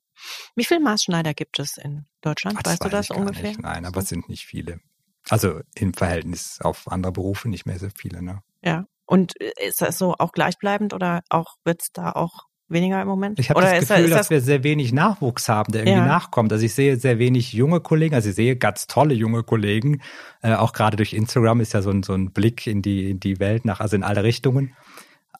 Wie 0.55 0.65
viele 0.65 0.81
Maßschneider 0.81 1.35
gibt 1.35 1.59
es 1.59 1.77
in 1.77 2.07
Deutschland? 2.21 2.59
Ah, 2.59 2.71
weißt 2.71 2.85
du 2.85 2.89
das 2.89 3.11
ungefähr? 3.11 3.51
Nicht. 3.51 3.63
Nein, 3.63 3.85
aber 3.85 4.01
es 4.01 4.09
sind 4.09 4.29
nicht 4.29 4.47
viele. 4.47 4.81
Also 5.29 5.61
im 5.75 5.93
Verhältnis 5.93 6.59
auf 6.61 6.91
andere 6.91 7.13
Berufe 7.13 7.49
nicht 7.49 7.67
mehr 7.67 7.79
so 7.79 7.89
viele. 7.95 8.23
Ne? 8.23 8.43
Ja. 8.63 8.85
Und 9.07 9.41
äh, 9.41 9.53
ist 9.67 9.81
das 9.81 9.99
so 9.99 10.15
auch 10.19 10.33
gleichbleibend 10.33 10.95
oder 10.95 11.23
auch 11.31 11.57
wird's 11.65 11.91
da 11.93 12.13
auch 12.13 12.47
weniger 12.69 13.01
im 13.01 13.09
Moment? 13.09 13.39
Ich 13.39 13.51
habe 13.51 13.61
das 13.61 13.73
ist, 13.75 13.89
Gefühl, 13.89 14.05
ist 14.05 14.11
dass 14.11 14.19
das 14.23 14.31
wir 14.31 14.41
sehr 14.41 14.65
wenig 14.65 14.93
Nachwuchs 14.93 15.49
haben, 15.49 15.73
der 15.73 15.83
irgendwie 15.83 15.99
Ja. 15.99 16.07
nachkommt. 16.07 16.53
Also 16.53 16.65
ich 16.65 16.75
sehe 16.75 16.97
sehr 16.97 17.19
wenig 17.19 17.53
junge 17.53 17.81
Kollegen, 17.81 18.15
also 18.15 18.29
ich 18.31 18.35
sehe 18.35 18.57
ganz 18.57 18.87
tolle 18.87 19.15
junge 19.15 19.43
Kollegen. 19.43 20.03
Äh, 20.43 20.55
auch 20.55 20.73
gerade 20.73 20.97
durch 20.97 21.13
Instagram 21.13 21.61
ist 21.61 21.75
ja 21.75 21.83
so 21.83 21.91
ein, 21.91 22.03
so 22.03 22.15
ein 22.15 22.33
Blick 22.33 22.67
in 22.67 22.83
die, 22.83 23.11
in 23.11 23.21
die 23.21 23.39
Welt 23.39 23.65
nach, 23.65 23.81
also 23.81 23.97
in 23.97 24.03
alle 24.03 24.25
Richtungen. 24.25 24.75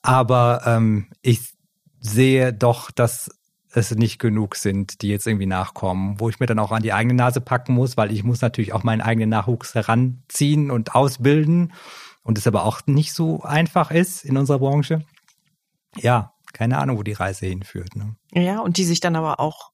Aber 0.01 0.61
ähm, 0.65 1.09
ich 1.21 1.53
sehe 1.99 2.53
doch, 2.53 2.91
dass 2.91 3.29
es 3.77 3.95
nicht 3.95 4.19
genug 4.19 4.55
sind, 4.55 5.01
die 5.01 5.09
jetzt 5.09 5.27
irgendwie 5.27 5.45
nachkommen, 5.45 6.19
wo 6.19 6.29
ich 6.29 6.39
mir 6.39 6.45
dann 6.47 6.59
auch 6.59 6.71
an 6.71 6.83
die 6.83 6.93
eigene 6.93 7.13
Nase 7.13 7.41
packen 7.41 7.73
muss, 7.73 7.97
weil 7.97 8.11
ich 8.11 8.23
muss 8.23 8.41
natürlich 8.41 8.73
auch 8.73 8.83
meinen 8.83 9.01
eigenen 9.01 9.29
Nachwuchs 9.29 9.75
heranziehen 9.75 10.71
und 10.71 10.95
ausbilden 10.95 11.73
und 12.23 12.37
es 12.37 12.47
aber 12.47 12.65
auch 12.65 12.81
nicht 12.87 13.13
so 13.13 13.43
einfach 13.43 13.91
ist 13.91 14.25
in 14.25 14.37
unserer 14.37 14.59
Branche. 14.59 15.03
Ja, 15.95 16.33
keine 16.53 16.77
Ahnung, 16.77 16.97
wo 16.97 17.03
die 17.03 17.13
Reise 17.13 17.45
hinführt. 17.45 17.95
Ne? 17.95 18.15
Ja, 18.33 18.59
und 18.59 18.77
die 18.77 18.85
sich 18.85 18.99
dann 18.99 19.15
aber 19.15 19.39
auch 19.39 19.71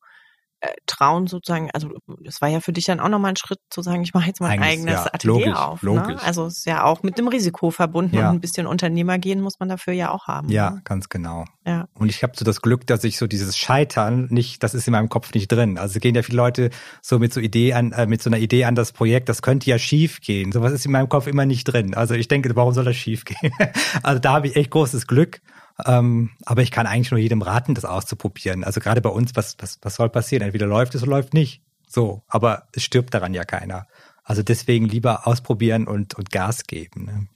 trauen 0.85 1.27
sozusagen, 1.27 1.69
also 1.71 1.89
das 2.23 2.41
war 2.41 2.49
ja 2.49 2.59
für 2.59 2.73
dich 2.73 2.85
dann 2.85 2.99
auch 2.99 3.09
nochmal 3.09 3.31
ein 3.31 3.35
Schritt 3.35 3.59
zu 3.69 3.81
sagen, 3.81 4.03
ich 4.03 4.13
mache 4.13 4.27
jetzt 4.27 4.39
mein 4.41 4.51
Eigenes, 4.61 4.69
eigenes 4.71 4.93
ja, 5.05 5.13
Atelier 5.13 5.33
logisch, 5.47 5.55
auf. 5.59 5.81
logisch. 5.81 6.21
Ne? 6.21 6.23
Also 6.23 6.45
es 6.45 6.57
ist 6.59 6.65
ja 6.65 6.83
auch 6.83 7.03
mit 7.03 7.17
dem 7.17 7.27
Risiko 7.27 7.71
verbunden 7.71 8.15
Ja. 8.15 8.29
und 8.29 8.35
ein 8.35 8.41
bisschen 8.41 8.67
Unternehmer 8.67 9.17
gehen 9.17 9.41
muss 9.41 9.59
man 9.59 9.69
dafür 9.69 9.93
ja 9.93 10.11
auch 10.11 10.27
haben. 10.27 10.49
Ja, 10.49 10.71
Ne? 10.71 10.81
ganz 10.83 11.09
genau. 11.09 11.45
Ja. 11.65 11.87
Und 11.93 12.09
ich 12.09 12.23
habe 12.23 12.33
so 12.35 12.43
das 12.45 12.61
Glück, 12.61 12.87
dass 12.87 13.03
ich 13.03 13.17
so 13.17 13.27
dieses 13.27 13.57
Scheitern 13.57 14.27
nicht, 14.29 14.63
das 14.63 14.73
ist 14.73 14.87
in 14.87 14.91
meinem 14.91 15.09
Kopf 15.09 15.33
nicht 15.33 15.47
drin. 15.49 15.77
Also 15.77 15.99
gehen 15.99 16.15
ja 16.15 16.21
viele 16.23 16.37
Leute 16.37 16.69
so 17.01 17.19
mit 17.19 17.33
so 17.33 17.39
Idee 17.39 17.73
an, 17.73 17.91
äh, 17.93 18.05
mit 18.05 18.21
so 18.21 18.29
einer 18.29 18.37
Idee 18.39 18.65
an 18.65 18.75
das 18.75 18.91
Projekt, 18.91 19.29
das 19.29 19.41
könnte 19.41 19.69
ja 19.69 19.77
schief 19.79 20.21
gehen. 20.21 20.51
Sowas 20.51 20.71
ist 20.73 20.85
in 20.85 20.91
meinem 20.91 21.09
Kopf 21.09 21.27
immer 21.27 21.45
nicht 21.45 21.65
drin. 21.65 21.93
Also 21.93 22.13
ich 22.15 22.27
denke, 22.27 22.53
warum 22.55 22.73
soll 22.73 22.85
das 22.85 22.95
schief 22.95 23.25
gehen? 23.25 23.51
also 24.03 24.19
da 24.19 24.33
habe 24.33 24.47
ich 24.47 24.55
echt 24.55 24.71
großes 24.71 25.07
Glück. 25.07 25.41
Ähm, 25.85 26.31
aber 26.45 26.61
ich 26.61 26.71
kann 26.71 26.85
eigentlich 26.85 27.11
nur 27.11 27.19
jedem 27.19 27.41
raten, 27.41 27.75
das 27.75 27.85
auszuprobieren. 27.85 28.63
Also 28.63 28.79
gerade 28.79 29.01
bei 29.01 29.09
uns, 29.09 29.35
was, 29.35 29.55
was, 29.59 29.79
was 29.81 29.95
soll 29.95 30.09
passieren? 30.09 30.43
Entweder 30.43 30.67
läuft 30.67 30.95
es 30.95 31.01
oder 31.01 31.11
läuft 31.11 31.33
nicht. 31.33 31.63
So, 31.87 32.23
aber 32.27 32.67
es 32.73 32.83
stirbt 32.83 33.13
daran 33.13 33.33
ja 33.33 33.43
keiner. 33.43 33.87
Also 34.23 34.41
deswegen 34.41 34.85
lieber 34.85 35.27
ausprobieren 35.27 35.87
und, 35.87 36.15
und 36.15 36.31
Gas 36.31 36.63
geben. 36.65 37.05
Ne? 37.05 37.27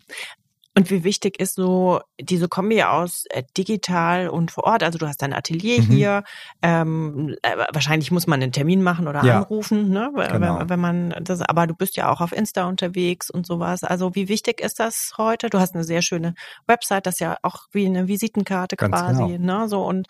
Und 0.77 0.91
wie 0.91 1.03
wichtig 1.03 1.39
ist 1.39 1.55
so 1.55 2.01
diese 2.21 2.47
Kombi 2.47 2.83
aus 2.83 3.23
äh, 3.31 3.41
digital 3.57 4.29
und 4.29 4.51
vor 4.51 4.65
Ort? 4.65 4.83
Also 4.83 4.99
du 4.99 5.07
hast 5.07 5.21
dein 5.23 5.33
Atelier 5.33 5.81
Mhm. 5.81 5.85
hier. 5.87 6.23
Ähm, 6.61 7.35
äh, 7.41 7.57
wahrscheinlich 7.73 8.11
muss 8.11 8.27
man 8.27 8.41
einen 8.43 8.51
Termin 8.51 8.83
machen 8.83 9.07
oder 9.07 9.23
Ja. 9.23 9.39
anrufen, 9.39 9.89
ne? 9.89 10.11
Wenn- 10.13 10.31
Genau. 10.33 10.61
wenn 10.67 10.79
man 10.79 11.15
das. 11.21 11.41
Aber 11.41 11.65
du 11.65 11.73
bist 11.73 11.97
ja 11.97 12.09
auch 12.11 12.21
auf 12.21 12.31
Insta 12.31 12.65
unterwegs 12.65 13.29
und 13.31 13.47
sowas. 13.47 13.83
Also 13.83 14.13
wie 14.13 14.29
wichtig 14.29 14.61
ist 14.61 14.79
das 14.79 15.13
heute? 15.17 15.49
Du 15.49 15.59
hast 15.59 15.73
eine 15.73 15.83
sehr 15.83 16.01
schöne 16.03 16.35
Website, 16.67 17.07
das 17.07 17.15
ist 17.15 17.19
ja 17.21 17.37
auch 17.41 17.63
wie 17.71 17.85
eine 17.87 18.07
Visitenkarte 18.07 18.75
Ganz 18.75 18.93
quasi, 18.95 19.33
genau. 19.37 19.61
ne? 19.61 19.69
So 19.69 19.83
und 19.83 20.05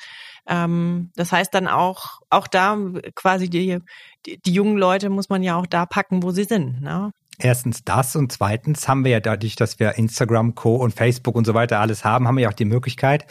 ähm, 0.47 1.11
das 1.15 1.31
heißt 1.31 1.53
dann 1.53 1.67
auch 1.67 2.19
auch 2.29 2.47
da 2.47 2.77
quasi 3.15 3.49
die, 3.49 3.79
die 4.25 4.37
die 4.41 4.51
jungen 4.53 4.77
Leute 4.77 5.09
muss 5.09 5.29
man 5.29 5.43
ja 5.43 5.55
auch 5.55 5.65
da 5.67 5.85
packen, 5.85 6.23
wo 6.23 6.31
sie 6.31 6.43
sind, 6.43 6.81
ne? 6.81 7.11
Erstens 7.39 7.83
das 7.83 8.15
und 8.15 8.31
zweitens 8.31 8.87
haben 8.87 9.03
wir 9.03 9.11
ja 9.11 9.19
dadurch, 9.19 9.55
dass 9.55 9.79
wir 9.79 9.97
Instagram, 9.97 10.55
Co. 10.55 10.75
und 10.75 10.93
Facebook 10.93 11.35
und 11.35 11.45
so 11.45 11.53
weiter 11.53 11.79
alles 11.79 12.03
haben, 12.03 12.27
haben 12.27 12.35
wir 12.37 12.43
ja 12.43 12.49
auch 12.49 12.53
die 12.53 12.65
Möglichkeit, 12.65 13.27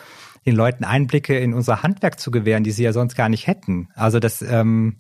den 0.47 0.55
Leuten 0.55 0.85
Einblicke 0.85 1.37
in 1.37 1.53
unser 1.55 1.83
Handwerk 1.83 2.21
zu 2.21 2.31
gewähren, 2.31 2.63
die 2.63 2.71
sie 2.71 2.85
ja 2.85 2.93
sonst 2.93 3.17
gar 3.17 3.29
nicht 3.29 3.49
hätten. 3.49 3.89
Also 3.97 4.21
das, 4.21 4.43
ähm, 4.43 4.99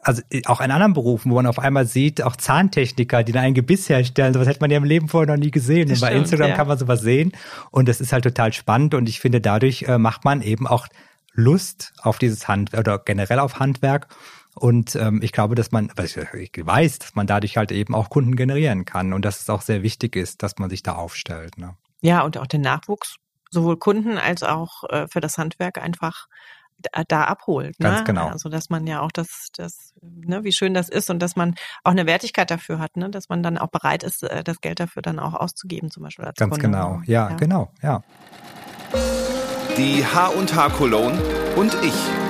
also 0.00 0.22
auch 0.46 0.62
in 0.62 0.70
anderen 0.70 0.94
Berufen, 0.94 1.30
wo 1.30 1.34
man 1.34 1.46
auf 1.46 1.58
einmal 1.58 1.86
sieht, 1.86 2.22
auch 2.22 2.36
Zahntechniker, 2.36 3.22
die 3.22 3.32
dann 3.32 3.44
ein 3.44 3.54
Gebiss 3.54 3.90
herstellen, 3.90 4.32
sowas 4.32 4.48
hätte 4.48 4.60
man 4.60 4.70
ja 4.70 4.78
im 4.78 4.84
Leben 4.84 5.08
vorher 5.08 5.34
noch 5.36 5.42
nie 5.42 5.50
gesehen. 5.50 5.88
Das 5.88 5.98
und 5.98 6.00
bei 6.00 6.08
stimmt, 6.08 6.22
Instagram 6.22 6.48
ja. 6.48 6.56
kann 6.56 6.68
man 6.68 6.78
sowas 6.78 7.02
sehen 7.02 7.32
und 7.70 7.88
das 7.88 8.00
ist 8.00 8.14
halt 8.14 8.24
total 8.24 8.54
spannend 8.54 8.94
und 8.94 9.06
ich 9.06 9.20
finde, 9.20 9.42
dadurch 9.42 9.82
äh, 9.82 9.98
macht 9.98 10.24
man 10.24 10.40
eben 10.40 10.66
auch 10.66 10.86
Lust 11.34 11.92
auf 12.00 12.18
dieses 12.18 12.48
Handwerk 12.48 12.80
oder 12.80 12.98
generell 12.98 13.38
auf 13.38 13.58
Handwerk. 13.58 14.08
Und 14.54 14.94
ähm, 14.96 15.20
ich 15.22 15.32
glaube, 15.32 15.54
dass 15.54 15.72
man, 15.72 15.90
aber 15.90 16.04
ich 16.04 16.16
weiß, 16.16 16.98
dass 17.00 17.14
man 17.14 17.26
dadurch 17.26 17.56
halt 17.56 17.72
eben 17.72 17.94
auch 17.94 18.08
Kunden 18.08 18.36
generieren 18.36 18.84
kann 18.84 19.12
und 19.12 19.24
dass 19.24 19.40
es 19.40 19.50
auch 19.50 19.62
sehr 19.62 19.82
wichtig 19.82 20.16
ist, 20.16 20.42
dass 20.42 20.58
man 20.58 20.70
sich 20.70 20.82
da 20.82 20.94
aufstellt. 20.94 21.58
Ne? 21.58 21.76
Ja, 22.00 22.22
und 22.22 22.38
auch 22.38 22.46
den 22.46 22.60
Nachwuchs, 22.60 23.16
sowohl 23.50 23.76
Kunden 23.78 24.16
als 24.16 24.42
auch 24.42 24.84
äh, 24.90 25.08
für 25.08 25.20
das 25.20 25.38
Handwerk 25.38 25.78
einfach 25.78 26.28
da, 26.78 27.02
da 27.06 27.24
abholt. 27.24 27.78
Ganz 27.78 28.00
ne? 28.00 28.04
genau. 28.04 28.28
Also 28.28 28.48
dass 28.48 28.70
man 28.70 28.86
ja 28.86 29.00
auch 29.00 29.12
das, 29.12 29.48
das, 29.56 29.94
ne, 30.02 30.44
wie 30.44 30.52
schön 30.52 30.74
das 30.74 30.88
ist 30.88 31.10
und 31.10 31.20
dass 31.20 31.36
man 31.36 31.54
auch 31.82 31.92
eine 31.92 32.06
Wertigkeit 32.06 32.50
dafür 32.50 32.78
hat, 32.78 32.96
ne? 32.96 33.10
dass 33.10 33.28
man 33.28 33.42
dann 33.42 33.58
auch 33.58 33.68
bereit 33.68 34.02
ist, 34.02 34.22
äh, 34.22 34.44
das 34.44 34.60
Geld 34.60 34.80
dafür 34.80 35.02
dann 35.02 35.18
auch 35.18 35.34
auszugeben, 35.34 35.90
zum 35.90 36.02
Beispiel 36.02 36.24
als 36.24 36.36
Ganz 36.36 36.52
Kunde. 36.52 36.66
genau. 36.66 37.00
Ja, 37.06 37.28
genau. 37.30 37.72
Ja. 37.82 38.02
Die 39.76 40.04
H&H 40.06 40.68
Cologne 40.70 41.20
und 41.56 41.74
ich. 41.82 42.23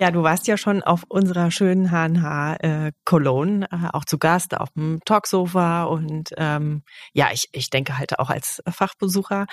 Ja, 0.00 0.12
du 0.12 0.22
warst 0.22 0.46
ja 0.46 0.56
schon 0.56 0.82
auf 0.82 1.04
unserer 1.08 1.50
schönen 1.50 1.90
H&H 1.90 2.54
äh, 2.60 2.92
Cologne 3.04 3.66
äh, 3.72 3.88
auch 3.92 4.04
zu 4.04 4.16
Gast 4.16 4.56
auf 4.56 4.70
dem 4.76 5.00
Talksofa 5.04 5.84
und 5.84 6.30
ähm, 6.36 6.82
ja, 7.12 7.30
ich, 7.32 7.48
ich 7.50 7.68
denke 7.68 7.98
halt 7.98 8.18
auch 8.20 8.30
als 8.30 8.62
Fachbesucher. 8.70 9.46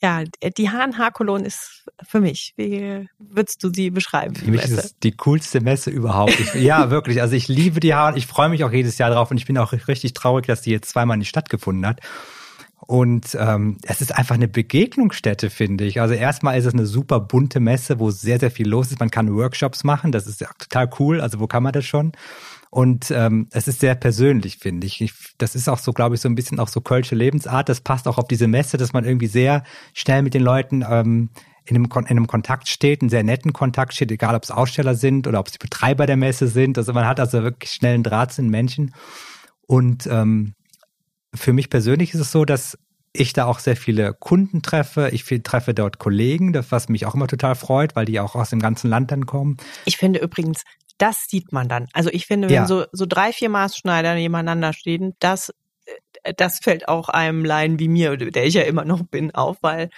Ja, 0.00 0.22
die 0.56 0.70
H&H 0.70 1.10
Cologne 1.10 1.44
ist 1.44 1.84
für 2.02 2.20
mich. 2.20 2.54
Wie 2.56 3.08
würdest 3.18 3.62
du 3.64 3.70
sie 3.74 3.90
beschreiben? 3.90 4.36
Für 4.36 4.50
mich 4.52 4.62
ist 4.62 4.70
es 4.70 4.98
die 5.00 5.16
coolste 5.16 5.60
Messe 5.60 5.90
überhaupt. 5.90 6.38
Ich, 6.38 6.54
ja, 6.54 6.90
wirklich. 6.90 7.20
Also 7.20 7.34
ich 7.34 7.48
liebe 7.48 7.80
die 7.80 7.94
Haare. 7.94 8.16
Ich 8.16 8.26
freue 8.28 8.48
mich 8.48 8.62
auch 8.62 8.72
jedes 8.72 8.98
Jahr 8.98 9.10
drauf 9.10 9.32
und 9.32 9.36
ich 9.36 9.46
bin 9.46 9.58
auch 9.58 9.72
richtig 9.72 10.14
traurig, 10.14 10.46
dass 10.46 10.62
die 10.62 10.70
jetzt 10.70 10.90
zweimal 10.90 11.16
nicht 11.16 11.28
stattgefunden 11.28 11.86
hat. 11.86 12.00
Und 12.86 13.36
ähm, 13.38 13.78
es 13.82 14.00
ist 14.00 14.16
einfach 14.16 14.34
eine 14.34 14.48
Begegnungsstätte, 14.48 15.50
finde 15.50 15.84
ich. 15.84 16.00
Also 16.00 16.14
erstmal 16.14 16.58
ist 16.58 16.64
es 16.64 16.74
eine 16.74 16.86
super 16.86 17.20
bunte 17.20 17.60
Messe, 17.60 18.00
wo 18.00 18.10
sehr, 18.10 18.40
sehr 18.40 18.50
viel 18.50 18.68
los 18.68 18.90
ist. 18.90 18.98
Man 18.98 19.10
kann 19.10 19.34
Workshops 19.34 19.84
machen, 19.84 20.10
das 20.10 20.26
ist 20.26 20.40
ja 20.40 20.48
total 20.58 20.90
cool. 20.98 21.20
Also 21.20 21.38
wo 21.38 21.46
kann 21.46 21.62
man 21.62 21.72
das 21.72 21.84
schon? 21.84 22.12
Und 22.70 23.10
ähm, 23.10 23.48
es 23.52 23.68
ist 23.68 23.80
sehr 23.80 23.94
persönlich, 23.94 24.56
finde 24.56 24.86
ich. 24.86 25.00
ich. 25.00 25.12
Das 25.38 25.54
ist 25.54 25.68
auch 25.68 25.78
so, 25.78 25.92
glaube 25.92 26.14
ich, 26.16 26.20
so 26.20 26.28
ein 26.28 26.34
bisschen 26.34 26.58
auch 26.58 26.68
so 26.68 26.80
kölsche 26.80 27.14
Lebensart. 27.14 27.68
Das 27.68 27.82
passt 27.82 28.08
auch 28.08 28.18
auf 28.18 28.26
diese 28.26 28.48
Messe, 28.48 28.78
dass 28.78 28.92
man 28.92 29.04
irgendwie 29.04 29.26
sehr 29.26 29.62
schnell 29.92 30.22
mit 30.22 30.34
den 30.34 30.42
Leuten 30.42 30.84
ähm, 30.88 31.28
in, 31.64 31.76
einem, 31.76 31.88
in 31.92 32.06
einem 32.06 32.26
Kontakt 32.26 32.68
steht, 32.68 33.02
einen 33.02 33.10
sehr 33.10 33.22
netten 33.22 33.52
Kontakt 33.52 33.94
steht, 33.94 34.10
egal 34.10 34.34
ob 34.34 34.42
es 34.42 34.50
Aussteller 34.50 34.94
sind 34.94 35.26
oder 35.26 35.38
ob 35.38 35.46
es 35.46 35.52
die 35.52 35.58
Betreiber 35.58 36.06
der 36.06 36.16
Messe 36.16 36.48
sind. 36.48 36.78
Also 36.78 36.92
man 36.92 37.06
hat 37.06 37.20
also 37.20 37.42
wirklich 37.42 37.70
schnell 37.70 37.94
einen 37.94 38.02
Draht 38.02 38.32
zu 38.32 38.42
den 38.42 38.50
Menschen. 38.50 38.94
Und 39.66 40.06
ähm, 40.06 40.54
für 41.34 41.52
mich 41.52 41.70
persönlich 41.70 42.14
ist 42.14 42.20
es 42.20 42.32
so, 42.32 42.44
dass 42.44 42.78
ich 43.12 43.32
da 43.32 43.44
auch 43.44 43.58
sehr 43.58 43.76
viele 43.76 44.14
Kunden 44.14 44.62
treffe. 44.62 45.10
Ich 45.12 45.24
treffe 45.24 45.74
dort 45.74 45.98
Kollegen, 45.98 46.52
das, 46.52 46.72
was 46.72 46.88
mich 46.88 47.04
auch 47.06 47.14
immer 47.14 47.26
total 47.26 47.54
freut, 47.54 47.94
weil 47.94 48.06
die 48.06 48.20
auch 48.20 48.34
aus 48.34 48.50
dem 48.50 48.60
ganzen 48.60 48.88
Land 48.88 49.10
dann 49.10 49.26
kommen. 49.26 49.58
Ich 49.84 49.98
finde 49.98 50.20
übrigens, 50.20 50.62
das 50.98 51.26
sieht 51.28 51.52
man 51.52 51.68
dann. 51.68 51.88
Also 51.92 52.10
ich 52.10 52.26
finde, 52.26 52.48
wenn 52.48 52.54
Ja. 52.54 52.66
so, 52.66 52.84
so 52.92 53.06
drei, 53.06 53.32
vier 53.32 53.48
Maßschneider 53.48 54.14
nebeneinander 54.14 54.72
stehen, 54.72 55.14
das, 55.18 55.52
äh, 56.22 56.32
das 56.34 56.60
fällt 56.60 56.88
auch 56.88 57.08
einem 57.08 57.44
Laien 57.44 57.78
wie 57.78 57.88
mir, 57.88 58.16
der 58.16 58.46
ich 58.46 58.54
ja 58.54 58.62
immer 58.62 58.84
noch 58.84 59.02
bin, 59.02 59.34
auf, 59.34 59.58
weil 59.62 59.90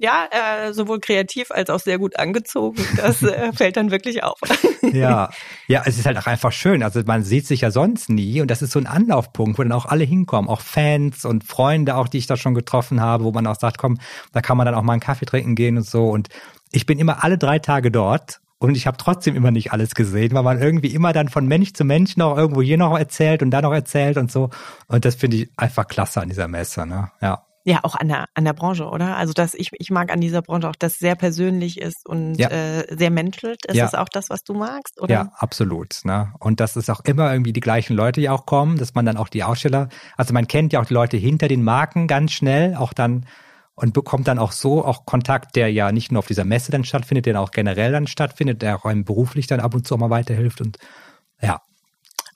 ja, 0.00 0.26
äh, 0.30 0.72
sowohl 0.72 0.98
kreativ 0.98 1.50
als 1.50 1.68
auch 1.68 1.78
sehr 1.78 1.98
gut 1.98 2.18
angezogen. 2.18 2.82
Das 2.96 3.22
äh, 3.22 3.52
fällt 3.54 3.76
dann 3.76 3.90
wirklich 3.90 4.24
auf. 4.24 4.38
ja, 4.80 5.28
ja, 5.68 5.82
es 5.84 5.98
ist 5.98 6.06
halt 6.06 6.16
auch 6.16 6.26
einfach 6.26 6.52
schön. 6.52 6.82
Also 6.82 7.02
man 7.04 7.22
sieht 7.22 7.46
sich 7.46 7.60
ja 7.60 7.70
sonst 7.70 8.08
nie 8.08 8.40
und 8.40 8.50
das 8.50 8.62
ist 8.62 8.72
so 8.72 8.78
ein 8.78 8.86
Anlaufpunkt, 8.86 9.58
wo 9.58 9.62
dann 9.62 9.72
auch 9.72 9.84
alle 9.84 10.04
hinkommen, 10.04 10.48
auch 10.48 10.62
Fans 10.62 11.26
und 11.26 11.44
Freunde, 11.44 11.96
auch 11.96 12.08
die 12.08 12.16
ich 12.16 12.26
da 12.26 12.38
schon 12.38 12.54
getroffen 12.54 13.02
habe, 13.02 13.24
wo 13.24 13.32
man 13.32 13.46
auch 13.46 13.60
sagt, 13.60 13.76
komm, 13.76 13.98
da 14.32 14.40
kann 14.40 14.56
man 14.56 14.64
dann 14.64 14.74
auch 14.74 14.82
mal 14.82 14.94
einen 14.94 15.02
Kaffee 15.02 15.26
trinken 15.26 15.54
gehen 15.54 15.76
und 15.76 15.86
so. 15.86 16.08
Und 16.08 16.28
ich 16.72 16.86
bin 16.86 16.98
immer 16.98 17.22
alle 17.22 17.36
drei 17.36 17.58
Tage 17.58 17.90
dort 17.90 18.40
und 18.58 18.78
ich 18.78 18.86
habe 18.86 18.96
trotzdem 18.96 19.36
immer 19.36 19.50
nicht 19.50 19.70
alles 19.70 19.94
gesehen, 19.94 20.32
weil 20.32 20.42
man 20.42 20.62
irgendwie 20.62 20.94
immer 20.94 21.12
dann 21.12 21.28
von 21.28 21.46
Mensch 21.46 21.74
zu 21.74 21.84
Mensch 21.84 22.16
noch 22.16 22.38
irgendwo 22.38 22.62
hier 22.62 22.78
noch 22.78 22.98
erzählt 22.98 23.42
und 23.42 23.50
da 23.50 23.60
noch 23.60 23.74
erzählt 23.74 24.16
und 24.16 24.32
so. 24.32 24.48
Und 24.86 25.04
das 25.04 25.14
finde 25.16 25.36
ich 25.36 25.50
einfach 25.58 25.86
klasse 25.86 26.22
an 26.22 26.30
dieser 26.30 26.48
Messe, 26.48 26.86
ne? 26.86 27.10
Ja. 27.20 27.44
Ja, 27.64 27.80
auch 27.82 27.94
an 27.94 28.08
der, 28.08 28.26
an 28.34 28.44
der 28.44 28.54
Branche, 28.54 28.86
oder? 28.86 29.16
Also 29.16 29.34
dass 29.34 29.52
ich, 29.52 29.70
ich 29.78 29.90
mag 29.90 30.10
an 30.10 30.20
dieser 30.20 30.40
Branche 30.40 30.68
auch, 30.68 30.76
dass 30.76 30.98
sehr 30.98 31.14
persönlich 31.14 31.78
ist 31.78 32.08
und 32.08 32.36
ja. 32.36 32.48
äh, 32.48 32.96
sehr 32.96 33.10
menschelt. 33.10 33.66
Ist 33.66 33.76
ja. 33.76 33.84
das 33.84 33.94
auch 33.94 34.08
das, 34.08 34.30
was 34.30 34.44
du 34.44 34.54
magst, 34.54 35.00
oder? 35.00 35.14
Ja, 35.14 35.32
absolut. 35.36 36.00
Ne? 36.04 36.32
Und 36.38 36.60
dass 36.60 36.76
es 36.76 36.88
auch 36.88 37.00
immer 37.00 37.30
irgendwie 37.32 37.52
die 37.52 37.60
gleichen 37.60 37.94
Leute 37.94 38.22
ja 38.22 38.32
auch 38.32 38.46
kommen, 38.46 38.78
dass 38.78 38.94
man 38.94 39.04
dann 39.04 39.18
auch 39.18 39.28
die 39.28 39.44
Aussteller, 39.44 39.88
also 40.16 40.32
man 40.32 40.48
kennt 40.48 40.72
ja 40.72 40.80
auch 40.80 40.86
die 40.86 40.94
Leute 40.94 41.18
hinter 41.18 41.48
den 41.48 41.62
Marken 41.62 42.06
ganz 42.06 42.32
schnell, 42.32 42.76
auch 42.76 42.94
dann 42.94 43.26
und 43.74 43.94
bekommt 43.94 44.28
dann 44.28 44.38
auch 44.38 44.52
so 44.52 44.84
auch 44.84 45.06
Kontakt, 45.06 45.56
der 45.56 45.72
ja 45.72 45.90
nicht 45.90 46.12
nur 46.12 46.18
auf 46.18 46.26
dieser 46.26 46.44
Messe 46.44 46.70
dann 46.70 46.84
stattfindet, 46.84 47.26
der 47.26 47.40
auch 47.40 47.50
generell 47.50 47.92
dann 47.92 48.06
stattfindet, 48.06 48.60
der 48.60 48.76
auch 48.76 48.84
einem 48.84 49.04
beruflich 49.04 49.46
dann 49.46 49.60
ab 49.60 49.74
und 49.74 49.86
zu 49.86 49.94
auch 49.94 49.98
mal 49.98 50.10
weiterhilft 50.10 50.60
und 50.60 50.78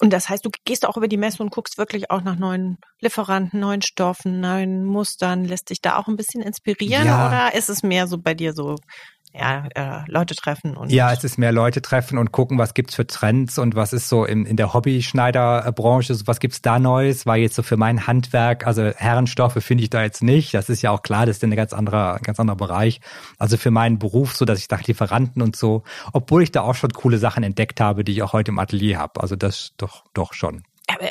und 0.01 0.13
das 0.13 0.29
heißt, 0.29 0.45
du 0.45 0.51
gehst 0.65 0.87
auch 0.87 0.97
über 0.97 1.09
die 1.09 1.17
Messe 1.17 1.43
und 1.43 1.51
guckst 1.51 1.79
wirklich 1.79 2.11
auch 2.11 2.23
nach 2.23 2.37
neuen 2.37 2.79
Lieferanten, 3.01 3.61
neuen 3.61 3.83
Stoffen, 3.83 4.41
neuen 4.41 4.85
Mustern. 4.85 5.45
Lässt 5.45 5.71
dich 5.71 5.81
da 5.81 5.97
auch 5.97 6.09
ein 6.09 6.17
bisschen 6.17 6.43
inspirieren 6.43 7.07
ja. 7.07 7.27
oder 7.27 7.55
ist 7.55 7.69
es 7.69 7.83
mehr 7.83 8.07
so 8.07 8.19
bei 8.19 8.35
dir 8.35 8.53
so, 8.53 8.77
ja, 9.37 9.67
äh, 9.75 10.03
Leute 10.07 10.37
treffen 10.37 10.77
und. 10.77 10.93
Ja, 10.93 11.13
es 11.13 11.25
ist 11.25 11.39
mehr 11.39 11.51
Leute 11.51 11.83
treffen 11.83 12.19
und 12.19 12.31
gucken, 12.31 12.57
was 12.57 12.73
gibt's 12.73 12.95
für 12.95 13.07
Trends 13.07 13.59
und 13.59 13.75
was 13.75 13.93
ist 13.93 14.09
so 14.09 14.25
in, 14.25 14.47
in 14.47 14.57
der 14.57 14.73
Hobby-Schneiderbranche, 14.73 16.15
was 16.27 16.39
gibt's 16.39 16.63
da 16.63 16.79
Neues, 16.79 17.27
war 17.27 17.37
jetzt 17.37 17.57
so 17.57 17.65
für 17.65 17.77
mein 17.77 18.07
Handwerk, 18.07 18.65
also 18.67 18.85
Herrenstoffe 18.85 19.59
finde 19.59 19.83
ich 19.83 19.91
da 19.91 20.03
jetzt 20.03 20.23
nicht. 20.23 20.55
Das 20.55 20.69
ist 20.69 20.83
ja 20.83 20.93
auch 20.93 21.03
klar, 21.03 21.27
das 21.27 21.39
ist 21.39 21.45
ein 21.45 21.51
ganz 21.57 21.73
anderer, 21.73 22.21
ganz 22.23 22.39
anderer 22.39 22.57
Bereich. 22.57 23.01
Also 23.39 23.57
für 23.57 23.73
meinen 23.73 23.99
Beruf, 23.99 24.37
so 24.37 24.45
dass 24.45 24.61
ich 24.61 24.69
dachte, 24.69 24.87
Lieferanten 24.87 25.43
und 25.43 25.57
so, 25.57 25.83
obwohl 26.13 26.43
ich 26.43 26.53
da 26.53 26.63
auch 26.63 26.75
schon 26.75 26.93
coole 26.93 27.19
Sachen 27.19 27.43
entdeckt 27.43 27.81
habe, 27.81 28.05
die 28.05 28.13
ich 28.13 28.23
auch 28.23 28.33
heute 28.33 28.53
im 28.53 28.59
Atelier 28.61 28.99
habe. 28.99 29.21
Also 29.21 29.35
das 29.35 29.73
doch, 29.77 30.05
doch 30.15 30.33
schon. 30.33 30.63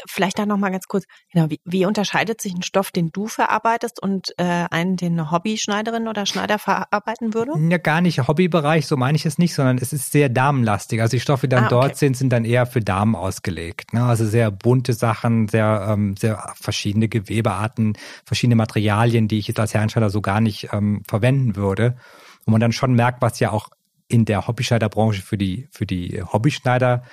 Vielleicht 0.07 0.39
da 0.39 0.45
nochmal 0.45 0.71
ganz 0.71 0.88
kurz, 0.88 1.05
genau, 1.31 1.49
wie, 1.49 1.59
wie 1.65 1.86
unterscheidet 1.86 2.41
sich 2.41 2.53
ein 2.53 2.63
Stoff, 2.63 2.91
den 2.91 3.11
du 3.11 3.27
verarbeitest 3.27 4.01
und 4.01 4.34
äh, 4.38 4.65
einen, 4.71 4.97
den 4.97 5.13
eine 5.13 5.31
Hobby-Schneiderin 5.31 6.07
oder 6.07 6.25
Schneider 6.25 6.59
verarbeiten 6.59 7.34
würde? 7.34 7.51
Ja, 7.69 7.77
gar 7.77 8.01
nicht 8.01 8.27
Hobbybereich, 8.27 8.88
so 8.88 8.97
meine 8.97 9.15
ich 9.15 9.25
es 9.25 9.38
nicht, 9.38 9.53
sondern 9.53 9.77
es 9.77 9.93
ist 9.93 10.11
sehr 10.11 10.29
damenlastig. 10.29 11.01
Also 11.01 11.17
die 11.17 11.21
Stoffe, 11.21 11.47
die 11.47 11.55
dann 11.55 11.65
ah, 11.65 11.67
okay. 11.67 11.75
dort 11.75 11.97
sind, 11.97 12.17
sind 12.17 12.31
dann 12.31 12.45
eher 12.45 12.65
für 12.65 12.81
Damen 12.81 13.15
ausgelegt. 13.15 13.93
Ne? 13.93 14.03
Also 14.03 14.25
sehr 14.25 14.51
bunte 14.51 14.93
Sachen, 14.93 15.47
sehr, 15.47 15.88
ähm, 15.89 16.15
sehr 16.17 16.53
verschiedene 16.55 17.07
Gewebearten, 17.07 17.97
verschiedene 18.25 18.55
Materialien, 18.55 19.27
die 19.27 19.39
ich 19.39 19.47
jetzt 19.47 19.59
als 19.59 19.73
Herrenschneider 19.73 20.09
so 20.09 20.21
gar 20.21 20.41
nicht 20.41 20.69
ähm, 20.71 21.03
verwenden 21.07 21.55
würde. 21.55 21.97
Und 22.45 22.51
man 22.51 22.61
dann 22.61 22.71
schon 22.71 22.93
merkt, 22.93 23.21
was 23.21 23.39
ja 23.39 23.51
auch 23.51 23.69
in 24.07 24.25
der 24.25 24.47
Hobbyschneiderbranche 24.47 25.21
für 25.21 25.38
die, 25.38 25.67
für 25.71 25.86
die 25.86 26.21
Hobbyschneider 26.21 27.03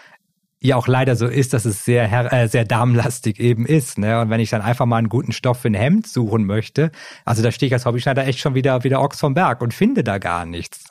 ja 0.60 0.76
auch 0.76 0.86
leider 0.86 1.16
so 1.16 1.26
ist, 1.26 1.52
dass 1.54 1.64
es 1.64 1.84
sehr, 1.84 2.32
äh, 2.32 2.48
sehr 2.48 2.64
damenlastig 2.64 3.40
eben 3.40 3.66
ist. 3.66 3.98
Ne? 3.98 4.20
Und 4.20 4.30
wenn 4.30 4.40
ich 4.40 4.50
dann 4.50 4.60
einfach 4.60 4.86
mal 4.86 4.98
einen 4.98 5.08
guten 5.08 5.32
Stoff 5.32 5.60
für 5.60 5.68
ein 5.68 5.74
Hemd 5.74 6.06
suchen 6.06 6.44
möchte, 6.44 6.90
also 7.24 7.42
da 7.42 7.50
stehe 7.50 7.68
ich 7.68 7.72
als 7.72 7.86
Hobbyschneider 7.86 8.26
echt 8.26 8.38
schon 8.38 8.54
wieder, 8.54 8.84
wieder 8.84 9.00
Ochs 9.00 9.20
vom 9.20 9.34
Berg 9.34 9.62
und 9.62 9.72
finde 9.72 10.04
da 10.04 10.18
gar 10.18 10.44
nichts. 10.44 10.84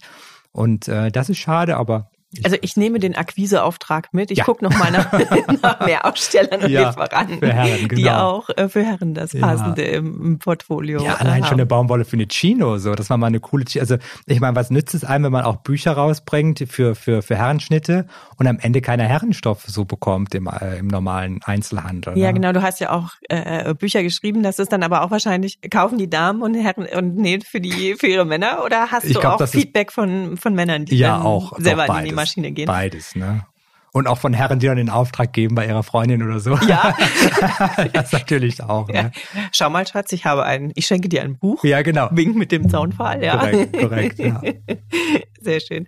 Und 0.51 0.87
äh, 0.87 1.11
das 1.11 1.29
ist 1.29 1.37
schade, 1.37 1.77
aber 1.77 2.09
also 2.43 2.57
ich 2.61 2.77
nehme 2.77 2.99
den 2.99 3.15
Akquiseauftrag 3.15 4.13
mit. 4.13 4.29
Ich 4.29 4.39
ja. 4.39 4.43
gucke 4.43 4.63
nochmal 4.63 4.91
nach, 4.91 5.11
nach 5.61 5.85
mehr 5.85 6.05
Ausstellern 6.05 6.61
und 6.61 6.69
ja, 6.69 6.89
Lieferanten, 6.89 7.41
Herren, 7.41 7.87
genau. 7.87 8.01
die 8.01 8.09
auch 8.11 8.49
äh, 8.55 8.69
für 8.69 8.83
Herren 8.83 9.15
das 9.15 9.31
Passende 9.33 9.83
ja. 9.83 9.97
im, 9.97 10.21
im, 10.23 10.39
Portfolio 10.39 11.03
Ja, 11.03 11.15
allein 11.15 11.41
haben. 11.41 11.45
schon 11.45 11.53
eine 11.55 11.65
Baumwolle 11.65 12.05
für 12.05 12.17
eine 12.17 12.27
Chino, 12.27 12.77
so, 12.77 12.93
dass 12.93 13.09
man 13.09 13.19
mal 13.19 13.27
eine 13.27 13.39
coole, 13.39 13.65
also 13.79 13.97
ich 14.27 14.39
meine, 14.39 14.55
was 14.55 14.69
nützt 14.69 14.93
es 14.93 15.03
einem, 15.03 15.25
wenn 15.25 15.31
man 15.31 15.43
auch 15.43 15.57
Bücher 15.57 15.93
rausbringt 15.93 16.63
für, 16.69 16.93
für, 16.93 17.23
für 17.23 17.35
Herrenschnitte 17.35 18.05
und 18.37 18.45
am 18.45 18.59
Ende 18.59 18.81
keine 18.81 19.03
Herrenstoffe 19.03 19.65
so 19.65 19.85
bekommt 19.85 20.35
im, 20.35 20.47
äh, 20.47 20.77
im 20.77 20.87
normalen 20.87 21.39
Einzelhandel. 21.43 22.13
Ne? 22.13 22.21
Ja, 22.21 22.31
genau, 22.31 22.51
du 22.51 22.61
hast 22.61 22.79
ja 22.79 22.91
auch 22.91 23.13
äh, 23.27 23.73
Bücher 23.73 24.03
geschrieben, 24.03 24.43
das 24.43 24.59
ist 24.59 24.71
dann 24.71 24.83
aber 24.83 25.01
auch 25.01 25.09
wahrscheinlich, 25.09 25.59
kaufen 25.71 25.97
die 25.97 26.09
Damen 26.09 26.43
und 26.43 26.53
Herren 26.53 26.85
und 26.95 27.15
nähen 27.15 27.41
für 27.41 27.59
die, 27.59 27.95
für 27.95 28.07
ihre 28.07 28.25
Männer 28.25 28.63
oder 28.63 28.91
hast 28.91 29.09
du 29.09 29.19
glaub, 29.19 29.41
auch 29.41 29.47
Feedback 29.47 29.91
von, 29.91 30.37
von 30.37 30.53
Männern, 30.53 30.85
die 30.85 30.97
ja, 30.97 31.19
auch, 31.21 31.57
selber 31.57 31.87
in 31.99 32.05
die 32.05 32.18
Maschine 32.19 32.51
gehen. 32.51 32.65
Beides, 32.65 33.15
ne? 33.15 33.45
Und 33.91 34.07
auch 34.07 34.19
von 34.19 34.33
Herren, 34.33 34.59
die 34.59 34.67
dann 34.67 34.77
den 34.77 34.89
Auftrag 34.89 35.33
geben 35.33 35.55
bei 35.55 35.65
ihrer 35.65 35.81
Freundin 35.81 36.21
oder 36.21 36.39
so. 36.39 36.55
Ja. 36.67 36.95
das 37.93 38.11
natürlich 38.11 38.61
auch. 38.63 38.87
Ja. 38.89 39.03
Ne? 39.03 39.11
Schau 39.51 39.69
mal, 39.71 39.87
Schatz, 39.87 40.11
ich 40.11 40.25
habe 40.25 40.43
ein, 40.45 40.71
ich 40.75 40.85
schenke 40.85 41.09
dir 41.09 41.23
ein 41.23 41.39
Buch. 41.39 41.63
Ja, 41.63 41.81
genau. 41.81 42.07
Wink 42.11 42.35
mit 42.35 42.51
dem 42.51 42.69
Zaunpfahl, 42.69 43.23
ja. 43.23 43.37
Korrekt, 43.37 43.79
korrekt, 43.79 44.19
ja. 44.19 44.41
Sehr 45.41 45.59
schön. 45.59 45.87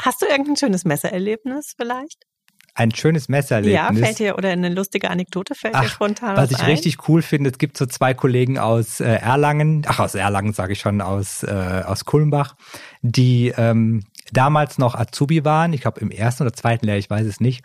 Hast 0.00 0.22
du 0.22 0.26
irgendein 0.26 0.56
schönes 0.56 0.84
Messererlebnis 0.84 1.74
vielleicht? 1.76 2.24
ein 2.74 2.94
schönes 2.94 3.28
Messerlebnis. 3.28 3.74
Ja, 3.74 3.92
fällt 3.92 4.18
dir, 4.18 4.38
oder 4.38 4.48
eine 4.48 4.70
lustige 4.70 5.10
Anekdote 5.10 5.54
fällt 5.54 5.74
ach, 5.74 5.82
dir 5.82 5.88
spontan 5.88 6.36
Was 6.36 6.50
ich 6.50 6.60
ein? 6.60 6.66
richtig 6.66 7.08
cool 7.08 7.20
finde, 7.20 7.50
es 7.50 7.58
gibt 7.58 7.76
so 7.76 7.86
zwei 7.86 8.14
Kollegen 8.14 8.58
aus 8.58 9.00
äh, 9.00 9.16
Erlangen, 9.16 9.82
ach 9.86 9.98
aus 9.98 10.14
Erlangen 10.14 10.52
sage 10.52 10.72
ich 10.72 10.80
schon, 10.80 11.00
aus, 11.00 11.42
äh, 11.42 11.82
aus 11.84 12.04
Kulmbach, 12.04 12.56
die 13.02 13.52
ähm, 13.56 14.04
damals 14.32 14.78
noch 14.78 14.94
Azubi 14.94 15.44
waren, 15.44 15.72
ich 15.72 15.82
glaube 15.82 16.00
im 16.00 16.10
ersten 16.10 16.44
oder 16.44 16.52
zweiten 16.52 16.86
Lehrjahr, 16.86 16.98
ich 16.98 17.10
weiß 17.10 17.26
es 17.26 17.40
nicht, 17.40 17.64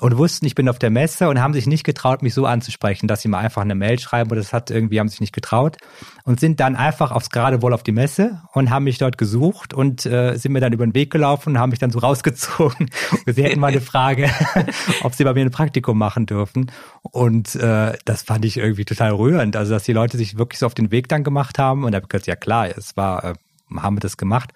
und 0.00 0.16
wussten, 0.16 0.46
ich 0.46 0.54
bin 0.54 0.68
auf 0.68 0.78
der 0.78 0.90
Messe 0.90 1.28
und 1.28 1.40
haben 1.40 1.54
sich 1.54 1.66
nicht 1.66 1.84
getraut, 1.84 2.22
mich 2.22 2.34
so 2.34 2.46
anzusprechen, 2.46 3.08
dass 3.08 3.22
sie 3.22 3.28
mal 3.28 3.38
einfach 3.38 3.62
eine 3.62 3.74
Mail 3.74 3.98
schreiben 3.98 4.30
oder 4.30 4.40
das 4.40 4.52
hat 4.52 4.70
irgendwie, 4.70 5.00
haben 5.00 5.08
sich 5.08 5.20
nicht 5.20 5.32
getraut 5.32 5.76
und 6.24 6.40
sind 6.40 6.60
dann 6.60 6.76
einfach 6.76 7.10
aufs 7.10 7.30
Geradewohl 7.30 7.72
auf 7.72 7.82
die 7.82 7.92
Messe 7.92 8.42
und 8.52 8.70
haben 8.70 8.84
mich 8.84 8.98
dort 8.98 9.18
gesucht 9.18 9.74
und 9.74 10.06
äh, 10.06 10.36
sind 10.36 10.52
mir 10.52 10.60
dann 10.60 10.72
über 10.72 10.86
den 10.86 10.94
Weg 10.94 11.10
gelaufen 11.10 11.50
und 11.50 11.58
haben 11.58 11.70
mich 11.70 11.78
dann 11.78 11.90
so 11.90 11.98
rausgezogen. 12.00 12.90
Sie 13.26 13.42
hätten 13.42 13.60
mal 13.60 13.68
eine 13.68 13.80
Frage, 13.80 14.30
ob 15.02 15.14
sie 15.14 15.24
bei 15.24 15.34
mir 15.34 15.42
ein 15.42 15.50
Praktikum 15.50 15.98
machen 15.98 16.26
dürfen. 16.26 16.70
Und 17.02 17.54
äh, 17.56 17.96
das 18.04 18.22
fand 18.22 18.44
ich 18.44 18.56
irgendwie 18.56 18.84
total 18.84 19.12
rührend. 19.12 19.56
Also, 19.56 19.72
dass 19.72 19.84
die 19.84 19.92
Leute 19.92 20.16
sich 20.16 20.38
wirklich 20.38 20.58
so 20.58 20.66
auf 20.66 20.74
den 20.74 20.90
Weg 20.90 21.08
dann 21.08 21.24
gemacht 21.24 21.58
haben 21.58 21.84
und 21.84 21.92
da 21.92 21.96
habe 21.96 22.04
ich 22.04 22.08
gesagt, 22.08 22.26
ja 22.26 22.36
klar, 22.36 22.68
es 22.68 22.96
war, 22.96 23.24
äh, 23.24 23.34
haben 23.76 23.96
wir 23.96 24.00
das 24.00 24.16
gemacht. 24.16 24.52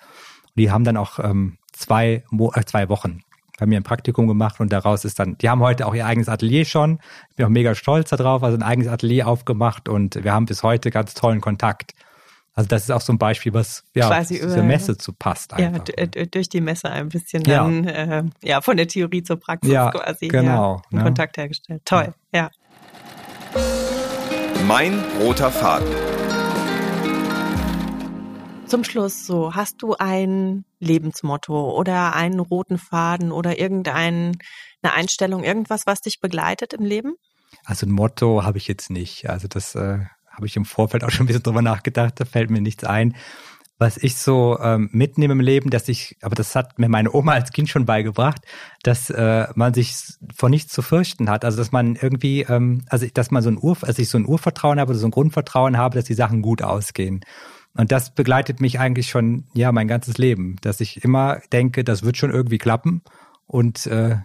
Und 0.54 0.60
die 0.60 0.70
haben 0.70 0.84
dann 0.84 0.96
auch 0.96 1.18
ähm, 1.18 1.58
zwei, 1.72 2.24
Mo 2.30 2.52
äh, 2.54 2.64
zwei 2.64 2.88
Wochen 2.88 3.20
bei 3.58 3.66
mir 3.66 3.78
ein 3.78 3.84
Praktikum 3.84 4.26
gemacht 4.26 4.58
und 4.60 4.72
daraus 4.72 5.04
ist 5.04 5.18
dann, 5.18 5.38
die 5.38 5.48
haben 5.48 5.60
heute 5.60 5.86
auch 5.86 5.94
ihr 5.94 6.04
eigenes 6.04 6.28
Atelier 6.28 6.64
schon. 6.64 6.98
Ich 7.30 7.36
bin 7.36 7.46
auch 7.46 7.50
mega 7.50 7.74
stolz 7.74 8.10
darauf, 8.10 8.42
also 8.42 8.56
ein 8.56 8.62
eigenes 8.62 8.90
Atelier 8.90 9.28
aufgemacht 9.28 9.88
und 9.88 10.24
wir 10.24 10.32
haben 10.32 10.46
bis 10.46 10.62
heute 10.62 10.90
ganz 10.90 11.14
tollen 11.14 11.40
Kontakt. 11.40 11.92
Also 12.54 12.68
das 12.68 12.82
ist 12.82 12.90
auch 12.90 13.00
so 13.00 13.12
ein 13.12 13.18
Beispiel, 13.18 13.54
was 13.54 13.84
ja 13.94 14.08
Quasi 14.08 14.40
zur 14.40 14.52
über, 14.52 14.62
Messe 14.62 14.98
zu 14.98 15.12
passt. 15.12 15.54
Einfach. 15.54 15.84
Ja, 15.96 16.06
durch 16.26 16.48
die 16.48 16.60
Messe 16.60 16.90
ein 16.90 17.08
bisschen 17.08 17.42
dann 17.44 17.84
ja, 17.84 18.18
äh, 18.18 18.24
ja 18.42 18.60
von 18.60 18.76
der 18.76 18.88
Theorie 18.88 19.22
zur 19.22 19.36
Praxis 19.38 19.72
ja, 19.72 19.90
quasi 19.90 20.28
genau, 20.28 20.82
ja, 20.90 20.98
ne? 20.98 21.04
Kontakt 21.04 21.36
hergestellt. 21.38 21.82
Toll, 21.84 22.12
ja. 22.34 22.50
Mein 24.66 25.02
roter 25.20 25.50
Faden. 25.50 26.11
Zum 28.72 28.84
Schluss 28.84 29.26
so, 29.26 29.54
hast 29.54 29.82
du 29.82 29.96
ein 29.98 30.64
Lebensmotto 30.80 31.76
oder 31.78 32.16
einen 32.16 32.40
roten 32.40 32.78
Faden 32.78 33.30
oder 33.30 33.58
irgendeine 33.58 34.32
Einstellung, 34.80 35.44
irgendwas, 35.44 35.82
was 35.84 36.00
dich 36.00 36.20
begleitet 36.20 36.72
im 36.72 36.82
Leben? 36.82 37.16
Also 37.66 37.84
ein 37.84 37.92
Motto 37.92 38.44
habe 38.44 38.56
ich 38.56 38.68
jetzt 38.68 38.88
nicht. 38.88 39.28
Also 39.28 39.46
das 39.46 39.74
äh, 39.74 39.98
habe 40.30 40.46
ich 40.46 40.56
im 40.56 40.64
Vorfeld 40.64 41.04
auch 41.04 41.10
schon 41.10 41.24
ein 41.24 41.26
bisschen 41.26 41.42
drüber 41.42 41.60
nachgedacht, 41.60 42.14
da 42.18 42.24
fällt 42.24 42.48
mir 42.48 42.62
nichts 42.62 42.82
ein. 42.82 43.14
Was 43.76 43.98
ich 43.98 44.16
so 44.16 44.58
ähm, 44.58 44.88
mitnehme 44.90 45.34
im 45.34 45.40
Leben, 45.40 45.68
dass 45.68 45.86
ich, 45.88 46.16
aber 46.22 46.34
das 46.34 46.56
hat 46.56 46.78
mir 46.78 46.88
meine 46.88 47.12
Oma 47.12 47.32
als 47.32 47.50
Kind 47.50 47.68
schon 47.68 47.84
beigebracht, 47.84 48.40
dass 48.84 49.10
äh, 49.10 49.48
man 49.54 49.74
sich 49.74 49.94
vor 50.34 50.48
nichts 50.48 50.72
zu 50.72 50.80
fürchten 50.80 51.28
hat. 51.28 51.44
Also 51.44 51.58
dass 51.58 51.72
man 51.72 51.96
irgendwie, 51.96 52.40
ähm, 52.48 52.86
also 52.88 53.06
dass 53.12 53.30
man 53.30 53.42
so 53.42 53.50
ein 53.50 53.58
Ur, 53.58 53.76
also 53.82 54.00
ich 54.00 54.08
so 54.08 54.16
ein 54.16 54.24
Urvertrauen 54.24 54.80
habe 54.80 54.92
oder 54.92 54.98
so 54.98 55.08
ein 55.08 55.10
Grundvertrauen 55.10 55.76
habe, 55.76 55.96
dass 55.96 56.06
die 56.06 56.14
Sachen 56.14 56.40
gut 56.40 56.62
ausgehen. 56.62 57.22
Und 57.74 57.90
das 57.90 58.14
begleitet 58.14 58.60
mich 58.60 58.78
eigentlich 58.78 59.08
schon, 59.08 59.44
ja, 59.54 59.72
mein 59.72 59.88
ganzes 59.88 60.18
Leben, 60.18 60.56
dass 60.60 60.80
ich 60.80 61.02
immer 61.04 61.40
denke, 61.52 61.84
das 61.84 62.02
wird 62.02 62.16
schon 62.16 62.30
irgendwie 62.30 62.58
klappen 62.58 63.02
und 63.46 63.86
äh, 63.86 64.16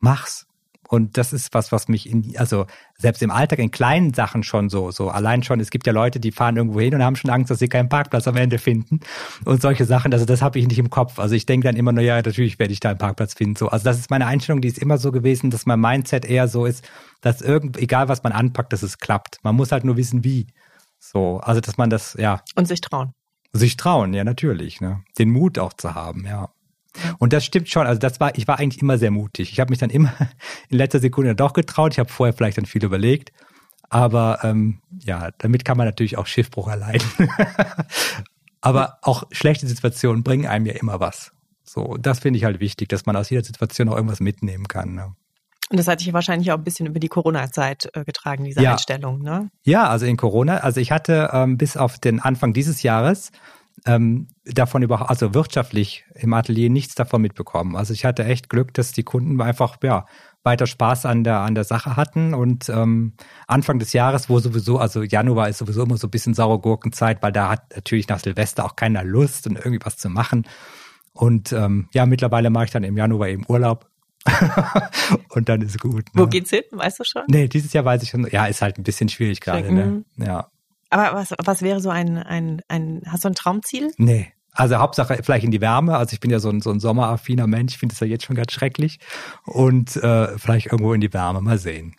mach's. 0.00 0.46
Und 0.88 1.16
das 1.16 1.32
ist 1.32 1.52
was, 1.54 1.72
was 1.72 1.88
mich 1.88 2.08
in, 2.08 2.34
also 2.36 2.66
selbst 2.98 3.22
im 3.22 3.30
Alltag 3.30 3.58
in 3.58 3.70
kleinen 3.70 4.14
Sachen 4.14 4.42
schon 4.42 4.68
so, 4.68 4.90
so 4.90 5.08
allein 5.08 5.42
schon, 5.42 5.58
es 5.58 5.70
gibt 5.70 5.86
ja 5.86 5.92
Leute, 5.92 6.20
die 6.20 6.30
fahren 6.30 6.56
irgendwo 6.56 6.78
hin 6.78 6.94
und 6.94 7.02
haben 7.02 7.16
schon 7.16 7.30
Angst, 7.30 7.50
dass 7.50 7.58
sie 7.58 7.68
keinen 7.68 7.88
Parkplatz 7.88 8.28
am 8.28 8.36
Ende 8.36 8.58
finden 8.58 9.00
und 9.44 9.60
solche 9.60 9.86
Sachen, 9.86 10.12
also 10.12 10.24
das 10.24 10.42
habe 10.42 10.58
ich 10.58 10.68
nicht 10.68 10.78
im 10.78 10.90
Kopf. 10.90 11.18
Also 11.18 11.34
ich 11.34 11.46
denke 11.46 11.66
dann 11.66 11.76
immer 11.76 11.92
nur, 11.92 12.04
ja, 12.04 12.16
natürlich 12.16 12.58
werde 12.58 12.72
ich 12.72 12.80
da 12.80 12.90
einen 12.90 12.98
Parkplatz 12.98 13.34
finden. 13.34 13.56
So, 13.56 13.68
also 13.68 13.84
das 13.84 13.98
ist 13.98 14.10
meine 14.10 14.26
Einstellung, 14.26 14.60
die 14.60 14.68
ist 14.68 14.78
immer 14.78 14.98
so 14.98 15.10
gewesen, 15.10 15.50
dass 15.50 15.66
mein 15.66 15.80
Mindset 15.80 16.26
eher 16.26 16.48
so 16.48 16.66
ist, 16.66 16.88
dass 17.22 17.40
irgend, 17.40 17.76
egal 17.78 18.08
was 18.08 18.22
man 18.22 18.32
anpackt, 18.32 18.72
dass 18.72 18.82
es 18.82 18.98
klappt. 18.98 19.38
Man 19.42 19.56
muss 19.56 19.72
halt 19.72 19.84
nur 19.84 19.96
wissen, 19.96 20.22
wie. 20.22 20.46
So, 21.12 21.38
also 21.38 21.60
dass 21.60 21.76
man 21.76 21.90
das, 21.90 22.14
ja. 22.18 22.42
Und 22.56 22.66
sich 22.66 22.80
trauen. 22.80 23.12
Sich 23.52 23.76
trauen, 23.76 24.14
ja, 24.14 24.24
natürlich, 24.24 24.80
ne? 24.80 25.04
Den 25.18 25.30
Mut 25.30 25.58
auch 25.58 25.74
zu 25.74 25.94
haben, 25.94 26.24
ja. 26.26 26.48
Und 27.18 27.32
das 27.32 27.44
stimmt 27.44 27.68
schon. 27.68 27.86
Also 27.86 27.98
das 27.98 28.20
war, 28.20 28.36
ich 28.38 28.48
war 28.48 28.58
eigentlich 28.58 28.80
immer 28.80 28.98
sehr 28.98 29.10
mutig. 29.10 29.52
Ich 29.52 29.60
habe 29.60 29.70
mich 29.70 29.78
dann 29.78 29.90
immer 29.90 30.12
in 30.70 30.78
letzter 30.78 31.00
Sekunde 31.00 31.34
doch 31.34 31.52
getraut. 31.52 31.92
Ich 31.92 31.98
habe 31.98 32.08
vorher 32.08 32.32
vielleicht 32.32 32.56
dann 32.56 32.66
viel 32.66 32.84
überlegt. 32.84 33.32
Aber 33.90 34.38
ähm, 34.42 34.80
ja, 34.98 35.30
damit 35.38 35.64
kann 35.64 35.76
man 35.76 35.86
natürlich 35.86 36.16
auch 36.16 36.26
Schiffbruch 36.26 36.68
erleiden. 36.68 37.06
Aber 38.60 38.98
auch 39.02 39.24
schlechte 39.30 39.66
Situationen 39.66 40.22
bringen 40.22 40.46
einem 40.46 40.66
ja 40.66 40.72
immer 40.74 41.00
was. 41.00 41.32
So, 41.64 41.96
das 41.98 42.20
finde 42.20 42.38
ich 42.38 42.44
halt 42.44 42.60
wichtig, 42.60 42.88
dass 42.88 43.04
man 43.04 43.16
aus 43.16 43.28
jeder 43.28 43.44
Situation 43.44 43.88
auch 43.88 43.96
irgendwas 43.96 44.20
mitnehmen 44.20 44.68
kann. 44.68 44.94
Ne? 44.94 45.14
Und 45.70 45.78
das 45.78 45.88
hat 45.88 46.00
sich 46.00 46.12
wahrscheinlich 46.12 46.52
auch 46.52 46.58
ein 46.58 46.64
bisschen 46.64 46.86
über 46.86 47.00
die 47.00 47.08
Corona-Zeit 47.08 47.88
äh, 47.94 48.04
getragen, 48.04 48.44
diese 48.44 48.62
Ja. 48.62 48.72
Einstellung, 48.72 49.22
ne? 49.22 49.50
Ja, 49.62 49.88
also 49.88 50.06
in 50.06 50.16
Corona, 50.16 50.58
also 50.58 50.80
ich 50.80 50.92
hatte 50.92 51.30
ähm, 51.32 51.56
bis 51.56 51.76
auf 51.76 51.98
den 51.98 52.20
Anfang 52.20 52.52
dieses 52.52 52.82
Jahres 52.82 53.32
ähm, 53.86 54.28
davon 54.44 54.82
überhaupt, 54.82 55.10
also 55.10 55.34
wirtschaftlich 55.34 56.04
im 56.14 56.32
Atelier 56.32 56.70
nichts 56.70 56.94
davon 56.94 57.22
mitbekommen. 57.22 57.76
Also 57.76 57.92
ich 57.92 58.04
hatte 58.04 58.24
echt 58.24 58.48
Glück, 58.48 58.74
dass 58.74 58.92
die 58.92 59.02
Kunden 59.02 59.40
einfach 59.40 59.76
ja 59.82 60.06
weiter 60.42 60.66
Spaß 60.66 61.06
an 61.06 61.24
der 61.24 61.40
an 61.40 61.54
der 61.54 61.64
Sache 61.64 61.96
hatten 61.96 62.34
und 62.34 62.68
ähm, 62.68 63.14
Anfang 63.46 63.78
des 63.78 63.92
Jahres, 63.94 64.28
wo 64.28 64.38
sowieso, 64.40 64.78
also 64.78 65.02
Januar 65.02 65.48
ist 65.48 65.58
sowieso 65.58 65.82
immer 65.82 65.96
so 65.96 66.06
ein 66.06 66.10
bisschen 66.10 66.34
saure 66.34 66.58
Gurkenzeit, 66.58 67.22
weil 67.22 67.32
da 67.32 67.48
hat 67.50 67.74
natürlich 67.74 68.08
nach 68.08 68.20
Silvester 68.20 68.64
auch 68.64 68.76
keiner 68.76 69.02
Lust 69.02 69.46
und 69.46 69.56
irgendwie 69.56 69.80
was 69.82 69.96
zu 69.96 70.10
machen. 70.10 70.46
Und 71.12 71.52
ähm, 71.52 71.88
ja, 71.92 72.04
mittlerweile 72.06 72.50
mache 72.50 72.66
ich 72.66 72.70
dann 72.70 72.84
im 72.84 72.96
Januar 72.96 73.28
eben 73.28 73.44
Urlaub. 73.48 73.88
und 75.30 75.48
dann 75.48 75.60
ist 75.62 75.78
gut. 75.80 76.06
Ne? 76.14 76.22
Wo 76.22 76.26
geht's 76.26 76.50
hin? 76.50 76.62
Weißt 76.70 76.98
du 76.98 77.04
schon? 77.04 77.22
Nee, 77.28 77.48
dieses 77.48 77.72
Jahr 77.72 77.84
weiß 77.84 78.02
ich 78.02 78.10
schon, 78.10 78.26
ja, 78.30 78.46
ist 78.46 78.62
halt 78.62 78.78
ein 78.78 78.82
bisschen 78.82 79.08
schwierig 79.08 79.40
gerade, 79.40 79.72
ne? 79.72 80.04
Ja. 80.16 80.48
Aber 80.90 81.18
was, 81.18 81.34
was 81.44 81.62
wäre 81.62 81.80
so 81.80 81.90
ein, 81.90 82.18
ein, 82.18 82.62
ein, 82.68 83.02
hast 83.06 83.24
du 83.24 83.28
ein 83.28 83.34
Traumziel? 83.34 83.92
Nee. 83.96 84.32
Also 84.52 84.76
Hauptsache 84.76 85.18
vielleicht 85.22 85.44
in 85.44 85.50
die 85.50 85.60
Wärme. 85.60 85.96
Also 85.96 86.14
ich 86.14 86.20
bin 86.20 86.30
ja 86.30 86.38
so 86.38 86.48
ein, 86.48 86.60
so 86.60 86.70
ein 86.70 86.78
sommeraffiner 86.78 87.48
Mensch. 87.48 87.74
Ich 87.74 87.78
finde 87.78 87.92
es 87.92 88.00
ja 88.00 88.06
jetzt 88.06 88.24
schon 88.24 88.36
ganz 88.36 88.52
schrecklich. 88.52 89.00
Und 89.44 89.96
äh, 89.96 90.38
vielleicht 90.38 90.66
irgendwo 90.66 90.92
in 90.94 91.00
die 91.00 91.12
Wärme. 91.12 91.40
Mal 91.40 91.58
sehen. 91.58 91.96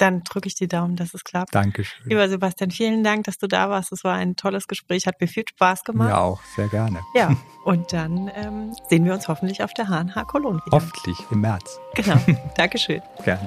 Dann 0.00 0.24
drücke 0.24 0.48
ich 0.48 0.54
die 0.54 0.66
Daumen, 0.66 0.96
dass 0.96 1.12
es 1.12 1.24
klappt. 1.24 1.54
Dankeschön. 1.54 2.08
Lieber 2.08 2.26
Sebastian, 2.26 2.70
vielen 2.70 3.04
Dank, 3.04 3.24
dass 3.24 3.36
du 3.36 3.46
da 3.46 3.68
warst. 3.68 3.92
Es 3.92 4.02
war 4.02 4.14
ein 4.14 4.34
tolles 4.34 4.66
Gespräch, 4.66 5.06
hat 5.06 5.20
mir 5.20 5.26
viel 5.26 5.44
Spaß 5.46 5.84
gemacht. 5.84 6.08
Ja, 6.08 6.18
auch. 6.18 6.40
Sehr 6.56 6.68
gerne. 6.68 7.00
Ja, 7.14 7.36
und 7.64 7.92
dann 7.92 8.30
ähm, 8.34 8.74
sehen 8.88 9.04
wir 9.04 9.12
uns 9.12 9.28
hoffentlich 9.28 9.62
auf 9.62 9.74
der 9.74 9.88
HNH 9.88 10.24
Cologne 10.24 10.60
wieder. 10.64 10.76
Hoffentlich 10.76 11.18
im 11.30 11.42
März. 11.42 11.78
Genau. 11.94 12.16
Dankeschön. 12.56 13.02
Gerne. 13.24 13.46